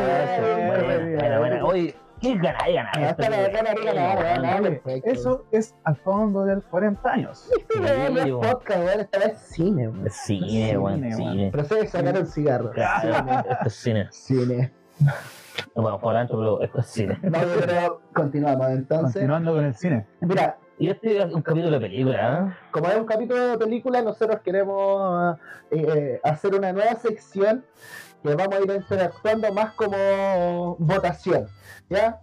bueno, 1.16 1.40
bueno. 1.40 1.68
Oye, 1.68 1.96
¿qué 2.24 2.36
ganar 2.36 2.70
y 2.70 2.74
ganar? 2.74 3.04
Hasta 3.04 3.30
la 3.30 3.50
ganar 3.50 3.78
y 3.78 3.86
ganar, 3.86 4.24
ganar. 4.24 4.62
Oye, 4.62 4.72
perfecto. 4.72 5.10
eso 5.12 5.46
es 5.52 5.76
al 5.84 5.96
fondo 5.98 6.46
del 6.46 6.64
40 6.64 7.12
años. 7.12 7.50
No 7.76 7.88
es 7.88 8.32
podcast, 8.32 8.80
weón, 8.80 9.00
esta 9.02 9.20
vez 9.20 9.32
es 9.34 9.40
cine, 9.40 9.90
weón. 9.90 10.10
Cine, 10.10 10.78
weón, 10.78 11.12
cine. 11.12 11.52
Procede 11.52 11.82
a 11.82 11.88
sacar 11.88 12.18
el 12.18 12.28
cigarro. 12.28 12.72
Claro, 12.72 13.42
esto 13.50 13.68
es 13.68 13.74
cine. 13.74 14.08
Cine. 14.12 14.74
No 15.76 15.84
vamos 15.84 16.02
por 16.02 16.16
adentro, 16.16 16.38
pero 16.38 16.62
esto 16.62 16.80
es 16.80 16.88
cine. 16.88 17.20
No, 17.22 17.40
pero 17.60 18.02
continuamos 18.14 18.70
entonces. 18.70 19.14
Continuando 19.14 19.54
con 19.54 19.66
el 19.66 19.76
cine. 19.76 20.06
Mira, 20.22 20.58
Y 20.80 20.90
este 20.90 21.18
es 21.18 21.34
un 21.34 21.42
capítulo 21.42 21.72
de 21.72 21.80
película, 21.80 22.48
¿eh? 22.50 22.54
como 22.72 22.88
es 22.88 22.96
un 22.96 23.06
capítulo 23.06 23.48
de 23.48 23.58
película, 23.58 24.02
nosotros 24.02 24.40
queremos 24.44 25.38
eh, 25.72 26.20
hacer 26.24 26.56
una 26.56 26.74
nueva 26.74 26.96
sección 26.96 27.64
que 28.24 28.36
vamos 28.36 28.56
a 28.56 28.62
ir 28.62 28.72
interactuando 28.72 29.54
más 29.54 29.74
como 29.74 30.76
votación. 30.80 31.48
¿Ya? 31.90 32.20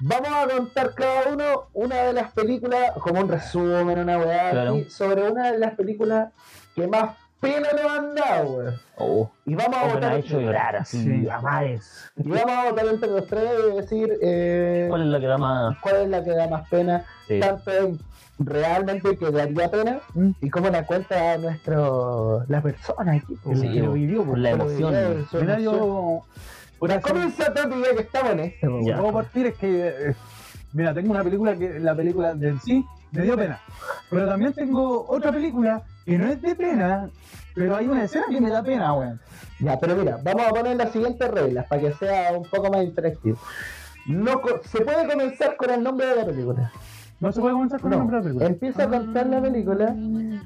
Vamos 0.00 0.28
a 0.32 0.48
contar 0.48 0.94
cada 0.94 1.28
uno 1.32 1.68
una 1.74 1.96
de 2.02 2.12
las 2.12 2.32
películas, 2.32 2.92
como 3.00 3.20
un 3.20 3.28
resumen, 3.28 3.98
una 3.98 4.18
weá, 4.18 4.50
Claro. 4.50 4.78
sobre 4.90 5.30
una 5.30 5.52
de 5.52 5.58
las 5.58 5.74
películas 5.74 6.30
que 6.74 6.86
más 6.88 7.16
pena 7.40 7.68
nos 7.72 7.92
han 7.92 8.14
dado, 8.14 8.50
weón. 8.52 8.80
Oh, 8.96 9.30
Y 9.44 9.54
vamos 9.54 9.76
a 9.76 9.84
oh, 9.84 9.94
votar. 9.94 10.14
hecho 10.16 10.40
llorar 10.40 10.76
así, 10.76 11.02
Sí. 11.02 11.28
a 11.28 11.40
mares. 11.40 12.10
Y 12.16 12.28
vamos 12.30 12.50
a 12.52 12.70
votar 12.70 12.86
entre 12.86 13.08
los 13.10 13.26
tres 13.26 13.50
y 13.72 13.76
decir 13.76 14.18
eh, 14.22 14.86
¿Cuál 14.88 15.02
es 15.02 15.08
la 15.08 15.20
que 15.20 15.26
da 15.26 15.38
más? 15.38 15.76
cuál 15.80 15.96
es 15.96 16.08
la 16.08 16.24
que 16.24 16.30
da 16.30 16.48
más 16.48 16.68
pena, 16.68 17.04
Sí. 17.28 17.38
tanto 17.40 17.70
en 17.72 17.98
realmente 18.44 19.16
que 19.16 19.30
daría 19.30 19.70
pena 19.70 20.00
Mm. 20.14 20.30
y 20.40 20.50
cómo 20.50 20.68
la 20.70 20.84
cuenta 20.86 21.36
nuestro 21.38 22.44
la 22.48 22.60
persona 22.62 23.12
aquí. 23.12 23.34
Sí, 23.54 23.72
que 23.72 23.80
lo 23.80 23.92
vivió, 23.92 24.24
por 24.24 24.38
la 24.38 24.50
lo 24.52 24.64
emoción. 24.70 25.26
Mira, 25.40 25.58
yo. 25.58 26.22
Eso, 26.80 27.00
Comienza 27.00 27.54
ya 27.54 27.94
que 27.96 28.00
estamos 28.02 28.32
en. 28.32 28.52
Ya. 28.84 28.98
puedo 28.98 29.12
partir 29.12 29.46
es 29.46 29.54
que. 29.56 29.88
eh, 29.88 30.14
Mira, 30.74 30.94
tengo 30.94 31.10
una 31.12 31.22
película 31.22 31.54
que 31.54 31.78
la 31.78 31.94
película 31.94 32.34
de 32.34 32.48
en 32.48 32.60
sí 32.60 32.84
me 33.12 33.22
dio 33.22 33.36
pena. 33.36 33.60
Pero 34.10 34.26
también 34.26 34.52
tengo 34.54 35.04
otra 35.08 35.30
película 35.30 35.82
que 36.06 36.16
no 36.18 36.26
es 36.28 36.40
de 36.40 36.54
pena, 36.54 37.10
pero 37.54 37.76
hay 37.76 37.86
una 37.88 38.04
escena 38.04 38.24
que 38.30 38.40
me 38.40 38.48
da 38.50 38.62
pena, 38.62 38.92
weón. 38.94 39.20
Ya, 39.60 39.78
pero 39.78 39.94
mira, 39.96 40.18
vamos 40.24 40.42
a 40.46 40.50
poner 40.50 40.76
las 40.76 40.90
siguientes 40.90 41.30
reglas 41.30 41.66
para 41.66 41.82
que 41.82 41.92
sea 41.92 42.32
un 42.32 42.44
poco 42.48 42.70
más 42.72 42.82
interactivo. 42.84 43.36
No 44.06 44.40
co- 44.40 44.60
se 44.64 44.80
puede 44.80 45.06
comenzar 45.06 45.56
con 45.56 45.70
el 45.70 45.82
nombre 45.82 46.06
de 46.06 46.16
la 46.16 46.24
película. 46.24 46.72
No 47.22 47.30
se 47.32 47.40
puede 47.40 47.54
comenzar 47.54 47.80
con 47.80 47.90
No. 47.90 47.96
el 47.96 47.98
nombre 48.00 48.16
de 48.16 48.22
la 48.22 48.24
película. 48.28 48.46
Empieza 48.48 48.82
a 48.84 48.88
contar 48.88 49.26
la 49.28 49.40
película 49.40 49.94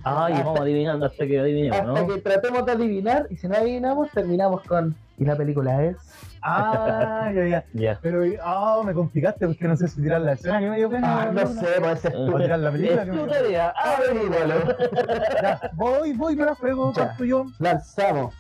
Ay, 0.05 0.33
Hasta- 0.35 0.45
vamos 0.45 0.61
adivinando 0.61 1.07
hasta 1.07 1.27
que 1.27 1.41
adivinemos, 1.41 1.79
hasta 1.81 1.93
¿no? 2.01 2.07
que 2.07 2.21
tratemos 2.21 2.67
de 2.67 2.73
adivinar 2.73 3.27
y 3.31 3.37
si 3.37 3.49
no 3.49 3.57
adivinamos 3.57 4.11
terminamos 4.11 4.63
con 4.63 4.95
y 5.19 5.25
la 5.25 5.35
película 5.37 5.83
es 5.83 5.97
Ah, 6.43 7.33
ya, 7.35 7.65
ya. 7.73 7.99
Pero, 8.03 8.23
ah, 8.45 8.81
me 8.85 8.93
complicaste 8.95 9.47
porque 9.49 9.67
no 9.67 9.77
sé 9.77 9.89
si 9.89 10.01
tirar 10.03 10.21
la 10.21 10.33
escena 10.35 10.61
que 10.61 10.69
me 10.71 10.77
dio 10.77 10.89
pena. 10.91 11.23
ah, 11.23 11.31
no 11.33 11.47
sé, 11.47 11.67
puede 11.81 11.97
ser 11.97 12.15
O 12.15 12.37
tirar 12.39 12.59
la 12.61 12.71
película 12.71 13.03
Es 13.03 13.11
tu 13.11 13.27
tarea. 13.27 13.75
Ya, 15.43 15.71
voy, 15.75 16.13
voy, 16.13 16.37
me 16.37 16.45
la 16.45 16.55
juego, 16.55 16.93
Ya. 16.93 17.07
parto 17.09 17.25
yo. 17.25 17.47
lanzamos 17.59 18.35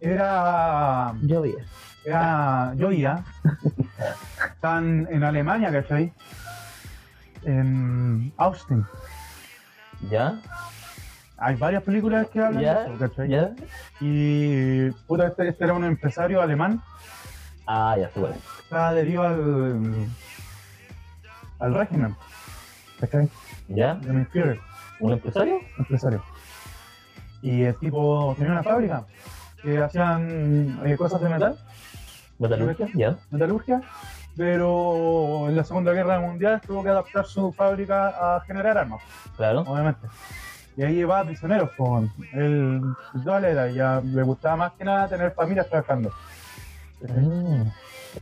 Era. 0.00 1.12
llovía 1.22 1.64
Era. 2.04 2.72
Yo 2.76 2.90
iba. 2.90 3.22
Están 4.54 5.06
en 5.10 5.22
Alemania, 5.22 5.70
¿cachai? 5.70 6.12
En 7.44 8.32
Austin. 8.36 8.84
¿Ya? 10.10 10.40
hay 11.38 11.56
varias 11.56 11.82
películas 11.82 12.28
que 12.28 12.40
hablan 12.40 12.62
¿Ya? 12.62 12.74
de 12.80 12.84
eso, 12.84 12.98
¿cachai? 12.98 13.28
¿Ya? 13.28 13.50
Y 14.00 14.90
puta, 15.08 15.26
este, 15.26 15.48
este 15.48 15.64
era 15.64 15.72
un 15.72 15.84
empresario 15.84 16.40
alemán 16.40 16.80
Ah, 17.66 17.96
ya, 17.98 18.08
se 18.10 18.20
puede. 18.20 18.34
que 18.34 18.62
estaba 18.62 18.88
adherido 18.88 19.22
al, 19.22 20.06
al 21.60 21.74
régimen, 21.74 22.14
¿cachai? 23.00 23.28
¿Ya? 23.68 23.94
De 23.96 24.24
Führer, 24.26 24.60
¿Un 25.00 25.12
empresario? 25.12 25.58
empresario. 25.78 26.22
Y 27.40 27.62
el 27.62 27.76
tipo 27.76 28.34
tenía 28.38 28.52
una 28.52 28.62
fábrica 28.62 29.04
que 29.62 29.78
hacían 29.82 30.80
eh, 30.84 30.96
cosas 30.96 31.20
de 31.20 31.28
metal, 31.28 31.58
¿Metalurgia? 32.38 32.88
¿Ya? 32.94 33.16
metalurgia, 33.30 33.80
pero 34.36 35.48
en 35.48 35.56
la 35.56 35.64
Segunda 35.64 35.92
Guerra 35.92 36.20
Mundial 36.20 36.60
tuvo 36.66 36.82
que 36.82 36.88
adaptar 36.88 37.26
su 37.26 37.52
fábrica 37.52 38.36
a 38.36 38.40
generar 38.40 38.78
armas, 38.78 39.02
Claro. 39.36 39.60
obviamente. 39.60 40.06
Y 40.76 40.82
ahí 40.82 40.94
llevaba 40.94 41.24
prisioneros, 41.24 41.70
con 41.76 42.10
el 42.32 42.80
dual 43.14 43.44
era, 43.44 43.70
ya 43.70 44.00
le 44.02 44.22
gustaba 44.22 44.56
más 44.56 44.72
que 44.72 44.84
nada 44.84 45.08
tener 45.08 45.32
familias 45.32 45.68
trabajando. 45.68 46.10
Mm. 47.02 47.62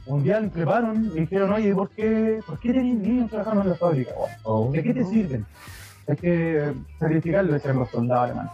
Un 0.06 0.22
día 0.22 0.40
le 0.40 0.46
increparon 0.46 1.12
y 1.14 1.20
dijeron, 1.20 1.52
oye, 1.52 1.74
¿por 1.74 1.90
qué, 1.90 2.40
¿por 2.46 2.58
qué 2.58 2.72
tenéis 2.72 2.98
niños 2.98 3.30
trabajando 3.30 3.62
en 3.62 3.70
la 3.70 3.74
fábrica? 3.76 4.12
Oh. 4.44 4.70
¿De 4.72 4.82
qué 4.82 4.94
te 4.94 5.04
sirven? 5.04 5.46
Hay 6.08 6.16
que 6.16 6.72
sacrificarlo, 6.98 7.52
decían 7.52 7.78
los 7.78 7.90
soldados 7.90 8.24
alemanes. 8.24 8.52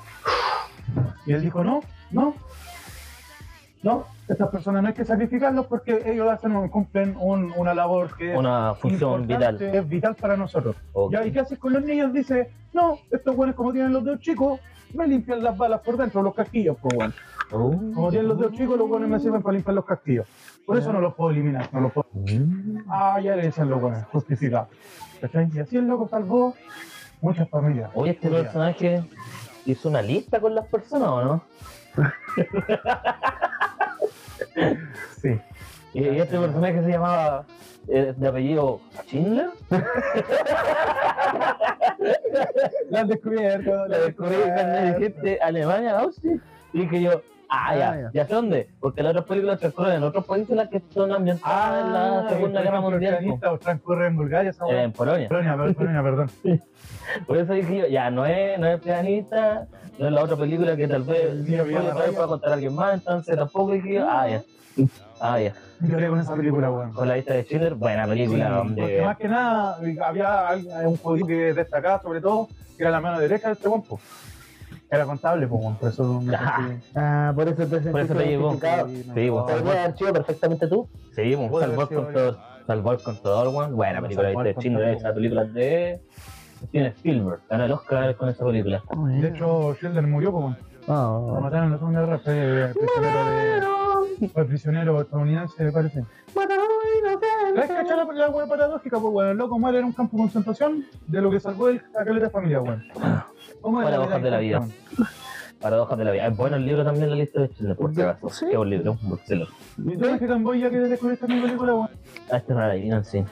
Y 1.27 1.33
él 1.33 1.43
dijo, 1.43 1.65
no, 1.65 1.81
no, 2.11 2.35
no, 3.83 4.07
estas 4.29 4.49
personas 4.49 4.83
no 4.83 4.89
hay 4.89 4.95
que 4.95 5.05
sacrificarlos 5.05 5.67
porque 5.67 6.03
ellos 6.07 6.29
hacen 6.29 6.55
un- 6.57 6.69
cumplen 6.69 7.17
un- 7.19 7.53
una 7.57 7.75
labor 7.75 8.17
que 8.17 8.33
es 8.33 8.39
Una 8.39 8.75
función 8.75 9.27
vital. 9.27 9.61
es 9.63 9.89
vital 9.89 10.15
para 10.17 10.37
nosotros. 10.37 10.77
Ya, 11.11 11.25
¿Y 11.25 11.33
qué 11.33 11.41
haces 11.41 11.59
con 11.59 11.73
los 11.73 11.83
niños? 11.85 12.13
Dice, 12.13 12.51
no, 12.73 12.99
estos 13.11 13.37
buenos 13.37 13.55
como 13.57 13.73
tienen 13.73 13.93
los 13.93 14.05
dedos 14.05 14.21
chicos, 14.21 14.61
me 14.95 15.07
limpian 15.07 15.43
las 15.43 15.57
balas 15.57 15.81
por 15.81 15.97
dentro, 15.97 16.23
los 16.23 16.35
casquillos, 16.35 16.77
pues 16.81 16.95
bueno. 16.97 17.13
Oh. 17.53 17.71
Como 17.95 18.11
tienen 18.11 18.29
los 18.29 18.39
dedos 18.39 18.53
chicos, 18.55 18.77
los 18.79 18.89
buenos 18.89 19.09
me 19.09 19.21
sirven 19.21 19.43
para 19.43 19.55
limpiar 19.55 19.75
los 19.75 19.85
casquillos. 19.85 20.27
Por 20.67 20.77
eso 20.79 20.93
no 20.93 21.01
los 21.01 21.15
puedo 21.15 21.31
eliminar, 21.31 21.69
no 21.73 21.81
los 21.81 21.93
puedo 21.93 22.09
Mm. 22.13 22.79
Ah, 22.89 23.21
ya 23.23 23.37
le 23.37 23.43
decían 23.43 23.69
los 23.71 23.81
buenos, 23.81 24.05
justificado. 24.07 24.69
Y 25.55 25.59
así 25.61 25.77
el 25.77 25.87
loco 25.87 26.09
salvó 26.09 26.55
muchas 27.21 27.49
familias. 27.49 27.91
Oye, 27.95 28.13
este 28.13 28.29
personaje 28.29 29.05
hizo 29.65 29.89
una 29.89 30.03
lista 30.03 30.41
con 30.41 30.55
las 30.55 30.67
personas, 30.67 31.09
¿o 31.09 31.25
no? 31.25 31.43
Sí. 35.23 35.41
Y 35.95 36.05
este 36.19 36.39
personaje 36.39 36.83
se 36.83 36.91
llamaba 36.91 37.47
eh, 37.89 38.13
de 38.17 38.29
apellido 38.29 38.81
Schindler. 39.07 39.51
La 42.91 43.01
han 43.01 43.09
descubierto, 43.09 43.87
La 43.87 43.99
descubrí 43.99 44.37
cuando 44.37 44.99
dijiste 44.99 45.39
Alemania, 45.41 45.99
Austria. 46.01 46.39
Y 46.73 46.81
dije 46.81 47.03
yo, 47.03 47.23
ah, 47.49 47.67
Ah, 47.69 47.77
ya, 47.77 48.01
ya. 48.01 48.11
ya 48.13 48.27
sé 48.27 48.35
dónde. 48.35 48.69
Porque 48.81 49.03
las 49.03 49.11
otras 49.11 49.25
películas 49.27 49.59
transcurren 49.61 49.95
en 49.97 50.03
otros 50.03 50.25
países 50.25 50.57
las 50.57 50.69
que 50.69 50.83
son 50.91 51.13
ambientadas 51.13 51.85
en 51.85 51.93
la 51.93 52.29
Segunda 52.29 52.63
Guerra 52.63 52.81
Mundial. 52.81 53.25
po. 53.41 53.51
O 53.51 53.59
transcurre 53.59 54.07
en 54.07 54.17
Bulgaria, 54.17 54.51
Eh, 54.71 54.83
en 54.83 54.93
Polonia. 54.93 55.29
Polonia, 55.29 55.57
Polonia, 55.57 56.03
perdón. 56.03 56.31
Por 57.27 57.37
eso 57.37 57.53
dije 57.53 57.77
yo, 57.79 57.87
ya, 57.87 58.11
no 58.11 58.27
es, 58.27 58.59
no 58.59 58.67
es 58.67 58.81
pianista, 58.81 59.67
no 59.99 60.07
es 60.07 60.13
la 60.13 60.23
otra 60.25 60.37
película 60.37 60.77
que 60.77 60.89
tal 60.89 61.03
vez 61.05 61.25
El 61.31 61.47
sí, 61.47 61.57
puede 61.57 62.27
contar 62.27 62.51
a 62.51 62.55
alguien 62.55 62.75
más, 62.75 62.95
entonces 62.95 63.37
tampoco 63.37 63.73
dije 63.73 63.95
yo, 63.95 64.07
ah, 64.09 64.29
ya. 64.29 64.43
Ah, 65.21 65.41
ya. 65.41 65.53
Lloré 65.81 66.09
con 66.09 66.21
esa 66.21 66.35
película, 66.35 66.71
weón. 66.71 66.93
Con 66.93 67.09
la 67.09 67.17
lista 67.17 67.35
de 67.35 67.45
Schindler, 67.45 67.75
buena 67.75 68.07
película, 68.07 68.63
Sí, 68.67 68.75
Porque 68.77 69.03
más 69.03 69.17
que 69.19 69.29
nada 69.29 69.79
había 70.05 70.49
un 70.85 70.97
judío 70.97 71.27
que 71.27 71.53
destacaba 71.55 72.01
sobre 72.03 72.21
todo, 72.21 72.49
que 72.77 72.83
era 72.83 72.91
la 72.91 73.01
mano 73.01 73.19
derecha 73.19 73.49
de 73.49 73.55
este 73.55 73.69
guapo. 73.69 73.99
Era 74.91 75.05
contable, 75.05 75.47
pues, 75.49 75.77
por 75.79 75.89
eso 75.89 76.21
me 76.25 76.35
Ah. 76.37 76.71
Ah, 76.95 77.33
por 77.35 77.49
eso 77.49 77.67
te 77.67 77.81
Por 77.91 78.01
eso 78.01 78.15
te 78.15 78.27
llevó. 78.27 78.53
Sí, 78.55 79.05
no, 79.07 79.15
Sí, 79.15 79.29
bueno, 79.29 79.47
no, 79.47 79.49
salvó, 79.49 79.65
¿Podría 79.65 79.85
haber 79.85 79.97
sido 79.99 80.13
perfectamente 80.13 80.69
tú? 80.69 80.89
sí, 81.15 81.35
bueno, 81.35 81.51
Puede 81.51 81.67
salvó 81.67 81.87
sido 81.87 82.05
contador, 82.05 82.39
salvó 82.67 82.91
al 82.91 83.03
contador, 83.03 83.49
weón. 83.49 83.77
Buena 83.77 84.01
película, 84.03 84.29
viste, 84.29 84.55
contador. 84.55 84.89
esa 84.89 85.15
película 85.15 85.45
de 85.45 86.01
Steven 86.69 86.87
Spielberg, 86.87 87.41
ganó 87.51 87.65
el 87.65 87.73
Oscar 87.73 88.17
con 88.17 88.29
esa 88.29 88.45
película. 88.45 88.83
De 89.21 89.29
hecho, 89.29 89.75
Schindler 89.75 90.07
murió, 90.07 90.31
pues, 90.33 90.45
weón. 90.45 90.57
Lo 91.35 91.41
mataron 91.41 91.67
en 91.67 91.73
la 91.73 91.79
Segunda 91.79 92.01
Guerra, 92.01 92.19
fue 92.21 92.73
prisionero 92.75 93.25
de... 93.25 93.86
Fue 94.33 94.45
prisionero 94.45 95.01
estadounidense, 95.01 95.63
me 95.65 95.73
parece. 95.73 96.05
¿Sabes 96.33 97.69
qué 97.69 97.97
la, 97.97 98.05
la 98.13 98.29
wea 98.31 98.47
paradójica? 98.47 98.99
Pues, 98.99 99.13
bueno, 99.13 99.31
el 99.31 99.37
loco 99.37 99.59
muere 99.59 99.79
en 99.79 99.85
un 99.87 99.93
campo 99.93 100.17
de 100.17 100.23
concentración 100.25 100.85
de 101.07 101.21
lo 101.21 101.31
que 101.31 101.41
salvó 101.41 101.69
el, 101.69 101.83
a 101.99 102.05
caleta 102.05 102.27
de 102.27 102.31
familia, 102.31 102.61
weón. 102.61 102.85
¿Cómo 103.61 103.81
es 103.81 103.85
Paradojas 103.87 104.23
de 104.23 104.31
la 104.31 104.39
vida. 104.39 104.59
weón? 104.61 104.73
Paradojas 105.61 105.99
de 105.99 106.05
la 106.05 106.11
vida. 106.13 106.27
Es 106.27 106.37
bueno 106.37 106.57
el 106.57 106.67
libro 106.67 106.85
también, 106.85 107.11
la 107.11 107.17
lista 107.17 107.41
de 107.41 107.49
Schindler, 107.49 107.77
por 107.77 107.95
si 107.95 108.03
acaso. 108.03 108.29
Sí. 108.31 108.47
Qué 108.51 108.57
buen 108.57 108.71
libro, 108.71 108.97
un. 109.03 109.49
¿Y 109.79 109.97
tú 109.97 110.07
que 110.19 110.27
Camboya 110.27 110.71
que 110.71 110.79
descubriste 110.79 111.27
mi 111.27 111.41
película, 111.41 111.75
weón? 111.75 111.91
Ah, 112.31 112.37
esta 112.37 112.55
no 112.55 112.61
la 112.61 112.67
adivinan, 112.67 113.05
sí. 113.05 113.25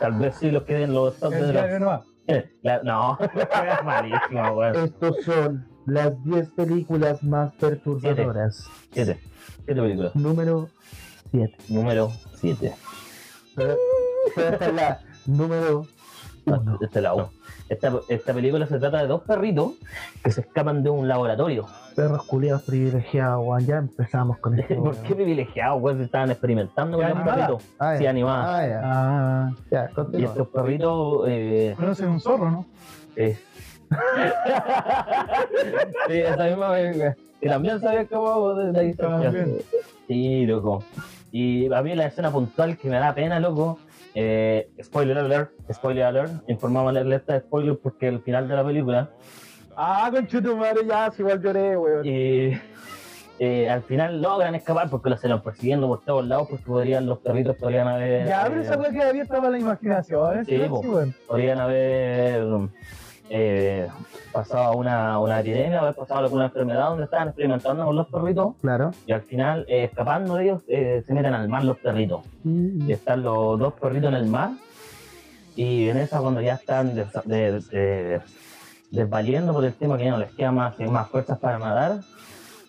Tal 0.00 0.12
vez 0.12 0.34
sí 0.36 0.50
los 0.50 0.64
queden 0.64 0.92
los 0.92 1.16
top 1.18 1.32
de 1.32 1.38
El 1.40 1.80
no 1.80 2.04
la- 2.62 2.82
No, 2.82 3.18
es 3.20 3.84
malísimo, 3.84 4.42
weón. 4.52 4.76
Estos 4.84 5.22
son 5.24 5.66
las 5.86 6.22
10 6.24 6.48
películas 6.50 7.22
más 7.22 7.52
perturbadoras. 7.54 8.66
Siete. 8.92 9.18
Siete 9.64 9.80
películas. 9.80 10.14
Número 10.16 10.68
7. 11.30 11.56
Número 11.68 12.10
siete. 12.34 12.74
Esta 14.36 14.66
es 14.66 14.74
la 14.74 15.00
número 15.26 15.86
Ah, 16.46 16.58
uno. 16.62 16.78
Esta 16.82 16.98
es 16.98 17.02
la 17.02 17.14
uno. 17.14 17.30
Esta, 17.70 17.90
esta 18.10 18.34
película 18.34 18.66
se 18.66 18.78
trata 18.78 18.98
de 19.00 19.06
dos 19.06 19.22
perritos 19.22 19.72
que 20.22 20.30
se 20.30 20.42
escapan 20.42 20.82
de 20.82 20.90
un 20.90 21.08
laboratorio. 21.08 21.66
Perros 21.96 22.24
culiados 22.26 22.62
privilegiados, 22.64 23.42
weón. 23.46 23.64
Ya 23.64 23.76
empezamos 23.78 24.36
con 24.38 24.58
esto. 24.58 24.74
¿Por 24.82 24.94
qué 24.98 25.14
privilegiados, 25.14 25.80
weón? 25.80 25.96
Se 25.98 26.04
estaban 26.04 26.30
experimentando 26.30 26.98
con 26.98 27.06
¿Ya 27.08 27.14
los 27.14 27.24
perritos. 27.24 27.62
Ah. 27.78 27.96
Sí, 27.96 28.06
animada. 28.06 28.58
Ah, 28.58 28.66
ya. 28.68 28.80
Ah, 28.84 29.52
Ya, 29.70 29.90
Y 30.18 30.24
estos 30.24 30.48
perritos. 30.48 31.24
Eh, 31.28 31.72
conoces 31.78 32.06
un 32.06 32.20
zorro, 32.20 32.50
¿no? 32.50 32.66
eh. 33.16 33.38
sí, 36.08 36.18
esa 36.18 36.44
misma 36.44 36.70
vez. 36.70 37.16
Que 37.40 37.48
también 37.48 37.80
sabía 37.80 38.06
cómo 38.06 38.54
de 38.54 38.72
la 38.72 38.80
distancia. 38.80 39.30
También. 39.30 39.58
Sí, 40.06 40.46
loco. 40.46 40.84
Y 41.32 41.72
a 41.72 41.82
mí 41.82 41.94
la 41.94 42.06
escena 42.06 42.30
puntual 42.30 42.76
que 42.76 42.88
me 42.88 42.98
da 42.98 43.14
pena, 43.14 43.40
loco. 43.40 43.78
Eh, 44.14 44.68
spoiler 44.82 45.18
alert, 45.18 45.50
spoiler 45.72 46.04
alert. 46.04 46.32
Informamos 46.48 46.92
la 46.92 47.00
alerta 47.00 47.34
de 47.34 47.40
spoiler 47.40 47.78
porque 47.82 48.08
el 48.08 48.20
final 48.20 48.46
de 48.46 48.54
la 48.54 48.64
película. 48.64 49.10
Ah, 49.76 50.08
conchito 50.12 50.56
madre, 50.56 50.86
ya, 50.86 51.10
si 51.10 51.22
igual 51.22 51.42
lloré, 51.42 51.76
weón. 51.76 52.06
Y 52.06 52.52
eh, 53.40 53.68
al 53.68 53.82
final 53.82 54.22
logran 54.22 54.54
escapar 54.54 54.88
porque 54.88 55.10
los 55.10 55.24
los 55.24 55.42
persiguiendo 55.42 55.88
por 55.88 56.04
todos 56.04 56.24
lados 56.24 56.46
porque 56.48 56.64
podrían, 56.64 57.06
los 57.06 57.18
perritos 57.18 57.56
podrían 57.56 57.88
haber. 57.88 58.28
Ya, 58.28 58.44
pero 58.44 58.60
eh, 58.60 58.64
esa 58.64 58.76
weá 58.76 58.92
queda 58.92 59.08
abierta 59.08 59.38
para 59.38 59.50
la 59.50 59.58
imaginación, 59.58 60.38
¿eh? 60.38 60.44
Sí, 60.44 60.58
po. 60.68 60.80
weón. 60.80 61.14
podrían 61.26 61.58
haber 61.58 62.44
eh, 63.30 63.88
pasado 64.32 64.76
una, 64.76 65.18
una 65.18 65.40
epidemia, 65.40 65.80
haber 65.80 65.94
pasado 65.94 66.20
alguna 66.20 66.46
enfermedad 66.46 66.88
donde 66.90 67.04
estaban 67.04 67.28
experimentando 67.28 67.84
con 67.86 67.96
los 67.96 68.06
perritos 68.08 68.54
Claro. 68.60 68.90
y 69.06 69.12
al 69.12 69.22
final, 69.22 69.64
eh, 69.68 69.84
escapando 69.84 70.34
de 70.36 70.44
ellos, 70.44 70.62
eh, 70.68 71.02
se 71.06 71.14
meten 71.14 71.32
al 71.34 71.48
mar 71.48 71.64
los 71.64 71.78
perritos. 71.78 72.22
Y 72.44 72.92
están 72.92 73.22
los 73.22 73.58
dos 73.58 73.72
perritos 73.74 74.08
en 74.10 74.14
el 74.16 74.26
mar 74.26 74.50
y 75.56 75.88
en 75.88 75.96
esa 75.98 76.20
cuando 76.20 76.40
ya 76.42 76.54
están 76.54 76.94
de- 76.94 77.06
de- 77.24 78.20
desvaliendo 78.90 79.52
por 79.52 79.64
el 79.64 79.72
tema 79.74 79.96
que 79.96 80.04
ya 80.04 80.10
no 80.10 80.18
les 80.18 80.32
queda 80.32 80.52
más, 80.52 80.78
más 80.80 81.08
fuerzas 81.08 81.38
para 81.38 81.58
nadar, 81.58 82.00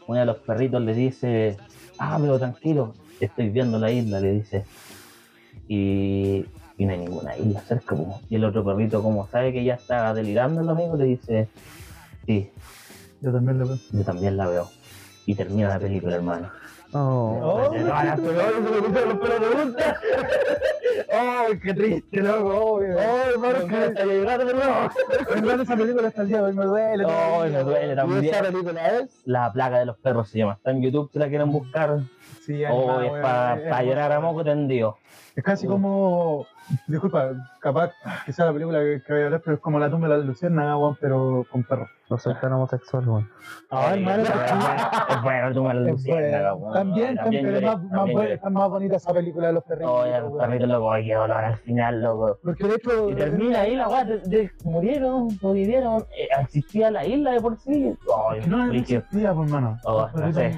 uno 0.07 0.19
de 0.19 0.25
los 0.25 0.37
perritos 0.37 0.81
le 0.81 0.93
dice, 0.93 1.57
ah, 1.99 2.17
pero 2.21 2.39
tranquilo, 2.39 2.93
estoy 3.19 3.49
viendo 3.49 3.77
la 3.79 3.91
isla, 3.91 4.19
le 4.19 4.31
dice. 4.33 4.65
Y, 5.67 6.45
y 6.77 6.85
no 6.85 6.91
hay 6.93 6.99
ninguna 6.99 7.37
isla 7.37 7.61
cerca. 7.61 7.95
po. 7.95 8.19
Y 8.29 8.35
el 8.35 8.43
otro 8.45 8.63
perrito, 8.63 9.01
como 9.01 9.27
sabe 9.27 9.53
que 9.53 9.63
ya 9.63 9.75
está 9.75 10.13
delirando 10.13 10.61
el 10.61 10.69
amigo, 10.69 10.95
le 10.97 11.05
dice, 11.05 11.47
sí, 12.25 12.51
Yo 13.21 13.31
también 13.31 13.59
lo 13.59 13.67
veo. 13.67 13.77
yo 13.91 14.03
también 14.03 14.37
la 14.37 14.47
veo. 14.47 14.69
Y 15.25 15.35
termina 15.35 15.69
la 15.69 15.79
película, 15.79 16.15
hermano. 16.15 16.49
Oh. 16.93 17.71
Oh. 17.77 18.35
¡Ay, 21.11 21.59
qué 21.59 21.73
triste, 21.73 22.21
loco! 22.21 22.79
¡Ay, 22.81 23.31
hermano, 23.33 23.67
que 23.67 23.75
hasta 23.75 24.05
llegar 24.05 24.45
de 24.45 24.53
nuevo! 24.53 24.73
Verdad, 25.29 25.61
esa 25.61 25.75
película 25.75 26.07
hasta 26.07 26.21
el 26.21 26.27
día 26.29 26.37
de 26.37 26.43
hoy 26.43 26.53
me 26.53 26.65
duele. 26.65 27.05
¡Ay, 27.07 27.51
me 27.51 27.63
duele 27.63 27.93
¿Y 27.93 27.95
también! 27.95 28.25
esa 28.25 28.43
película 28.43 28.87
es? 28.99 29.21
La 29.25 29.51
plaga 29.51 29.79
de 29.79 29.85
los 29.85 29.97
perros 29.97 30.29
se 30.29 30.39
llama. 30.39 30.53
Está 30.53 30.71
en 30.71 30.81
YouTube 30.81 31.09
si 31.11 31.19
la 31.19 31.27
quieren 31.29 31.51
buscar. 31.51 31.99
Sí, 32.45 32.63
Oh, 32.69 33.01
es 33.01 33.11
para 33.21 33.81
es 33.81 33.87
llorar 33.87 34.11
a 34.11 34.19
moco 34.19 34.43
tendido. 34.43 34.97
Es 35.35 35.43
casi 35.43 35.67
como. 35.67 36.45
Disculpa, 36.87 37.31
capaz 37.59 37.91
que 38.25 38.31
sea 38.33 38.45
la 38.45 38.53
película 38.53 38.79
que, 38.79 39.01
que 39.05 39.13
voy 39.13 39.21
a 39.21 39.25
hablar, 39.25 39.41
pero 39.43 39.55
es 39.57 39.61
como 39.61 39.77
la 39.79 39.89
tumba 39.89 40.07
de 40.07 40.17
la 40.17 40.23
luciérnaga, 40.23 40.77
weón, 40.77 40.97
pero 40.99 41.45
con 41.51 41.63
perros. 41.63 41.89
No 42.09 42.17
soy 42.17 42.33
tan 42.35 42.53
homosexual, 42.53 43.07
weón. 43.07 43.29
Ay, 43.69 43.99
hermano, 43.99 44.23
Es 44.23 45.21
bueno, 45.23 45.53
tú 45.53 45.63
me 45.63 45.73
lo 45.73 45.81
Es 45.81 45.91
luciérnaga, 45.91 46.53
bueno. 46.53 46.65
weón. 46.67 46.73
También, 46.73 47.15
También 47.17 47.45
pero 47.53 47.77
más, 47.77 48.51
más, 48.51 48.69
bonita 48.69 48.95
esa 48.95 49.13
película 49.13 49.47
de 49.47 49.53
los 49.53 49.63
perritos. 49.65 49.91
Oh, 49.91 50.05
ya, 50.07 50.23
weón. 50.23 50.37
perrito 50.39 50.65
loco, 50.67 50.91
qué 51.03 51.13
dolor 51.13 51.37
al 51.37 51.57
final, 51.57 52.01
loco. 52.01 52.39
Porque 52.43 52.63
de 52.67 52.75
hecho. 52.75 53.09
Y 53.09 53.15
termina 53.15 53.61
ahí 53.61 53.75
la 53.75 53.89
weá, 53.89 54.05
de, 54.05 54.19
de- 54.19 54.51
murieron, 54.63 55.29
sobrevivieron, 55.31 56.01
eh, 56.17 56.27
existía 56.39 56.89
la 56.91 57.05
isla 57.05 57.31
de 57.31 57.41
por 57.41 57.57
sí. 57.59 57.93
Ay, 58.31 58.41
no 58.47 58.65
no 58.67 58.73
existía, 58.73 59.33
pues, 59.33 59.47
hermano. 59.49 59.77
Oh, 59.83 60.07
no 60.15 60.31
sé. 60.33 60.57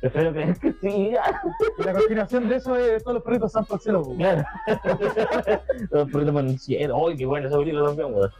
Prefiero 0.00 0.32
creer 0.32 0.58
que 0.58 0.72
sí. 0.80 1.12
Y 1.78 1.82
la 1.82 1.92
continuación 1.92 2.48
de 2.48 2.56
eso 2.56 2.76
es 2.76 3.02
todos 3.02 3.14
los 3.14 3.24
perritos 3.24 3.48
están 3.48 3.64
por 3.64 3.76
el 3.76 3.80
cielo. 3.82 4.02
Claro. 4.16 4.44
Los 5.90 6.10
problemas 6.10 6.44
en 6.44 6.50
el 6.50 6.58
cielo. 6.58 7.08
Ay, 7.08 7.16
qué 7.16 7.26
bueno 7.26 7.48
esa 7.48 7.58
película 7.58 7.86
también, 7.86 8.14
weón. 8.14 8.30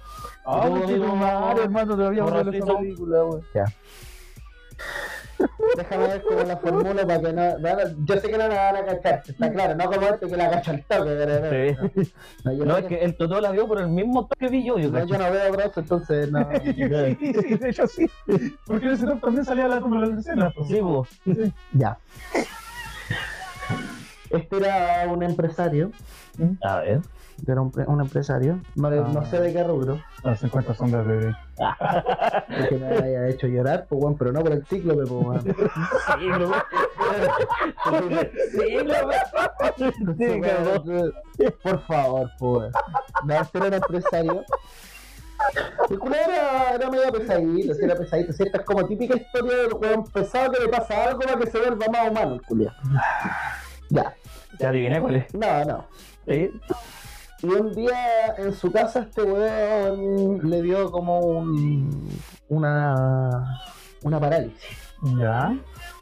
Ah, 0.46 0.68
mucho 0.68 0.84
amigo, 0.84 1.16
madre, 1.16 1.64
hermano, 1.64 1.96
todavía 1.96 2.24
un 2.24 2.30
me 2.32 2.42
duele 2.44 2.58
esa 2.58 2.66
ratito. 2.66 2.78
película, 2.80 3.24
weón. 3.24 3.42
Déjame 5.76 6.06
ver 6.08 6.22
cómo 6.22 6.42
la 6.42 6.56
formulo 6.56 7.06
para 7.06 7.20
que 7.20 7.32
no. 7.32 7.58
bueno, 7.60 7.80
yo 8.04 8.14
sé 8.20 8.28
que 8.28 8.38
no 8.38 8.48
la 8.48 8.72
van 8.72 8.76
a 8.76 8.84
cachar, 8.84 9.22
está 9.26 9.52
claro, 9.52 9.74
no 9.76 9.84
como 9.84 10.08
este 10.08 10.28
que 10.28 10.36
la 10.36 10.50
cacha 10.50 10.70
al 10.72 10.84
toque, 10.84 11.10
pero. 11.10 11.50
Sí. 11.50 12.12
No, 12.44 12.52
yo 12.52 12.64
No, 12.64 12.72
no, 12.72 12.78
es 12.78 12.86
que 12.86 13.04
el 13.04 13.16
Totó 13.16 13.40
la 13.40 13.50
vio 13.52 13.66
por 13.68 13.80
el 13.80 13.88
mismo 13.88 14.26
toque 14.26 14.46
que 14.46 14.48
vi 14.48 14.64
yo, 14.64 14.78
yo 14.78 14.90
no, 14.90 15.04
yo 15.04 15.18
no 15.18 15.30
veo 15.30 15.52
bros, 15.52 15.76
entonces 15.76 16.30
no. 16.30 16.48
Sí, 16.62 16.72
sí, 16.74 17.54
de 17.56 17.68
hecho 17.68 17.86
sí. 17.86 18.06
Porque 18.66 18.86
en 18.86 18.92
ese 18.92 19.06
top 19.06 19.20
también 19.20 19.44
salía 19.44 19.68
la 19.68 19.80
tumba 19.80 20.00
de 20.00 20.14
la 20.14 20.20
escena, 20.20 20.52
pues. 20.54 20.68
Sí, 20.68 20.78
po. 20.80 21.06
Ya. 21.72 21.98
Este 24.30 24.56
era 24.56 25.06
un 25.10 25.22
empresario. 25.22 25.90
A 26.62 26.80
ver. 26.80 27.00
Era 27.46 27.60
un, 27.62 27.72
un 27.86 28.00
empresario. 28.00 28.60
No, 28.74 28.90
le- 28.90 29.00
no 29.00 29.24
sé 29.26 29.40
de 29.40 29.52
qué 29.52 29.62
rubro. 29.64 30.00
Las 30.24 30.40
50 30.40 30.74
sombras 30.74 31.06
de. 31.06 31.34
Que 32.68 32.76
me 32.76 32.86
haya 32.88 33.28
hecho 33.28 33.46
llorar, 33.46 33.86
pues 33.88 34.00
bueno, 34.00 34.16
pero 34.18 34.32
no 34.32 34.40
por 34.40 34.52
el 34.52 34.66
ciclo, 34.66 34.94
pues 34.96 35.08
bueno. 35.08 35.40
Sí, 36.18 36.26
no. 36.26 36.52
Sí, 38.58 38.78
no. 38.84 40.14
Sí, 40.16 40.40
cagó. 40.40 40.84
Por 41.62 41.80
favor, 41.86 42.30
pues. 42.38 42.72
No, 43.24 43.34
este 43.34 43.58
era 43.58 43.66
un 43.68 43.74
empresario. 43.74 44.44
El 45.88 45.98
culo 45.98 46.16
era, 46.16 46.70
era 46.74 46.90
medio 46.90 47.12
pesadito, 47.12 47.72
era 47.80 47.94
pesadito. 47.94 48.30
Esta 48.32 48.58
es 48.58 48.64
como 48.64 48.84
típica 48.86 49.16
historia 49.16 49.56
del 49.58 49.74
weón 49.74 50.04
pesado 50.04 50.50
que 50.52 50.60
le 50.64 50.68
pasa 50.68 51.04
algo 51.04 51.20
para 51.20 51.38
que 51.38 51.46
se 51.50 51.58
vuelva 51.58 51.86
más 51.92 52.10
humano 52.10 52.34
el 52.34 52.42
culiao. 52.42 52.72
Ya, 53.90 54.14
Ya 54.58 54.68
adiviné 54.70 55.00
cuál 55.00 55.16
es. 55.16 55.32
no, 55.34 55.64
no. 55.64 55.86
Sí. 56.26 56.50
Y 57.42 57.46
un 57.46 57.72
día 57.74 58.34
en 58.36 58.52
su 58.52 58.72
casa 58.72 59.00
este 59.00 59.22
weón 59.22 60.48
le 60.50 60.62
dio 60.62 60.90
como 60.90 61.20
un, 61.20 62.08
una, 62.48 63.60
una 64.02 64.18
parálisis. 64.20 64.60
Ya. 65.18 65.56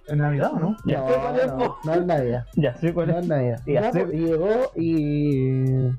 ¿En 0.09 0.19
Navidad 0.19 0.53
o 0.55 0.59
no? 0.61 0.77
Ya 0.87 1.01
no, 1.01 1.57
no, 1.59 1.77
no 1.85 1.93
es 1.95 2.07
Navidad. 2.07 2.47
Ya 2.55 2.75
sé 2.77 2.95
cuál 2.95 3.09
No 3.09 3.17
es. 3.19 3.23
es 3.23 3.29
Navidad. 3.29 3.61
Ya 3.67 3.81
Ya, 3.83 3.93
sé. 3.93 4.01
pues, 4.05 4.15
y 4.15 4.19
llegó 4.19 4.73
y... 4.77 5.91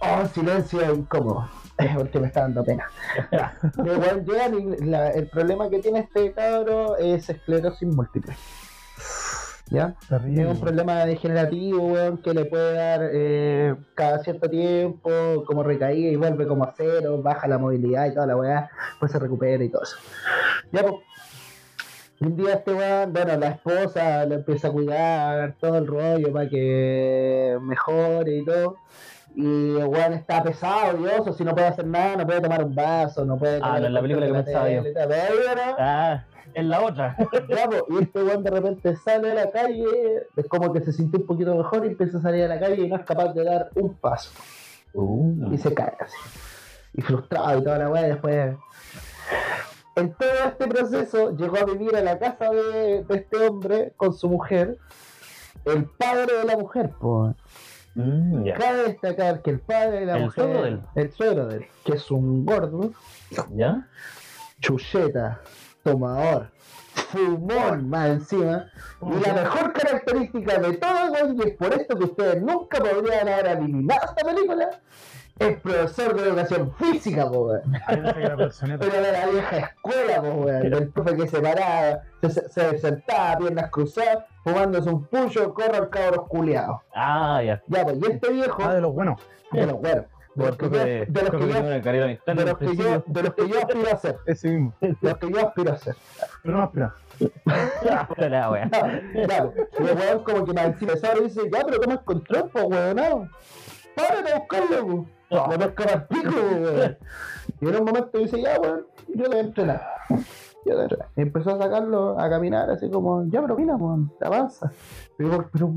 Oh, 0.00 0.26
silencio 0.32 0.94
incómodo. 0.94 1.48
Porque 1.96 2.20
me 2.20 2.26
está 2.28 2.42
dando 2.42 2.64
pena. 2.64 2.84
Ya. 3.32 3.58
Igual 3.78 4.24
llegan 4.24 4.54
y 4.58 4.76
la- 4.86 5.10
el 5.10 5.26
problema 5.28 5.68
que 5.68 5.80
tiene 5.80 6.00
este 6.00 6.32
cabro 6.32 6.96
es 6.96 7.28
esclerosis 7.28 7.88
múltiple. 7.88 8.34
¿Ya? 9.70 9.94
Terrible. 10.08 10.42
Es 10.42 10.48
un 10.48 10.60
problema 10.60 11.04
degenerativo, 11.04 11.86
weón, 11.86 12.18
que 12.18 12.34
le 12.34 12.44
puede 12.44 12.74
dar 12.74 13.08
eh, 13.12 13.76
cada 13.94 14.18
cierto 14.18 14.50
tiempo, 14.50 15.10
como 15.46 15.62
recaída 15.62 16.10
y 16.10 16.16
vuelve 16.16 16.46
como 16.46 16.64
a 16.64 16.74
cero, 16.76 17.22
baja 17.22 17.46
la 17.46 17.58
movilidad 17.58 18.06
y 18.06 18.14
toda 18.14 18.26
la 18.26 18.36
weá, 18.36 18.70
pues 18.98 19.12
se 19.12 19.18
recupera 19.20 19.62
y 19.62 19.68
todo 19.68 19.82
eso. 19.82 19.96
Ya, 20.72 20.82
pues. 20.82 20.94
Un 22.20 22.36
día 22.36 22.52
este 22.52 22.74
weón, 22.74 23.14
bueno, 23.14 23.34
la 23.38 23.48
esposa 23.48 24.26
le 24.26 24.34
empieza 24.34 24.68
a 24.68 24.72
cuidar 24.72 25.54
todo 25.58 25.78
el 25.78 25.86
rollo 25.86 26.30
para 26.34 26.50
que 26.50 27.56
mejore 27.62 28.36
y 28.36 28.44
todo. 28.44 28.76
Y 29.34 29.78
el 29.78 29.86
weón 29.86 30.12
está 30.12 30.42
pesado, 30.42 30.98
odioso, 30.98 31.32
si 31.32 31.44
no 31.44 31.54
puede 31.54 31.68
hacer 31.68 31.86
nada, 31.86 32.16
no 32.16 32.26
puede 32.26 32.40
tomar 32.40 32.62
un 32.62 32.74
vaso, 32.74 33.24
no 33.24 33.38
puede... 33.38 33.60
Ah, 33.62 33.78
no, 33.80 33.86
el 33.86 33.94
la 33.94 34.02
película 34.02 34.26
que 34.26 34.32
pensaba 34.32 34.68
yo. 34.68 34.82
Ah, 35.78 36.24
en 36.54 36.68
la 36.68 36.80
otra. 36.82 37.16
po, 37.18 37.86
y 37.90 38.02
este 38.02 38.22
weón 38.22 38.42
de 38.42 38.50
repente 38.50 38.96
sale 38.96 39.30
a 39.32 39.34
la 39.34 39.50
calle, 39.50 39.84
es 40.36 40.48
como 40.48 40.72
que 40.72 40.80
se 40.80 40.92
sintió 40.92 41.20
un 41.20 41.26
poquito 41.26 41.54
mejor 41.54 41.84
y 41.84 41.88
empieza 41.88 42.18
a 42.18 42.22
salir 42.22 42.44
a 42.44 42.48
la 42.48 42.60
calle 42.60 42.82
y 42.84 42.88
no 42.88 42.96
es 42.96 43.04
capaz 43.04 43.32
de 43.34 43.44
dar 43.44 43.70
un 43.74 43.94
paso. 43.94 44.30
Uh, 44.92 45.52
Y 45.52 45.58
se 45.58 45.72
cae 45.74 45.94
así. 46.00 46.16
Y 46.94 47.02
frustrado 47.02 47.58
y 47.60 47.64
toda 47.64 47.78
la 47.78 47.88
weá, 47.90 48.06
y 48.06 48.10
después. 48.10 48.56
En 49.96 50.12
todo 50.14 50.30
este 50.48 50.66
proceso 50.66 51.36
llegó 51.36 51.58
a 51.58 51.64
vivir 51.64 51.94
a 51.96 52.00
la 52.00 52.18
casa 52.18 52.50
de, 52.50 53.04
de 53.04 53.14
este 53.16 53.36
hombre 53.46 53.92
con 53.96 54.12
su 54.14 54.28
mujer, 54.28 54.78
el 55.64 55.84
padre 55.84 56.38
de 56.38 56.44
la 56.44 56.56
mujer, 56.56 56.90
po. 56.98 57.34
mm, 57.94 58.44
ya. 58.44 58.54
Cabe 58.54 58.82
destacar 58.84 59.42
que 59.42 59.50
el 59.50 59.60
padre 59.60 60.00
de 60.00 60.06
la 60.06 60.16
¿El 60.16 60.22
mujer. 60.24 60.44
suegro 60.44 60.62
de 60.62 60.68
él? 60.70 60.80
El 60.94 61.12
suegro 61.12 61.46
de 61.46 61.56
él, 61.58 61.66
que 61.84 61.92
es 61.92 62.10
un 62.10 62.46
gordo, 62.46 62.92
¿Ya? 63.54 63.86
chucheta, 64.60 65.40
tomador, 65.82 66.50
fumón 67.10 67.88
más 67.88 68.08
encima. 68.10 68.66
Y 69.02 69.26
la 69.26 69.34
mejor 69.34 69.72
característica 69.72 70.58
de 70.58 70.76
todo 70.76 71.32
y 71.34 71.48
es 71.48 71.56
por 71.56 71.72
esto 71.74 71.96
que 71.98 72.04
ustedes 72.04 72.42
nunca 72.42 72.78
podrían 72.78 73.28
haber 73.28 73.46
eliminado 73.58 74.00
esta 74.04 74.24
película, 74.26 74.70
es 75.38 75.58
profesor 75.60 76.14
de 76.20 76.28
educación 76.28 76.74
física, 76.76 77.28
po, 77.30 77.46
weón. 77.46 77.62
Pero 77.88 79.02
de 79.02 79.12
la 79.12 79.26
vieja 79.26 79.56
escuela, 79.56 80.20
po, 80.20 80.28
weón. 80.28 80.66
El 80.66 80.88
profe 80.90 81.16
que 81.16 81.26
se 81.28 81.40
paraba, 81.40 82.02
se, 82.22 82.48
se 82.48 82.78
sentaba, 82.78 83.38
piernas 83.38 83.70
cruzadas, 83.70 84.24
fumándose 84.44 84.90
un 84.90 85.04
pucho, 85.06 85.54
corre 85.54 85.78
al 85.78 85.88
cabros 85.88 86.26
culiados. 86.28 86.80
Ah, 86.94 87.42
ya. 87.42 87.62
Ya, 87.68 87.84
pues, 87.84 87.98
y 87.98 88.06
este 88.12 88.30
viejo, 88.32 88.62
Ah, 88.62 88.74
de 88.74 88.80
los 88.82 88.92
buenos. 88.92 89.20
de 89.52 89.66
los 89.66 89.80
buenos, 89.80 90.04
de 90.34 90.46
los 90.46 90.56
que 90.56 90.70
yo, 90.70 90.78
de 90.78 91.06
los 91.06 91.30
que 91.30 91.38
yo, 91.38 91.62
de 91.62 92.44
los 92.44 92.58
que 92.58 92.76
yo, 92.76 93.02
de 93.06 93.22
los 93.22 93.34
que 93.34 93.48
yo 93.48 93.58
aspiro 93.58 93.92
a 93.92 93.96
ser, 93.96 94.18
Ese 94.26 94.48
mismo. 94.48 94.74
de 94.80 94.96
los 95.00 95.18
que 95.18 95.30
yo 95.30 95.46
aspiro 95.46 95.72
a 95.72 95.76
ser. 95.76 95.96
Pero 96.42 96.56
no, 96.56 96.64
espera. 96.64 96.94
La 98.16 98.50
wea. 98.50 98.70
Pues, 99.12 99.68
y 99.78 99.82
el 99.90 99.98
weón 99.98 100.24
como 100.24 100.44
que 100.44 100.52
más 100.52 100.66
encima 100.66 100.92
y 101.18 101.24
dice, 101.24 101.42
ya, 101.52 101.64
pero 101.64 101.80
toma 101.80 101.94
el 101.94 102.00
control, 102.04 102.50
pues, 102.50 102.64
weón, 102.64 102.96
no. 102.96 103.28
Párate 103.94 104.32
a 104.32 104.38
buscarlo, 104.38 104.86
pues. 105.28 105.48
Le 105.48 105.58
pesca 105.58 105.84
para 105.84 105.92
el 105.94 106.02
pico, 106.04 106.40
weón. 106.40 106.98
Y 107.60 107.68
en 107.68 107.76
un 107.76 107.84
momento 107.84 108.18
dice, 108.18 108.40
ya, 108.40 108.60
weón, 108.60 108.86
yo 109.08 109.22
le 109.22 109.28
voy 109.28 109.36
a 109.36 109.40
entrenar. 109.40 109.86
Yo 110.08 110.16
le 110.64 110.72
voy 110.72 110.80
a 110.80 110.82
entrenar. 110.84 111.08
Y 111.16 111.20
empezó 111.22 111.50
a 111.50 111.58
sacarlo 111.58 112.18
a 112.18 112.30
caminar, 112.30 112.70
así 112.70 112.88
como, 112.88 113.24
ya, 113.26 113.40
pero 113.42 113.56
mira, 113.56 113.74
weón, 113.76 114.12
te 114.18 114.26
avanza. 114.26 114.72
Y 115.18 115.24
yo, 115.24 115.44
pero, 115.52 115.74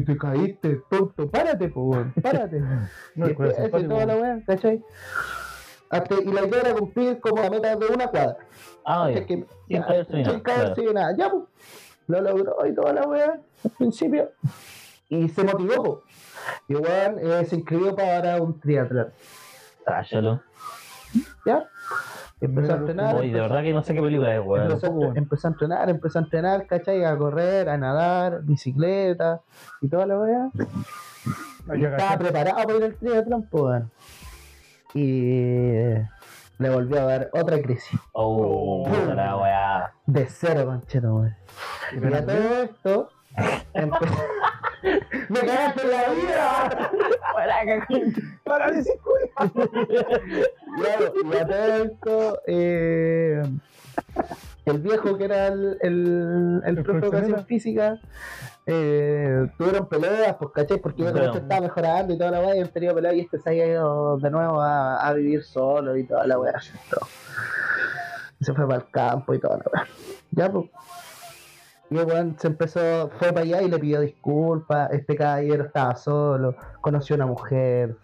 te 0.00 0.16
caíste, 0.16 0.82
tonto, 0.90 1.30
párate, 1.30 1.66
weón, 1.74 2.12
párate. 2.22 2.60
No, 3.14 3.26
y 3.26 3.28
después, 3.28 3.56
simpático. 3.56 3.90
toda 3.90 4.06
la 4.06 4.16
weón, 4.16 4.40
¿cachai? 4.42 4.82
Hasta, 5.90 6.14
y 6.14 6.32
la 6.32 6.46
idea 6.46 6.60
era 6.60 6.74
cumplir 6.74 7.20
como 7.20 7.42
la 7.42 7.50
meta 7.50 7.76
de 7.76 7.86
una 7.86 8.08
cuadra. 8.08 8.36
Ah, 8.84 9.10
ya. 9.10 9.18
Es 9.18 9.26
que, 9.26 9.34
Sin 9.34 9.46
ya, 9.68 9.86
caerse 9.86 10.12
sin 10.12 10.22
nada, 10.22 10.42
caerse 10.42 10.94
nada. 10.94 11.16
Ya, 11.16 11.30
pues, 11.30 11.44
lo 12.06 12.20
logró 12.20 12.66
y 12.66 12.74
toda 12.74 12.92
la 12.94 13.06
weá 13.06 13.40
al 13.64 13.70
principio. 13.78 14.30
Y 15.08 15.28
se 15.28 15.44
motivó, 15.44 15.82
po. 15.82 16.02
Y 16.68 16.74
weón 16.74 17.18
eh, 17.20 17.44
se 17.44 17.56
inscribió 17.56 17.94
para 17.94 18.40
un 18.40 18.58
triatlón. 18.58 19.12
Cállalo. 19.84 20.42
¿Ya? 21.44 21.68
Empezó 22.42 22.72
a 22.72 22.76
entrenar. 22.76 23.14
Oye, 23.14 23.32
de 23.32 23.40
verdad 23.40 23.62
que 23.62 23.72
no 23.72 23.84
sé 23.84 23.94
qué 23.94 24.02
película 24.02 24.34
es, 24.34 24.44
weón. 24.44 24.72
Empezó, 24.72 25.14
empezó 25.14 25.46
a 25.46 25.50
entrenar, 25.52 25.90
empezó 25.90 26.18
a 26.18 26.22
entrenar, 26.22 26.66
¿cachai? 26.66 27.04
A 27.04 27.16
correr, 27.16 27.68
a 27.68 27.78
nadar, 27.78 28.42
bicicleta 28.42 29.42
y 29.80 29.88
toda 29.88 30.06
la 30.06 30.18
weá. 30.18 30.50
Estaba 31.72 32.18
preparado 32.18 32.56
para 32.66 32.78
ir 32.78 32.84
al 32.84 32.94
triatlón, 32.96 33.48
pues, 33.48 33.62
weón. 33.62 33.90
Y 34.94 35.94
le 36.58 36.70
volvió 36.70 37.00
a 37.00 37.04
dar 37.04 37.30
otra 37.32 37.62
crisis. 37.62 37.98
Oh, 38.12 38.84
puta 38.88 39.14
la 39.14 39.36
weá. 39.36 39.92
De 40.06 40.26
cero, 40.26 40.66
concheto, 40.66 41.14
weón. 41.14 41.36
Y 41.92 42.12
a 42.12 42.26
todo 42.26 42.62
esto, 42.64 43.08
empezó... 43.72 44.14
¡Me 45.28 45.40
cagaste 45.40 45.86
la 45.86 46.08
vida! 46.10 46.90
Parálisis, 48.44 48.92
Claro, 50.76 51.12
y 51.24 51.36
a 51.36 51.46
todo 51.46 51.84
esto, 51.84 52.40
eh, 52.46 53.42
el 54.64 54.78
viejo 54.78 55.16
que 55.18 55.24
era 55.24 55.48
el, 55.48 55.78
el, 55.80 56.62
el 56.64 56.78
El 56.78 56.84
profe 56.84 57.00
de 57.00 57.06
educación 57.06 57.46
física, 57.46 58.00
eh, 58.66 59.48
tuvieron 59.58 59.88
peleas, 59.88 60.36
pues, 60.38 60.50
¿cachai? 60.54 60.78
Porque 60.78 61.02
Claro. 61.02 61.16
obviamente 61.16 61.38
estaba 61.40 61.60
mejorando 61.62 62.14
y 62.14 62.18
toda 62.18 62.30
la 62.30 62.40
weá, 62.40 62.56
y 62.56 62.60
han 62.60 62.68
tenido 62.68 62.94
peleas 62.94 63.14
y 63.14 63.20
este 63.20 63.38
se 63.38 63.50
ha 63.50 63.54
ido 63.54 64.18
de 64.18 64.30
nuevo 64.30 64.60
a, 64.60 65.06
a 65.06 65.12
vivir 65.14 65.42
solo 65.42 65.96
y 65.96 66.04
toda 66.04 66.26
la 66.26 66.38
weá. 66.38 66.60
se 68.40 68.52
fue 68.54 68.66
para 68.66 68.78
el 68.80 68.90
campo 68.90 69.34
y 69.34 69.38
toda 69.40 69.58
la 69.58 69.64
weá. 69.72 69.86
Ya, 70.30 70.50
pues. 70.50 70.66
Y 71.92 71.98
el 71.98 72.06
weón 72.06 72.36
se 72.38 72.46
empezó, 72.48 73.10
fue 73.18 73.28
para 73.32 73.42
allá 73.42 73.60
y 73.62 73.68
le 73.68 73.78
pidió 73.78 74.00
disculpas. 74.00 74.90
Este 74.92 75.14
caballero 75.14 75.64
estaba 75.64 75.94
solo, 75.94 76.54
conoció 76.80 77.14
a 77.14 77.16
una 77.18 77.26
mujer, 77.26 77.96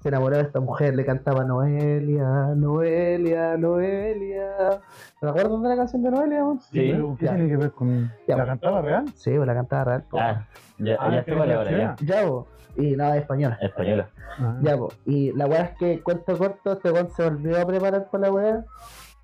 se 0.00 0.08
enamoró 0.08 0.36
de 0.36 0.42
esta 0.42 0.58
mujer, 0.58 0.96
le 0.96 1.04
cantaba 1.04 1.44
Noelia, 1.44 2.54
Noelia, 2.56 3.56
Noelia. 3.56 4.80
¿Te 5.20 5.28
acuerdas 5.28 5.62
de 5.62 5.68
la 5.68 5.76
canción 5.76 6.02
de 6.02 6.10
Noelia? 6.10 6.44
Sí. 6.72 6.92
¿Qué 7.18 7.24
Ya. 7.24 7.34
tiene 7.34 7.48
que 7.48 7.56
ver 7.56 7.70
con 7.70 8.10
Ya. 8.26 8.36
la 8.36 8.46
cantaba 8.46 8.82
real? 8.82 9.04
Sí, 9.14 9.30
pues 9.36 9.46
la 9.46 9.54
cantaba 9.54 9.84
real. 9.84 10.04
Ah, 10.14 10.44
ya, 10.78 10.96
Ah, 10.98 11.10
ya 11.12 11.18
estoy 11.20 11.34
vale 11.36 11.54
ya. 11.78 11.96
Ya, 12.00 12.26
po. 12.26 12.46
Y 12.76 12.96
nada, 12.96 13.16
española. 13.16 13.58
Española. 13.62 14.08
Ah. 14.40 14.56
Ya, 14.62 14.76
po. 14.76 14.88
Y 15.06 15.32
la 15.32 15.46
weá 15.46 15.62
es 15.62 15.76
que, 15.78 16.02
cuento 16.02 16.36
corto, 16.36 16.72
este 16.72 16.90
weón 16.90 17.10
se 17.10 17.22
volvió 17.22 17.60
a 17.62 17.64
preparar 17.64 18.08
para 18.10 18.26
la 18.26 18.32
weá. 18.32 18.64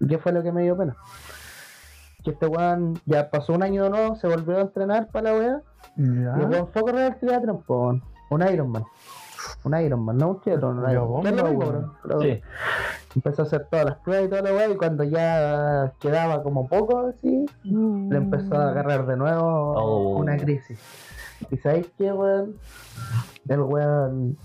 ¿Y 0.00 0.06
qué 0.06 0.18
fue 0.18 0.32
lo 0.32 0.42
que 0.42 0.50
me 0.52 0.62
dio 0.62 0.76
pena? 0.76 0.96
Que 2.24 2.30
este 2.30 2.46
weón 2.46 2.94
ya 3.06 3.30
pasó 3.30 3.52
un 3.54 3.62
año 3.62 3.84
de 3.84 3.90
nuevo, 3.90 4.14
se 4.16 4.28
volvió 4.28 4.58
a 4.58 4.62
entrenar 4.62 5.08
para 5.08 5.32
la 5.32 5.38
weá. 5.38 5.60
Y 5.96 6.02
el 6.02 6.48
weón 6.50 6.68
fue 6.72 6.80
a 6.80 6.84
correr 6.84 7.12
al 7.12 7.18
triatlón, 7.18 7.62
po, 7.62 7.98
un 8.30 8.42
Ironman. 8.48 8.84
Un 9.64 9.74
Ironman, 9.80 10.16
no 10.18 10.28
un 10.30 10.40
triatlón, 10.40 10.78
un 10.78 10.90
Ironman. 10.90 11.08
bomba, 11.10 11.30
Es 11.30 11.36
lo 11.36 11.44
mismo, 11.48 11.58
weón. 11.60 11.72
bro. 11.82 11.94
Pero 12.02 12.20
Sí. 12.20 12.40
Empezó 13.16 13.42
a 13.42 13.44
hacer 13.44 13.66
todas 13.70 13.84
las 13.86 13.96
pruebas 13.98 14.26
y 14.26 14.28
toda 14.30 14.42
la 14.42 14.52
weá. 14.54 14.68
Y 14.70 14.76
cuando 14.76 15.04
ya 15.04 15.92
quedaba 16.00 16.42
como 16.42 16.66
poco 16.68 17.08
así, 17.08 17.44
le 17.64 18.16
empezó 18.16 18.54
a 18.56 18.70
agarrar 18.70 19.06
de 19.06 19.16
nuevo 19.16 19.74
Oh. 19.76 20.18
una 20.18 20.36
crisis. 20.36 20.78
¿Y 21.50 21.56
sabéis 21.56 21.90
qué, 21.98 22.12
weón? 22.12 22.54
El 23.48 23.60
weón 23.60 24.38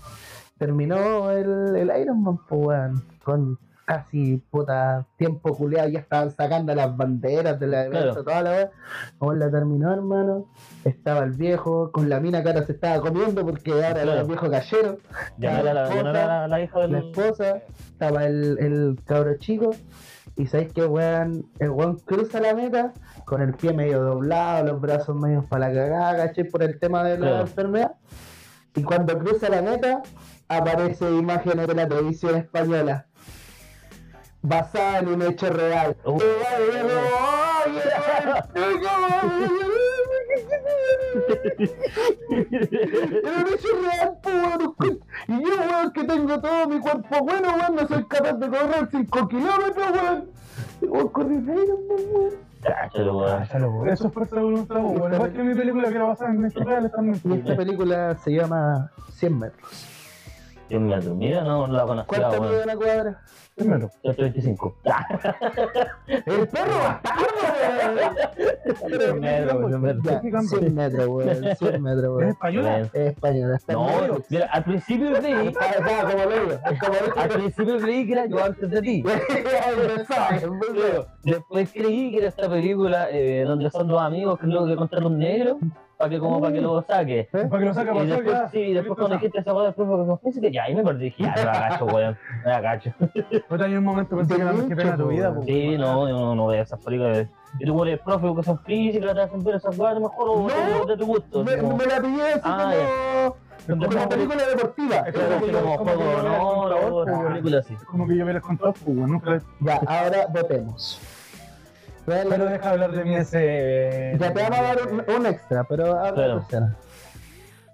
terminó 0.58 1.30
el, 1.30 1.76
el 1.76 1.92
Ironman, 2.00 2.38
pues, 2.48 2.66
weón, 2.66 3.04
con 3.24 3.58
casi 3.88 4.36
puta 4.50 5.06
tiempo 5.16 5.56
culeado, 5.56 5.88
ya 5.88 6.00
estaban 6.00 6.30
sacando 6.30 6.74
las 6.74 6.94
banderas 6.94 7.58
de 7.58 7.66
la 7.68 7.86
Claro. 7.88 8.22
toda 8.22 8.42
la 8.42 8.50
weá. 8.50 8.70
Weón 9.18 9.38
la 9.38 9.50
terminó, 9.50 9.90
hermano. 9.94 10.46
Estaba 10.84 11.24
el 11.24 11.32
viejo, 11.32 11.90
con 11.90 12.10
la 12.10 12.20
mina 12.20 12.42
que 12.42 12.48
ahora 12.50 12.66
se 12.66 12.72
estaba 12.72 13.00
comiendo 13.00 13.46
porque 13.46 13.72
ahora 13.72 13.88
era 13.92 14.02
Claro. 14.02 14.20
el 14.20 14.26
viejo 14.26 14.50
gallero. 14.50 14.98
Ya 15.38 15.60
era 15.60 15.72
la, 15.72 15.84
esposa, 15.84 16.10
era 16.10 16.26
la, 16.26 16.48
la 16.48 16.60
hija 16.60 16.80
del. 16.80 16.92
la 16.92 16.98
esposa, 16.98 17.62
estaba 17.92 18.24
el, 18.26 18.58
el 18.60 18.98
cabro 19.06 19.34
chico, 19.38 19.70
y 20.36 20.46
sabéis 20.46 20.70
que 20.74 20.84
weón, 20.84 21.46
el 21.58 21.70
weón 21.70 21.96
cruza 22.00 22.40
la 22.42 22.52
meta 22.54 22.92
con 23.24 23.40
el 23.40 23.54
pie 23.54 23.72
medio 23.72 24.02
doblado, 24.02 24.66
los 24.66 24.80
brazos 24.82 25.16
medio 25.16 25.46
para 25.48 25.68
la 25.70 25.74
cagada, 25.74 26.26
¿cachai? 26.26 26.44
Por 26.44 26.62
el 26.62 26.78
tema 26.78 27.02
de 27.04 27.12
la 27.18 27.26
Claro. 27.26 27.40
enfermedad. 27.40 27.92
Y 28.74 28.82
cuando 28.82 29.18
cruza 29.18 29.48
la 29.48 29.62
meta, 29.62 30.02
aparece 30.46 31.10
imágenes 31.10 31.66
de 31.66 31.74
la 31.74 31.88
televisión 31.88 32.36
española. 32.36 33.06
Basada 34.42 35.00
en 35.00 35.08
un 35.08 35.22
hecho 35.22 35.50
real. 35.50 35.96
Uh. 36.04 36.18
Era 42.30 43.38
un 43.38 43.48
hecho 43.48 43.68
real, 43.82 44.18
weón. 44.24 45.00
Y 45.26 45.42
yo, 45.42 45.56
weón, 45.56 45.92
que 45.92 46.04
tengo 46.04 46.40
todo 46.40 46.68
mi 46.68 46.78
cuerpo 46.78 47.24
bueno, 47.24 47.48
weón, 47.56 47.74
no 47.74 47.88
soy 47.88 48.04
capaz 48.04 48.34
de 48.34 48.48
correr 48.48 48.88
5 48.90 49.28
kilómetros, 49.28 49.90
weón. 49.90 50.30
Y 50.82 50.86
weón, 50.86 51.08
corrí 51.08 51.36
weón. 51.38 52.30
Cáchalo, 52.62 53.16
weón. 53.18 53.88
Eso 53.88 54.06
es 54.06 54.12
fuerza 54.12 54.36
de 54.36 54.42
voluntad, 54.42 54.76
po, 54.76 54.88
weón. 54.88 55.14
Igual 55.14 55.32
que 55.32 55.42
mi 55.42 55.54
película 55.54 55.88
que 55.90 55.98
la 55.98 56.04
basada 56.04 56.30
en 56.30 56.44
hechos 56.44 56.64
reales 56.64 56.92
también. 56.92 57.20
Y 57.24 57.32
esta 57.32 57.56
película 57.56 58.16
se 58.16 58.30
llama 58.32 58.92
100 59.10 59.38
metros. 59.38 59.97
Dios 60.68 60.82
mío, 60.82 61.14
mira, 61.14 61.42
no, 61.42 61.66
no 61.66 61.72
la 61.74 61.84
conocía, 61.84 62.06
¿Cuánto 62.06 62.40
mide 62.42 62.50
weón. 62.50 62.62
una 62.64 62.76
cuadra? 62.76 63.22
Primero. 63.54 63.90
125. 64.02 64.76
¡El 66.06 66.48
perro 66.48 66.78
bastardo, 66.78 67.24
Cien 68.98 69.20
metros, 69.20 69.66
cien 69.68 69.80
metros. 69.80 70.04
Ya, 70.04 70.20
100 70.20 70.74
metros, 70.74 71.08
weón. 71.08 71.56
100 71.56 71.82
metros, 71.82 72.04
¿Es 72.04 72.10
weón. 72.10 72.28
española? 72.28 72.68
Weón. 72.68 72.90
Es 72.92 73.06
española, 73.14 73.58
No, 73.68 73.88
mira, 74.28 74.46
al 74.46 74.64
principio 74.64 75.12
creí, 75.14 75.52
lo 75.52 75.60
al 77.20 77.28
principio 77.28 77.78
creí 77.78 78.06
que 78.06 78.12
era 78.12 78.26
yo 78.26 78.44
antes 78.44 78.70
de 78.70 78.82
ti. 78.82 79.02
Después 81.24 81.72
creí 81.72 82.10
que 82.10 82.18
era 82.18 82.28
esta 82.28 82.48
película 82.48 83.08
eh, 83.10 83.44
donde 83.46 83.70
son 83.70 83.88
dos 83.88 84.00
amigos 84.00 84.38
que 84.38 84.46
luego 84.46 84.66
que 84.66 84.76
contratan 84.76 85.12
un 85.12 85.18
negro 85.18 85.58
para 85.98 86.10
que 86.10 86.18
como 86.20 86.40
para 86.40 86.52
que 86.52 86.60
lo 86.60 86.80
saque. 86.82 87.28
Para 87.32 87.48
que 87.58 87.64
lo 87.64 87.74
saque 87.74 87.90
a 87.90 87.94
Y 88.04 88.06
después, 88.06 88.26
ya. 88.32 88.48
sí, 88.50 88.58
y 88.60 88.72
después 88.74 88.96
cuando 88.96 89.16
dijiste 89.16 89.38
esa 89.40 89.50
cosa, 89.52 89.66
después 89.66 89.88
como, 89.88 90.18
fíjate, 90.18 90.52
ya, 90.52 90.62
ahí 90.64 90.74
me 90.76 90.84
perdí, 90.84 91.04
dije, 91.06 91.24
ya, 91.24 91.34
me 91.34 91.44
la 91.44 91.52
cacho, 91.68 91.84
weón, 91.86 92.16
me 92.44 92.50
la 92.50 92.62
cacho. 92.62 92.90
Fue 93.48 93.58
también 93.58 93.78
un 93.78 93.84
momento 93.84 94.16
pensé 94.16 94.36
que 94.36 94.42
era 94.42 94.52
más 94.52 94.64
que 94.66 94.76
pena 94.76 94.96
tu 94.96 95.08
vida, 95.08 95.34
po. 95.34 95.42
Sí, 95.42 95.76
no, 95.76 96.08
yo 96.08 96.14
no, 96.16 96.34
no 96.36 96.46
veo 96.46 96.62
esas 96.62 96.80
películas. 96.84 97.26
Y 97.58 97.64
tú 97.64 97.84
eres 97.84 98.00
profe 98.00 98.32
que 98.36 98.42
son 98.44 98.58
físicas, 98.60 99.12
te 99.14 99.20
hacen 99.22 99.42
ver 99.42 99.56
esas 99.56 99.76
mejor 99.76 100.28
o 100.28 100.48
No, 100.48 100.86
de 100.86 100.96
tu 100.96 101.06
gusto. 101.06 101.42
Me, 101.42 101.58
como- 101.58 101.76
me 101.76 101.86
la 101.86 102.00
pillé 102.00 102.22
así 102.34 102.40
Ah, 102.44 103.30
como, 103.66 103.80
como 103.86 103.92
como- 103.96 104.08
película 104.08 104.46
deportiva. 104.46 104.96
Es 104.98 105.14
como 105.14 105.76
como 105.78 105.90
juego 105.90 107.04
que 107.04 107.10
yo 107.10 107.16
una 107.18 107.28
película 107.28 107.58
así. 107.58 107.74
Como 107.90 108.06
que 108.06 108.14
me 108.24 108.32
las 108.34 108.42
contado, 108.42 108.72
pues. 108.72 108.96
Nunca 108.96 109.38
Ya, 109.60 109.80
ahora 109.84 110.26
votemos. 110.32 111.00
Pero 112.08 112.44
deja 112.46 112.64
de 112.64 112.68
hablar 112.70 112.92
de 112.92 113.04
mí 113.04 113.14
ese. 113.16 114.16
Ya 114.18 114.32
te 114.32 114.42
vamos 114.42 114.58
a 114.58 114.62
dar 114.62 114.78
un, 114.88 115.04
un 115.16 115.26
extra, 115.26 115.64
pero 115.64 115.98
habla 115.98 116.12
Claro. 116.14 116.38
escena. 116.40 116.76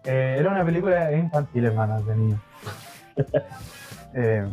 Eh, 0.05 0.37
era 0.39 0.51
una 0.51 0.65
película 0.65 1.13
infantil, 1.13 1.65
hermano, 1.67 2.03
de 2.03 2.17
niño. 2.17 2.41
eh, 4.15 4.45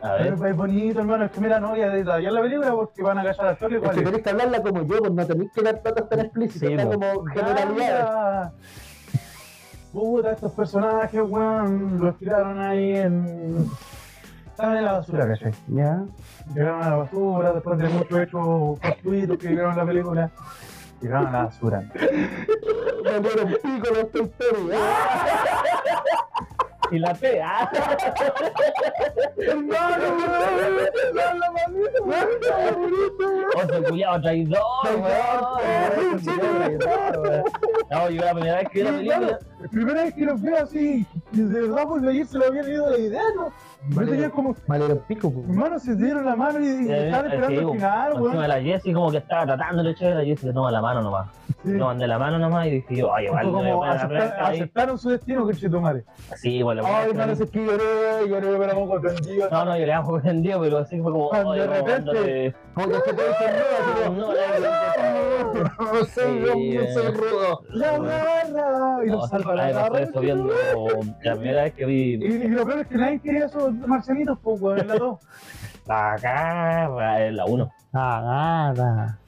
A 0.00 0.12
ver. 0.14 0.34
pero 0.34 0.46
es 0.46 0.56
bonito, 0.56 1.00
hermano. 1.00 1.24
Es 1.24 1.30
que 1.32 1.40
mira, 1.40 1.58
no 1.60 1.70
voy 1.70 1.82
a 1.82 1.90
detallar 1.90 2.32
la 2.32 2.40
película 2.40 2.70
porque 2.72 3.02
van 3.02 3.18
a 3.18 3.24
callar 3.24 3.44
la 3.46 3.52
historia. 3.52 3.76
Es 3.78 3.82
¿cuál 3.84 3.94
que 3.94 4.00
es? 4.00 4.04
tenéis 4.06 4.22
que 4.24 4.30
hablarla 4.30 4.62
como 4.62 4.82
yo, 4.82 4.98
pues 5.00 5.12
no 5.12 5.26
tenéis 5.26 5.52
que 5.52 5.62
dar 5.62 5.82
datos 5.82 6.08
tan 6.08 6.20
explícitos, 6.20 6.68
Sí, 6.68 6.76
como 6.76 7.24
generalidades. 7.26 8.52
Puta, 9.92 10.32
estos 10.32 10.52
personajes, 10.52 11.20
weón, 11.26 11.98
los 12.00 12.16
tiraron 12.18 12.60
ahí 12.60 12.96
en. 12.96 13.68
Estaban 14.58 14.78
en 14.78 14.84
la 14.86 14.92
basura, 14.94 15.28
¿cachai? 15.28 15.52
Ya. 15.68 16.02
Llegaron 16.52 16.82
a 16.82 16.90
la 16.90 16.96
basura 16.96 17.52
después 17.52 17.78
de 17.78 17.88
muchos 17.90 18.18
hechos 18.18 18.80
fortuitos 18.80 19.38
que 19.38 19.48
vieron 19.50 19.70
en 19.70 19.76
la 19.76 19.86
película. 19.86 20.30
Llegaron 21.00 21.26
a 21.28 21.30
la 21.30 21.44
basura. 21.44 21.84
Me 23.04 23.20
muero 23.20 23.44
un 23.44 23.52
pico 23.52 23.94
de 23.94 24.00
esta 24.00 24.18
historia. 24.18 24.78
Y 26.90 26.98
la 26.98 27.14
T, 27.14 27.40
ah. 27.40 27.70
Hermano, 29.36 30.04
weón, 31.14 31.38
la 31.38 31.50
mamita, 31.52 32.02
weón, 32.04 33.44
Oso 33.54 33.84
culiado 33.84 34.22
traidor, 34.22 34.58
No, 37.90 38.10
yo 38.10 38.24
la 38.24 38.32
primera 38.32 38.56
vez 38.56 38.68
que 38.70 38.82
vi 38.82 38.84
la 38.84 38.90
película. 38.90 39.38
La 39.60 39.68
primera 39.68 40.02
vez 40.02 40.14
que 40.14 40.24
los 40.24 40.42
veo 40.42 40.62
así, 40.64 41.06
y 41.32 41.40
de 41.40 41.60
verdad, 41.60 41.84
pues 41.86 42.02
ayer 42.04 42.26
se 42.26 42.38
lo 42.38 42.46
había 42.46 42.62
leído 42.62 42.90
la 42.90 42.98
idea, 42.98 43.22
¿no? 43.36 43.52
Yo 43.90 44.04
tenía 44.04 44.28
como, 44.30 44.54
Vale, 44.66 44.84
un 44.86 44.98
pico, 45.06 45.32
pues. 45.32 45.48
hermano, 45.48 45.78
se 45.78 45.94
dieron 45.94 46.24
la 46.26 46.34
mano 46.36 46.58
y, 46.60 46.66
y 46.66 46.90
Eh, 46.90 47.06
estaban 47.06 47.26
esperando 47.32 47.48
sí, 47.60 47.66
al 47.66 47.72
final, 47.72 48.08
Encima 48.12 48.28
de 48.32 48.36
weón. 48.36 48.48
la 48.48 48.60
Jessie 48.60 48.92
como 48.92 49.10
que 49.10 49.16
estaba 49.18 49.46
tratando 49.46 49.82
de 49.84 49.90
echar 49.92 50.12
a 50.12 50.14
la 50.16 50.24
Jessie, 50.24 50.48
le 50.48 50.52
toma 50.54 50.70
la 50.70 50.82
mano 50.82 51.00
nomás. 51.02 51.28
Sí. 51.64 51.70
No 51.70 51.86
mandé 51.86 52.06
la 52.06 52.18
mano 52.18 52.38
nomás 52.38 52.66
y 52.66 52.70
dije 52.70 52.96
yo, 52.96 53.08
no 53.08 53.62
me 53.62 53.70
como 53.72 53.84
aceptar- 53.84 54.36
aceptaron 54.40 54.98
su 54.98 55.10
destino, 55.10 55.46
que 55.46 55.54
che 55.54 55.70
tomare. 55.70 56.04
Sí, 56.36 56.62
voy 56.62 56.78
a 56.78 56.82
Ay, 56.84 57.10
hermano, 57.10 57.32
es 57.32 57.50
que 57.50 57.64
lloré, 57.64 58.28
lloré, 58.28 58.56
pero 58.58 58.74
como 58.74 58.88
contendido. 58.88 59.48
No, 59.50 59.64
no, 59.64 59.78
yo 59.78 59.86
le 59.86 59.92
hago 59.92 60.16
entendido, 60.18 60.60
pero 60.60 60.78
así 60.78 61.00
fue 61.00 61.12
como, 61.12 61.28
Cuando 61.30 61.52
de 61.52 61.66
como 61.66 61.74
repente- 61.86 62.54
Como 62.74 62.88
que 62.88 62.94
se 62.94 63.00
te 63.14 63.28
dicen 63.28 63.50
no, 63.56 63.64
así 63.78 64.04
como, 64.04 64.16
No, 64.18 64.32
le- 64.32 64.40
no 64.40 64.54
soy 64.54 64.62
yo, 64.62 64.68
Sí, 64.98 65.58
no 65.58 65.62
soy 65.62 65.62
rudo. 65.62 65.70
La 67.70 67.98
garra, 67.98 69.04
y 69.04 69.08
No, 69.08 69.16
lo 69.16 69.26
salva 69.28 69.54
la 69.54 69.68
no, 69.68 69.74
garra. 69.74 70.00
estoy 70.00 70.26
viendo 70.26 70.52
la 71.22 71.36
primera 71.36 71.62
vez 71.64 71.74
que 71.74 71.82
Y, 71.84 72.16
vi 72.16 72.26
y 72.26 72.48
lo 72.48 72.66
peor 72.66 72.80
es 72.80 72.86
que 72.86 72.96
nadie 72.96 73.20
quería 73.20 73.46
esos 73.46 73.72
marcianitos, 73.74 74.38
pues, 74.42 74.60
weón, 74.60 74.80
en 74.80 74.88
la 74.88 74.96
dos. 74.96 75.20
la 75.86 76.16
garra 76.20 77.26
en 77.26 77.36
la 77.36 77.44
1. 77.46 77.70
Ah, 77.94 78.72
nada. 78.74 79.18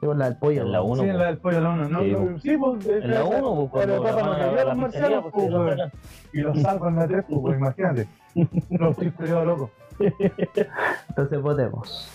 Digo 0.00 0.14
la 0.14 0.26
del 0.26 0.36
pollo. 0.38 0.62
En 0.62 0.72
la 0.72 0.82
weón. 0.82 1.00
uno, 1.00 1.02
Sí, 1.02 1.08
en 1.08 1.14
pues. 1.14 1.20
la 1.20 1.26
del 1.26 1.38
pollo, 1.38 1.60
la 1.60 1.68
uno, 1.70 1.88
¿no? 1.88 2.00
Sí, 2.00 2.10
no, 2.12 2.18
pues. 2.18 2.42
Sí, 2.42 2.56
pues. 2.56 2.86
En 2.86 3.10
la 3.10 3.24
1, 3.24 3.68
pues, 3.72 3.86
Pero 3.86 4.02
papá 4.02 4.22
no 4.22 4.32
quería 4.36 4.52
la 4.52 4.64
los 4.64 4.76
marcianos, 4.76 5.22
pues, 5.22 5.32
pues, 5.32 5.46
sí, 5.46 5.52
weón. 5.54 5.92
Y 6.32 6.38
los 6.40 6.62
salvan 6.62 6.92
en 6.94 6.98
la 7.00 7.06
3, 7.08 7.24
pues, 7.28 7.56
imagínate. 7.58 8.08
Los 8.70 8.90
estoy 8.90 9.10
peleado 9.10 9.44
loco. 9.46 9.70
Entonces 11.08 11.40
votemos. 11.40 12.10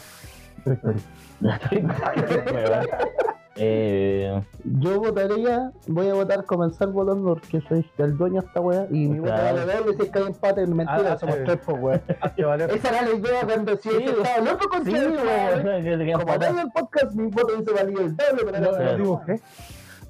Eh, 3.58 4.42
Yo 4.64 5.00
votaría, 5.02 5.72
voy 5.88 6.08
a 6.08 6.14
votar 6.14 6.46
comenzar 6.46 6.88
votando 6.90 7.34
porque 7.36 7.60
soy 7.68 7.86
el 7.98 8.18
dueño 8.18 8.40
de 8.42 8.48
esta 8.48 8.62
wea 8.62 8.88
y 8.90 9.08
mi 9.10 9.20
voto 9.20 9.34
Claro. 9.34 9.58
vale 9.58 9.74
doble 9.78 9.96
si 9.98 10.02
es 10.04 10.10
que 10.10 10.20
hay 10.20 10.26
empate. 10.26 10.68
Mentira, 10.68 11.12
Ah, 11.14 11.18
somos 11.18 11.36
tres, 11.44 11.60
pues 11.66 12.02
valer. 12.48 12.72
Esa 12.72 12.90
era 12.90 13.02
la 13.02 13.14
idea 13.14 13.42
cuando 13.46 13.76
si 13.76 13.90
Sí, 13.90 14.06
estaba 14.06 14.38
loco 14.52 14.70
con 14.70 14.86
sí, 14.86 14.92
quedan 14.94 16.20
Como 16.22 16.40
tengo 16.40 16.60
el 16.62 16.72
podcast, 16.72 17.14
mi 17.16 17.30
voto 17.30 17.56
dice 17.58 17.72
valía 17.74 18.02
el 18.02 18.16
doble, 18.16 18.42
pero 18.52 18.60
no, 18.60 18.72
lo 18.84 18.98
dibujé 18.98 19.42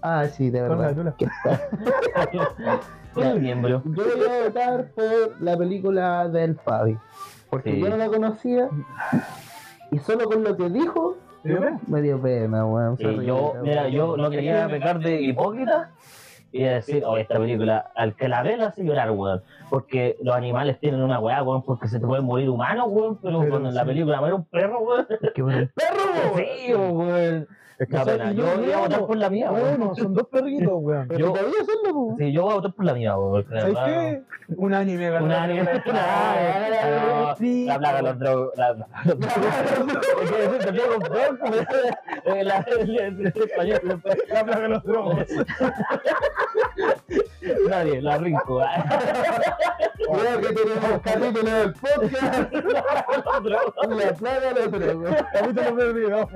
Ah, 0.03 0.25
sí, 0.27 0.49
de 0.49 0.59
con 0.59 0.69
la 0.69 0.75
verdad. 0.87 0.95
tula. 0.95 1.15
Que 1.17 1.25
está. 1.25 2.79
Yo 3.15 3.23
voy 3.83 4.25
a 4.29 4.43
votar 4.45 4.91
por 4.95 5.41
la 5.41 5.57
película 5.57 6.27
del 6.29 6.55
Fabi. 6.55 6.97
Porque 7.49 7.73
Sí. 7.73 7.81
yo 7.81 7.89
no 7.89 7.97
la 7.97 8.07
conocía. 8.07 8.69
Y 9.91 9.99
solo 9.99 10.25
con 10.29 10.43
lo 10.43 10.55
que 10.55 10.69
dijo, 10.69 11.17
¿Te 11.43 11.49
dio 11.49 11.59
pena? 11.59 11.79
Me 11.87 12.01
dio 12.01 12.21
pena, 12.21 12.65
weón. 12.65 12.97
yo, 12.97 13.51
weón. 13.53 13.61
mira, 13.63 13.87
yo 13.89 14.15
no 14.17 14.29
quería 14.29 14.67
pecar 14.67 14.99
de 14.99 15.21
hipócrita 15.21 15.91
y 16.51 16.63
decir, 16.63 17.03
oh, 17.05 17.17
esta 17.17 17.39
película, 17.39 17.91
al 17.95 18.15
que 18.15 18.27
la 18.27 18.43
ve 18.43 18.57
la 18.57 18.67
hace 18.67 18.83
llorar, 18.83 19.11
weón. 19.11 19.41
Porque 19.69 20.17
los 20.21 20.35
animales 20.35 20.79
tienen 20.79 21.01
una 21.01 21.19
weá, 21.19 21.41
weón, 21.43 21.63
porque 21.63 21.87
se 21.87 21.99
te 21.99 22.05
pueden 22.05 22.25
morir 22.25 22.49
humanos, 22.49 22.87
weón, 22.89 23.17
pero, 23.21 23.39
Pero 23.39 23.49
cuando 23.49 23.69
en 23.69 23.75
la 23.75 23.85
película 23.85 24.19
muere 24.19 24.35
un 24.35 24.45
perro, 24.45 24.79
weón. 24.81 25.07
Qué 25.33 25.41
bueno. 25.41 25.69
¡Perro! 25.75 26.35
Sí, 26.35 26.73
weón. 26.73 27.47
Es 27.81 27.87
que 27.87 27.93
Da 27.95 28.03
son- 28.05 28.17
pena. 28.17 28.31
y 28.31 28.35
Yo 28.35 28.63
iba 28.63 28.77
a 28.77 28.81
votar 28.81 29.05
por 29.07 29.17
la 29.17 29.29
mía, 29.31 29.51
weón. 29.51 29.69
Bueno, 29.79 29.95
son 29.95 30.13
dos 30.13 30.27
perritos, 30.27 30.69
weón. 30.75 31.09
Yo- 31.17 31.33
son 31.35 31.45
los, 31.83 31.93
weón. 31.93 32.17
Sí, 32.19 32.31
yo 32.31 32.43
voy 32.43 32.51
a 32.51 32.55
votar 32.55 32.73
por 32.73 32.85
la 32.85 32.93
mía, 32.93 33.17
weón. 33.17 33.45
¿Sabes 33.49 33.75
qué? 33.85 34.21
Un 34.55 34.73
anime. 34.75 35.09
Una 35.19 35.27
la 35.27 35.43
anime. 35.43 35.63
La 37.65 37.79
plaga 37.79 37.97
de 37.97 38.03
los 38.03 38.19
drogos. 38.19 38.51
La 38.55 38.75
plaga 38.75 39.03
los 39.07 40.99
drogos. 40.99 41.09
La- 44.29 44.45
plaga 44.45 44.67
los 44.67 44.83
drogos. 44.83 45.25
Nadie, 47.69 48.01
la 48.01 48.17
rinco. 48.17 48.61
Creo 49.97 50.41
que 50.41 50.53
tenemos 50.53 51.01
capítulo 51.03 51.51
del 51.51 51.73
podcast. 51.73 52.53
La 53.89 54.13
plaga 54.13 54.53
de 54.53 54.67
drogos. 54.67 55.15
Capítulo 55.33 55.75
perdido. 55.75 56.29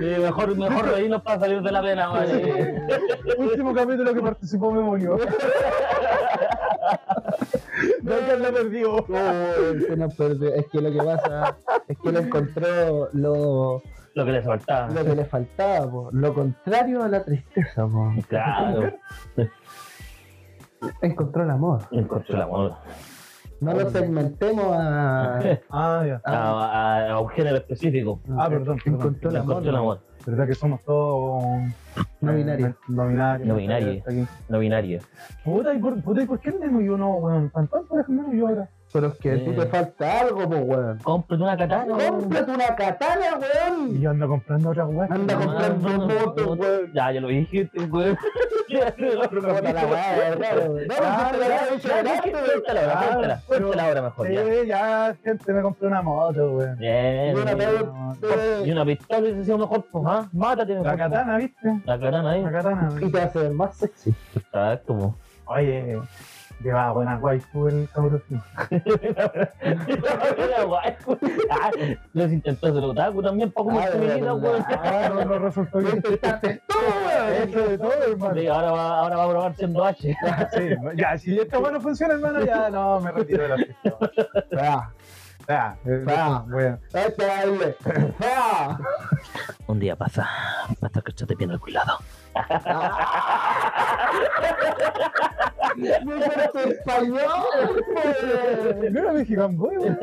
Sí, 0.00 0.20
mejor, 0.20 0.56
mejor 0.56 0.88
reírnos 0.88 1.22
para 1.22 1.40
salir 1.40 1.62
de 1.62 1.72
la 1.72 1.82
pena, 1.82 2.08
vale. 2.08 2.86
Último 3.38 3.74
capítulo 3.74 4.14
que 4.14 4.20
participó 4.22 4.72
Memonio. 4.72 5.18
No 8.02 8.16
que 8.26 8.36
la 8.38 8.50
perdió. 8.52 9.06
Es 10.54 10.66
que 10.66 10.80
lo 10.80 10.92
que 10.92 10.98
pasa 10.98 11.56
es 11.88 11.98
que 11.98 12.08
él 12.08 12.16
encontró 12.16 13.08
lo, 13.12 13.82
Lo 14.16 14.24
que 14.24 14.32
les 14.32 14.44
faltaba. 14.46 14.88
lo 14.88 15.04
que 15.04 15.14
le 15.14 15.24
faltaba, 15.26 15.90
po. 15.90 16.08
lo 16.10 16.32
contrario 16.32 17.02
a 17.02 17.08
la 17.08 17.22
tristeza. 17.22 17.86
Po. 17.86 18.14
Claro. 18.28 18.94
Encontró 21.02 21.42
el 21.42 21.50
amor. 21.50 21.82
Encontré 21.90 22.34
el 22.34 22.40
amor. 22.40 22.76
No 23.60 23.74
lo 23.74 23.90
segmentemos 23.90 24.74
a. 24.74 25.38
Ah, 25.70 26.02
ya. 26.06 26.20
A, 26.24 26.32
a- 26.32 27.10
a 27.12 27.20
un 27.20 27.28
género 27.28 27.58
específico. 27.58 28.20
Ah, 28.38 28.48
perdón. 28.48 28.78
perdón. 28.82 29.00
Encontró 29.00 29.28
el 29.28 29.36
amor. 29.36 29.50
Encontré 29.50 29.70
el 29.70 29.76
amor. 29.76 30.00
¿Verdad 30.24 30.46
que 30.46 30.54
somos 30.54 30.82
todos. 30.82 31.44
No 32.22 32.34
binarios. 32.34 32.74
No 32.88 33.08
binarios. 33.08 33.46
No 33.48 33.54
binarios. 33.54 34.04
No 34.48 34.58
binario. 34.58 35.00
Puta, 35.44 35.74
¿y 35.74 35.78
por, 35.78 36.02
puta, 36.02 36.22
¿y 36.22 36.26
por 36.26 36.40
qué 36.40 36.52
yo 36.52 36.96
no, 36.96 37.16
weón? 37.16 37.50
¿Tan 37.50 37.68
y 38.32 38.38
yo 38.38 38.48
ahora? 38.48 38.68
Pero 38.92 39.08
es 39.08 39.14
que 39.18 39.32
a 39.32 39.34
ti 39.34 39.50
te 39.50 39.66
falta 39.66 40.20
algo, 40.20 40.48
po, 40.48 40.56
weón. 40.56 40.98
Cómprate 41.02 41.42
una 41.42 41.56
katana. 41.56 41.96
¡Cómprate 42.08 42.50
una 42.50 42.74
katana, 42.76 43.24
Y 43.26 43.40
weón! 43.74 44.00
yo 44.00 44.10
ando 44.10 44.28
comprando 44.28 44.70
otra 44.70 44.86
weón. 44.86 45.12
Anda 45.12 45.34
No, 45.34 45.40
comprando 45.44 45.88
no, 45.88 45.98
no, 45.98 46.06
motos, 46.26 46.46
no, 46.46 46.52
weón. 46.54 46.92
Ya, 46.94 47.12
ya 47.12 47.20
lo 47.20 47.28
dijiste, 47.28 47.78
weón. 47.84 48.16
Ah, 50.98 51.30
pues. 51.32 51.82
Cuéntala 51.82 52.80
ahora, 52.80 53.34
Ah, 53.36 53.40
cuéntala. 53.46 53.82
ahora 53.84 54.02
mejor, 54.02 54.30
ya. 54.30 54.44
Sí, 54.44 54.66
ya, 54.66 55.16
gente, 55.24 55.52
me 55.52 55.62
compré 55.62 55.86
una 55.88 56.02
moto, 56.02 56.52
weón. 56.52 56.78
Bien. 56.78 57.36
Y 57.36 57.40
una 57.40 57.54
bien. 57.54 57.70
te- 58.20 58.68
Y 58.68 58.72
una 58.72 58.84
pistola 58.84 59.20
hubiese 59.20 59.44
sido 59.44 59.58
mejor, 59.58 59.84
pues, 59.90 60.04
¿ah? 60.06 60.28
Mátate 60.32 60.72
mejor. 60.72 60.86
La 60.86 60.96
katana, 60.96 61.36
¿viste? 61.36 61.80
La 61.84 61.98
katana 61.98 62.30
ahí. 62.30 62.42
La 62.42 62.52
katana. 62.52 62.88
Y 63.00 63.10
te 63.10 63.20
hace 63.20 63.50
más 63.50 63.76
sexy. 63.76 64.14
Exacto. 64.34 65.14
Oye, 65.46 65.98
lleva 66.62 66.92
buena 66.92 67.16
waifu 67.18 67.68
el 67.68 67.88
cabrón. 67.94 68.22
Ah, 71.50 71.70
Les 72.12 72.32
intentó 72.32 72.66
hacer 72.68 72.82
otaku 72.82 73.22
también, 73.22 73.52
Ah, 73.56 73.86
de 73.86 73.92
femenina, 73.92 74.34
verdad. 74.34 74.52
weón. 74.52 74.64
Ah, 74.68 75.08
no, 75.14 75.24
no 75.24 75.38
resultó 75.38 75.78
bien. 75.78 75.96
intentaste 75.96 76.62
weón. 76.68 77.42
Hecho 77.42 77.68
de 77.68 77.78
todo, 77.78 77.92
hermano. 77.92 78.34
Sí, 78.34 78.46
ahora 78.46 78.72
va, 78.72 78.98
ahora 79.00 79.16
va 79.16 79.24
a 79.24 79.28
probar 79.28 79.54
siendo 79.56 79.84
H. 79.84 80.16
Sí, 80.52 80.68
ya, 80.96 81.18
si 81.18 81.38
esto 81.38 81.60
bueno 81.60 81.80
funciona, 81.80 82.14
hermano, 82.14 82.44
ya 82.44 82.70
no 82.70 83.00
me 83.00 83.12
retiro 83.12 83.42
de 83.44 83.48
la 83.48 83.56
fiesta. 83.56 84.92
Ah, 85.48 85.76
eh, 85.84 86.04
Ah. 86.08 86.44
bueno. 86.48 86.78
te 86.92 87.26
baile. 87.26 87.76
Ah. 88.20 88.78
Un 89.68 89.78
día 89.78 89.94
pasa, 89.96 90.22
va 90.70 90.76
a 90.82 90.86
estar 90.86 91.02
cachate 91.02 91.34
bien 91.36 91.50
al 91.52 91.60
cuidado. 91.60 91.98
¡Me 95.76 95.90
fuerte 96.20 96.70
español! 96.70 97.18
weón. 97.94 98.92
No 98.92 99.00
era 99.00 99.12
Mexican 99.12 99.56
Boy, 99.56 99.76
weón. 99.78 99.98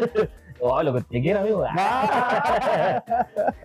Oh, 0.66 0.82
lo 0.82 0.94
que 0.94 1.02
te 1.02 1.22
quiera, 1.22 1.41
amigo. 1.41 1.66
Ah. 1.68 3.04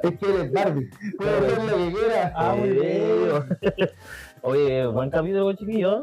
Es 0.03 0.18
que 0.18 0.35
eres 0.35 0.53
Barbie. 0.53 0.91
Puedes 1.16 1.53
hacer 1.53 1.64
lo 1.64 1.76
que 1.76 1.93
quieras. 1.93 2.33
Ah, 2.35 2.55
muy 2.59 2.70
bien. 2.70 3.45
Oye, 4.43 4.86
buen 4.86 5.11
capítulo, 5.11 5.53
chiquillo. 5.55 6.03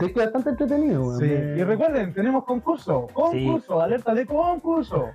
Es 0.00 0.12
que 0.12 0.20
bastante 0.20 0.50
entretenido, 0.50 1.02
weón. 1.02 1.18
Sí, 1.20 1.26
y 1.26 1.62
recuerden, 1.62 2.12
tenemos 2.14 2.44
concurso, 2.44 3.06
concurso, 3.12 3.80
alerta 3.80 4.12
de 4.14 4.26
concurso. 4.26 5.10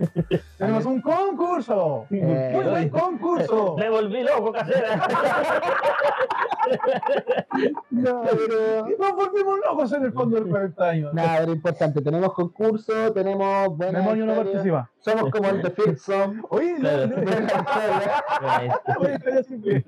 tenemos 0.57 0.85
un 0.85 1.01
concurso, 1.01 2.05
Eh, 2.09 2.51
muy 2.53 2.63
buen 2.65 2.89
concurso. 2.89 3.75
Me 3.77 3.89
volví 3.89 4.23
loco, 4.23 4.51
casera. 4.53 5.07
No, 7.89 8.21
pero. 8.23 8.87
Nos 8.99 9.15
volvimos 9.15 9.59
locos 9.65 9.91
en 9.93 10.03
el 10.05 10.13
fondo 10.13 10.35
del 10.37 10.47
40 10.49 10.89
años. 10.89 11.13
Nada, 11.13 11.39
pero 11.39 11.53
importante. 11.53 12.01
Tenemos 12.01 12.33
concurso, 12.33 13.11
tenemos 13.13 13.75
buenas 13.75 14.17
no 14.17 14.35
participa. 14.35 14.89
Somos 14.99 15.31
como 15.31 15.49
el 15.49 15.61
de 15.61 15.71
Filson. 15.71 16.41
Oye, 16.49 16.73
no, 16.73 16.79
Claro. 16.79 17.07
no, 19.35 19.43
simple. 19.43 19.83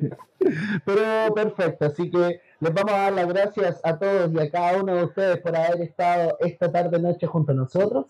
Pero 0.86 1.34
perfecto, 1.36 1.86
así 1.86 2.09
que 2.09 2.41
les 2.62 2.74
vamos 2.74 2.93
a 2.93 2.97
dar 2.97 3.14
las 3.14 3.28
gracias 3.28 3.82
a 3.84 3.97
todos 3.97 4.32
y 4.32 4.39
a 4.39 4.49
cada 4.51 4.82
uno 4.82 4.95
de 4.95 5.03
ustedes 5.05 5.38
por 5.39 5.55
haber 5.55 5.82
estado 5.82 6.38
esta 6.39 6.72
tarde 6.72 6.99
noche 6.99 7.26
junto 7.28 7.51
a 7.51 7.55
nosotros 7.55 8.05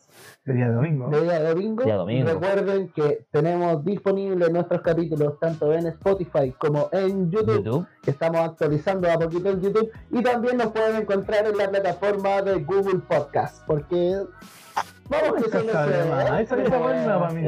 Sería 0.46 0.70
domingo. 0.70 1.10
de 1.10 1.22
día 1.22 1.42
domingo. 1.42 1.84
Día 1.86 1.96
domingo. 1.96 2.30
Recuerden 2.30 2.92
que 2.94 3.26
tenemos 3.32 3.84
disponibles 3.86 4.52
nuestros 4.52 4.82
capítulos 4.82 5.40
tanto 5.40 5.72
en 5.74 5.88
Spotify 5.88 6.54
como 6.60 6.90
en 6.92 7.32
YouTube, 7.32 7.64
YouTube. 7.64 7.88
que 8.04 8.12
estamos 8.12 8.42
actualizando 8.42 9.10
a 9.10 9.18
poquito 9.18 9.50
en 9.50 9.62
YouTube 9.62 9.90
y 10.12 10.22
también 10.22 10.58
nos 10.58 10.68
pueden 10.68 10.98
encontrar 11.02 11.48
en 11.48 11.58
la 11.58 11.70
plataforma 11.70 12.42
de 12.42 12.56
Google 12.64 13.00
Podcast, 13.08 13.66
porque 13.66 14.18
vamos 15.12 15.44
que 15.44 15.50
son 15.50 15.76
además, 15.76 16.40
esa 16.42 16.56
está 16.62 16.78
buena 16.78 17.20
para 17.20 17.34
mí. 17.34 17.42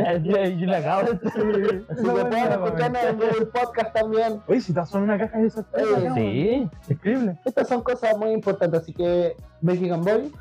Yo 0.59 0.66
la 0.68 0.78
acabo 0.78 1.03
de 1.03 1.11
Así 1.14 1.24
que 2.03 2.26
pueden 2.26 2.51
escucharnos 2.51 3.03
en 3.03 3.16
Google 3.18 3.45
Podcast 3.47 3.93
también. 3.93 4.41
Oye, 4.47 4.61
si 4.61 4.72
estás 4.72 4.93
en 4.93 5.01
una 5.03 5.18
caja 5.18 5.38
de 5.39 5.47
esas 5.47 5.66
Eh, 5.74 6.09
Sí. 6.16 6.70
Increíble. 6.89 7.39
Estas 7.45 7.68
son 7.68 7.82
cosas 7.82 8.18
muy 8.18 8.32
importantes, 8.32 8.82
así 8.82 8.93
que 8.93 9.36
Mexican 9.61 10.01
Boy, 10.03 10.32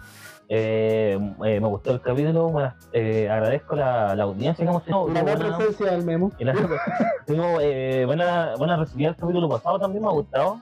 Eh, 0.55 1.19
eh, 1.47 1.61
me 1.61 1.67
gustó 1.69 1.93
el 1.93 2.01
capítulo. 2.03 2.49
Bueno, 2.51 2.75
eh, 2.93 3.29
agradezco 3.31 3.75
la, 3.75 4.15
la 4.15 4.25
audiencia 4.25 4.63
que 4.65 4.71
hemos 4.71 4.85
tenido. 4.85 5.09
la 5.09 5.23
Buena- 5.23 5.57
presencia 5.57 5.93
del 5.93 6.05
memo. 6.05 6.31
la- 6.41 6.53
Tuvimos 7.27 7.59
eh, 7.63 8.03
buena, 8.05 8.55
buena 8.59 8.77
recibida 8.77 9.11
el 9.11 9.17
capítulo 9.17 9.49
pasado 9.49 9.79
también, 9.79 10.03
me 10.03 10.09
ha 10.11 10.13
gustado. 10.13 10.59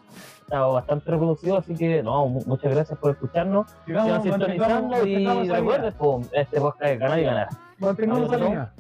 Estaba 0.51 0.67
bastante 0.67 1.09
reproducido, 1.09 1.59
así 1.59 1.77
que 1.77 2.03
no, 2.03 2.27
mu- 2.27 2.43
muchas 2.45 2.75
gracias 2.75 2.99
por 2.99 3.13
escucharnos. 3.13 3.71
Sigamos, 3.87 4.21
sintonizando 4.25 5.07
y 5.07 5.49
recuerden, 5.49 5.95
este 6.33 6.61
podcast 6.61 6.91
es 6.91 6.99
ganar 6.99 7.19
y 7.21 7.23
ganar. 7.23 7.49
Mantengamos 7.79 8.29
¿no? 8.33 8.37
línea. 8.37 8.73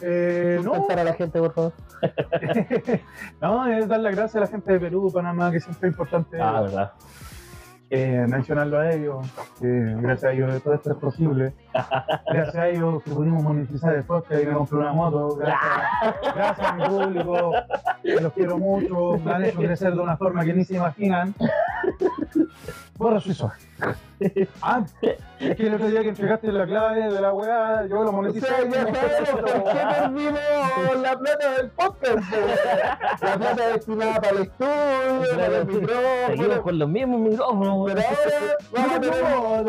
Eh, 0.00 0.60
no, 0.64 0.84
a 0.90 1.04
la 1.04 1.12
gente, 1.14 1.38
por 1.38 1.52
favor. 1.52 1.72
no, 3.40 3.66
es 3.68 3.86
dar 3.86 4.00
las 4.00 4.16
gracias 4.16 4.34
a 4.34 4.40
la 4.40 4.46
gente 4.48 4.72
de 4.72 4.80
Perú, 4.80 5.12
Panamá, 5.14 5.52
que 5.52 5.60
siempre 5.60 5.90
es 5.90 5.92
importante 5.94 6.40
Ah, 6.42 6.60
verdad. 6.62 6.92
Eh, 7.94 8.26
mencionarlo 8.26 8.78
a 8.78 8.90
ellos. 8.90 9.26
que 9.60 9.68
gracias 9.68 10.24
a 10.24 10.32
ellos 10.32 10.62
todo 10.62 10.72
esto 10.72 10.92
es 10.92 10.96
posible. 10.96 11.52
Gracias 12.32 12.56
a 12.56 12.68
ellos 12.68 13.02
que 13.02 13.10
pudimos 13.10 13.42
monetizar 13.42 13.94
el 13.94 14.02
podcast 14.04 14.42
y 14.42 14.46
me 14.46 14.54
compré 14.54 14.78
una 14.78 14.92
moto. 14.94 15.36
Gracias, 15.36 16.16
gracias 16.34 16.66
a 16.66 16.72
mi 16.72 16.84
público, 16.86 17.52
los 18.02 18.32
quiero 18.32 18.56
mucho. 18.56 19.18
Me 19.22 19.32
han 19.32 19.44
hecho 19.44 19.58
crecer 19.58 19.92
de 19.92 20.00
una 20.00 20.16
forma 20.16 20.42
que 20.42 20.54
ni 20.54 20.64
se 20.64 20.76
imaginan. 20.76 21.34
Borra 22.96 23.20
suizo. 23.20 23.52
Ah, 24.62 24.84
es 25.40 25.56
que 25.56 25.66
el 25.66 25.74
otro 25.74 25.88
día 25.88 26.02
que 26.02 26.08
entregaste 26.10 26.52
la 26.52 26.66
clave 26.66 27.12
de 27.12 27.20
la 27.20 27.32
weá, 27.32 27.86
yo 27.86 28.02
lo 28.04 28.10
O 28.10 28.12
moneticé. 28.12 28.46
sea, 28.46 28.64
ya 28.64 28.94
sabemos 28.94 29.30
por 29.30 29.44
qué 29.44 29.80
perdimos 29.90 31.02
la 31.02 31.18
plata 31.18 31.50
del 31.56 31.70
podcast. 31.70 32.30
po. 32.30 32.36
La 33.26 33.36
plata 33.36 33.68
destinada 33.68 34.14
para 34.20 34.30
el 34.30 34.42
estudio, 34.42 35.36
para 35.36 35.46
el 35.46 35.66
Seguimos 35.66 35.80
micrófono. 35.80 36.62
con 36.62 36.78
los 36.78 36.88
mismos 36.88 37.20
micrófonos. 37.20 37.92
Pero 37.92 38.00
ahora 38.08 38.56
vamos 38.72 38.96
a 38.96 39.00
tener 39.00 39.64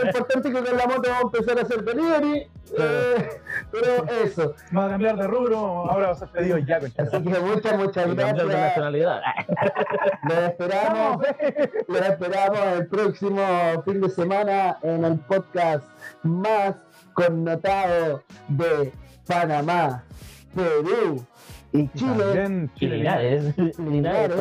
Lo 0.00 0.06
importante 0.06 0.48
es 0.48 0.54
que 0.54 0.62
con 0.70 0.76
la 0.76 0.86
moto 0.86 1.02
vamos 1.10 1.34
a 1.34 1.38
empezar 1.38 1.58
a 1.58 1.62
hacer 1.62 1.84
delivery. 1.84 2.50
eh, 2.78 3.28
pero 3.72 4.04
eso. 4.24 4.54
Va 4.76 4.86
a 4.86 4.88
cambiar 4.90 5.16
de 5.16 5.26
rubro, 5.26 5.56
ahora 5.90 6.06
va 6.08 6.12
a 6.12 6.14
ser 6.16 6.28
pedido 6.28 6.58
ya, 6.58 6.78
concha. 6.80 7.02
Así 7.02 7.22
que 7.22 7.38
muchas, 7.40 7.78
muchas 7.78 8.14
gracias. 8.14 8.46
nacionalidad. 8.46 9.20
Los 10.28 10.38
esperamos. 10.38 11.26
Los 11.88 12.00
esperamos 12.00 12.58
el 12.78 12.86
próximo 12.88 13.39
fin 13.84 14.00
de 14.00 14.10
semana 14.10 14.78
en 14.82 15.04
el 15.04 15.18
podcast 15.20 15.84
más 16.22 16.74
connotado 17.14 18.22
de 18.48 18.92
Panamá, 19.26 20.04
Perú 20.54 21.24
y 21.72 21.88
Chile. 21.90 22.68
Linares, 22.80 23.54
Linares. 23.78 24.32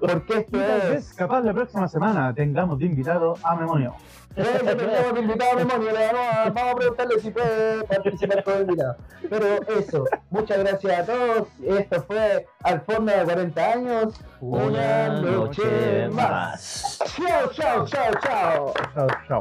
Porque 0.00 0.38
esto 0.38 0.58
es. 0.92 1.12
capaz 1.14 1.40
la 1.42 1.52
próxima 1.52 1.88
semana 1.88 2.32
tengamos 2.32 2.78
de 2.78 2.86
invitado 2.86 3.34
a 3.42 3.56
Memonio. 3.56 3.94
Tenemos 4.34 5.18
invitado 5.18 5.52
a 5.52 5.56
Memonio, 5.56 5.90
vamos 5.94 6.26
a, 6.32 6.50
vamos 6.50 6.72
a 6.72 6.76
preguntarle 6.76 7.20
si 7.20 7.30
puede 7.30 7.84
participar 7.84 8.44
con 8.44 8.54
el 8.54 8.60
invitado. 8.62 8.96
Pero 9.28 9.46
eso, 9.78 10.04
muchas 10.30 10.58
gracias 10.58 10.98
a 11.00 11.04
todos. 11.04 11.48
Esto 11.62 12.02
fue 12.02 12.46
Al 12.62 12.80
fondo 12.82 13.12
de 13.12 13.24
40 13.24 13.72
años. 13.72 14.20
Una 14.40 15.08
noche 15.20 16.08
más. 16.10 16.98
Chao, 17.16 17.50
chao, 17.52 17.86
chao, 17.86 18.12
chao. 18.22 18.74
Chao, 18.94 19.08
chao. 19.28 19.40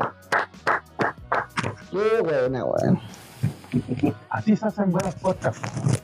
Qué 1.91 2.21
buena, 2.21 2.65
weón. 2.65 2.99
Así 4.29 4.55
se 4.55 4.67
hacen 4.67 4.91
buenas 4.91 5.15
podcasts. 5.15 6.03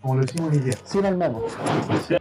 Como 0.00 0.16
lo 0.16 0.24
hicimos 0.24 0.52
hoy 0.52 0.58
día. 0.58 0.74
Sin 0.84 1.04
el 1.04 1.16
memo. 1.16 1.42
Sí. 2.08 2.16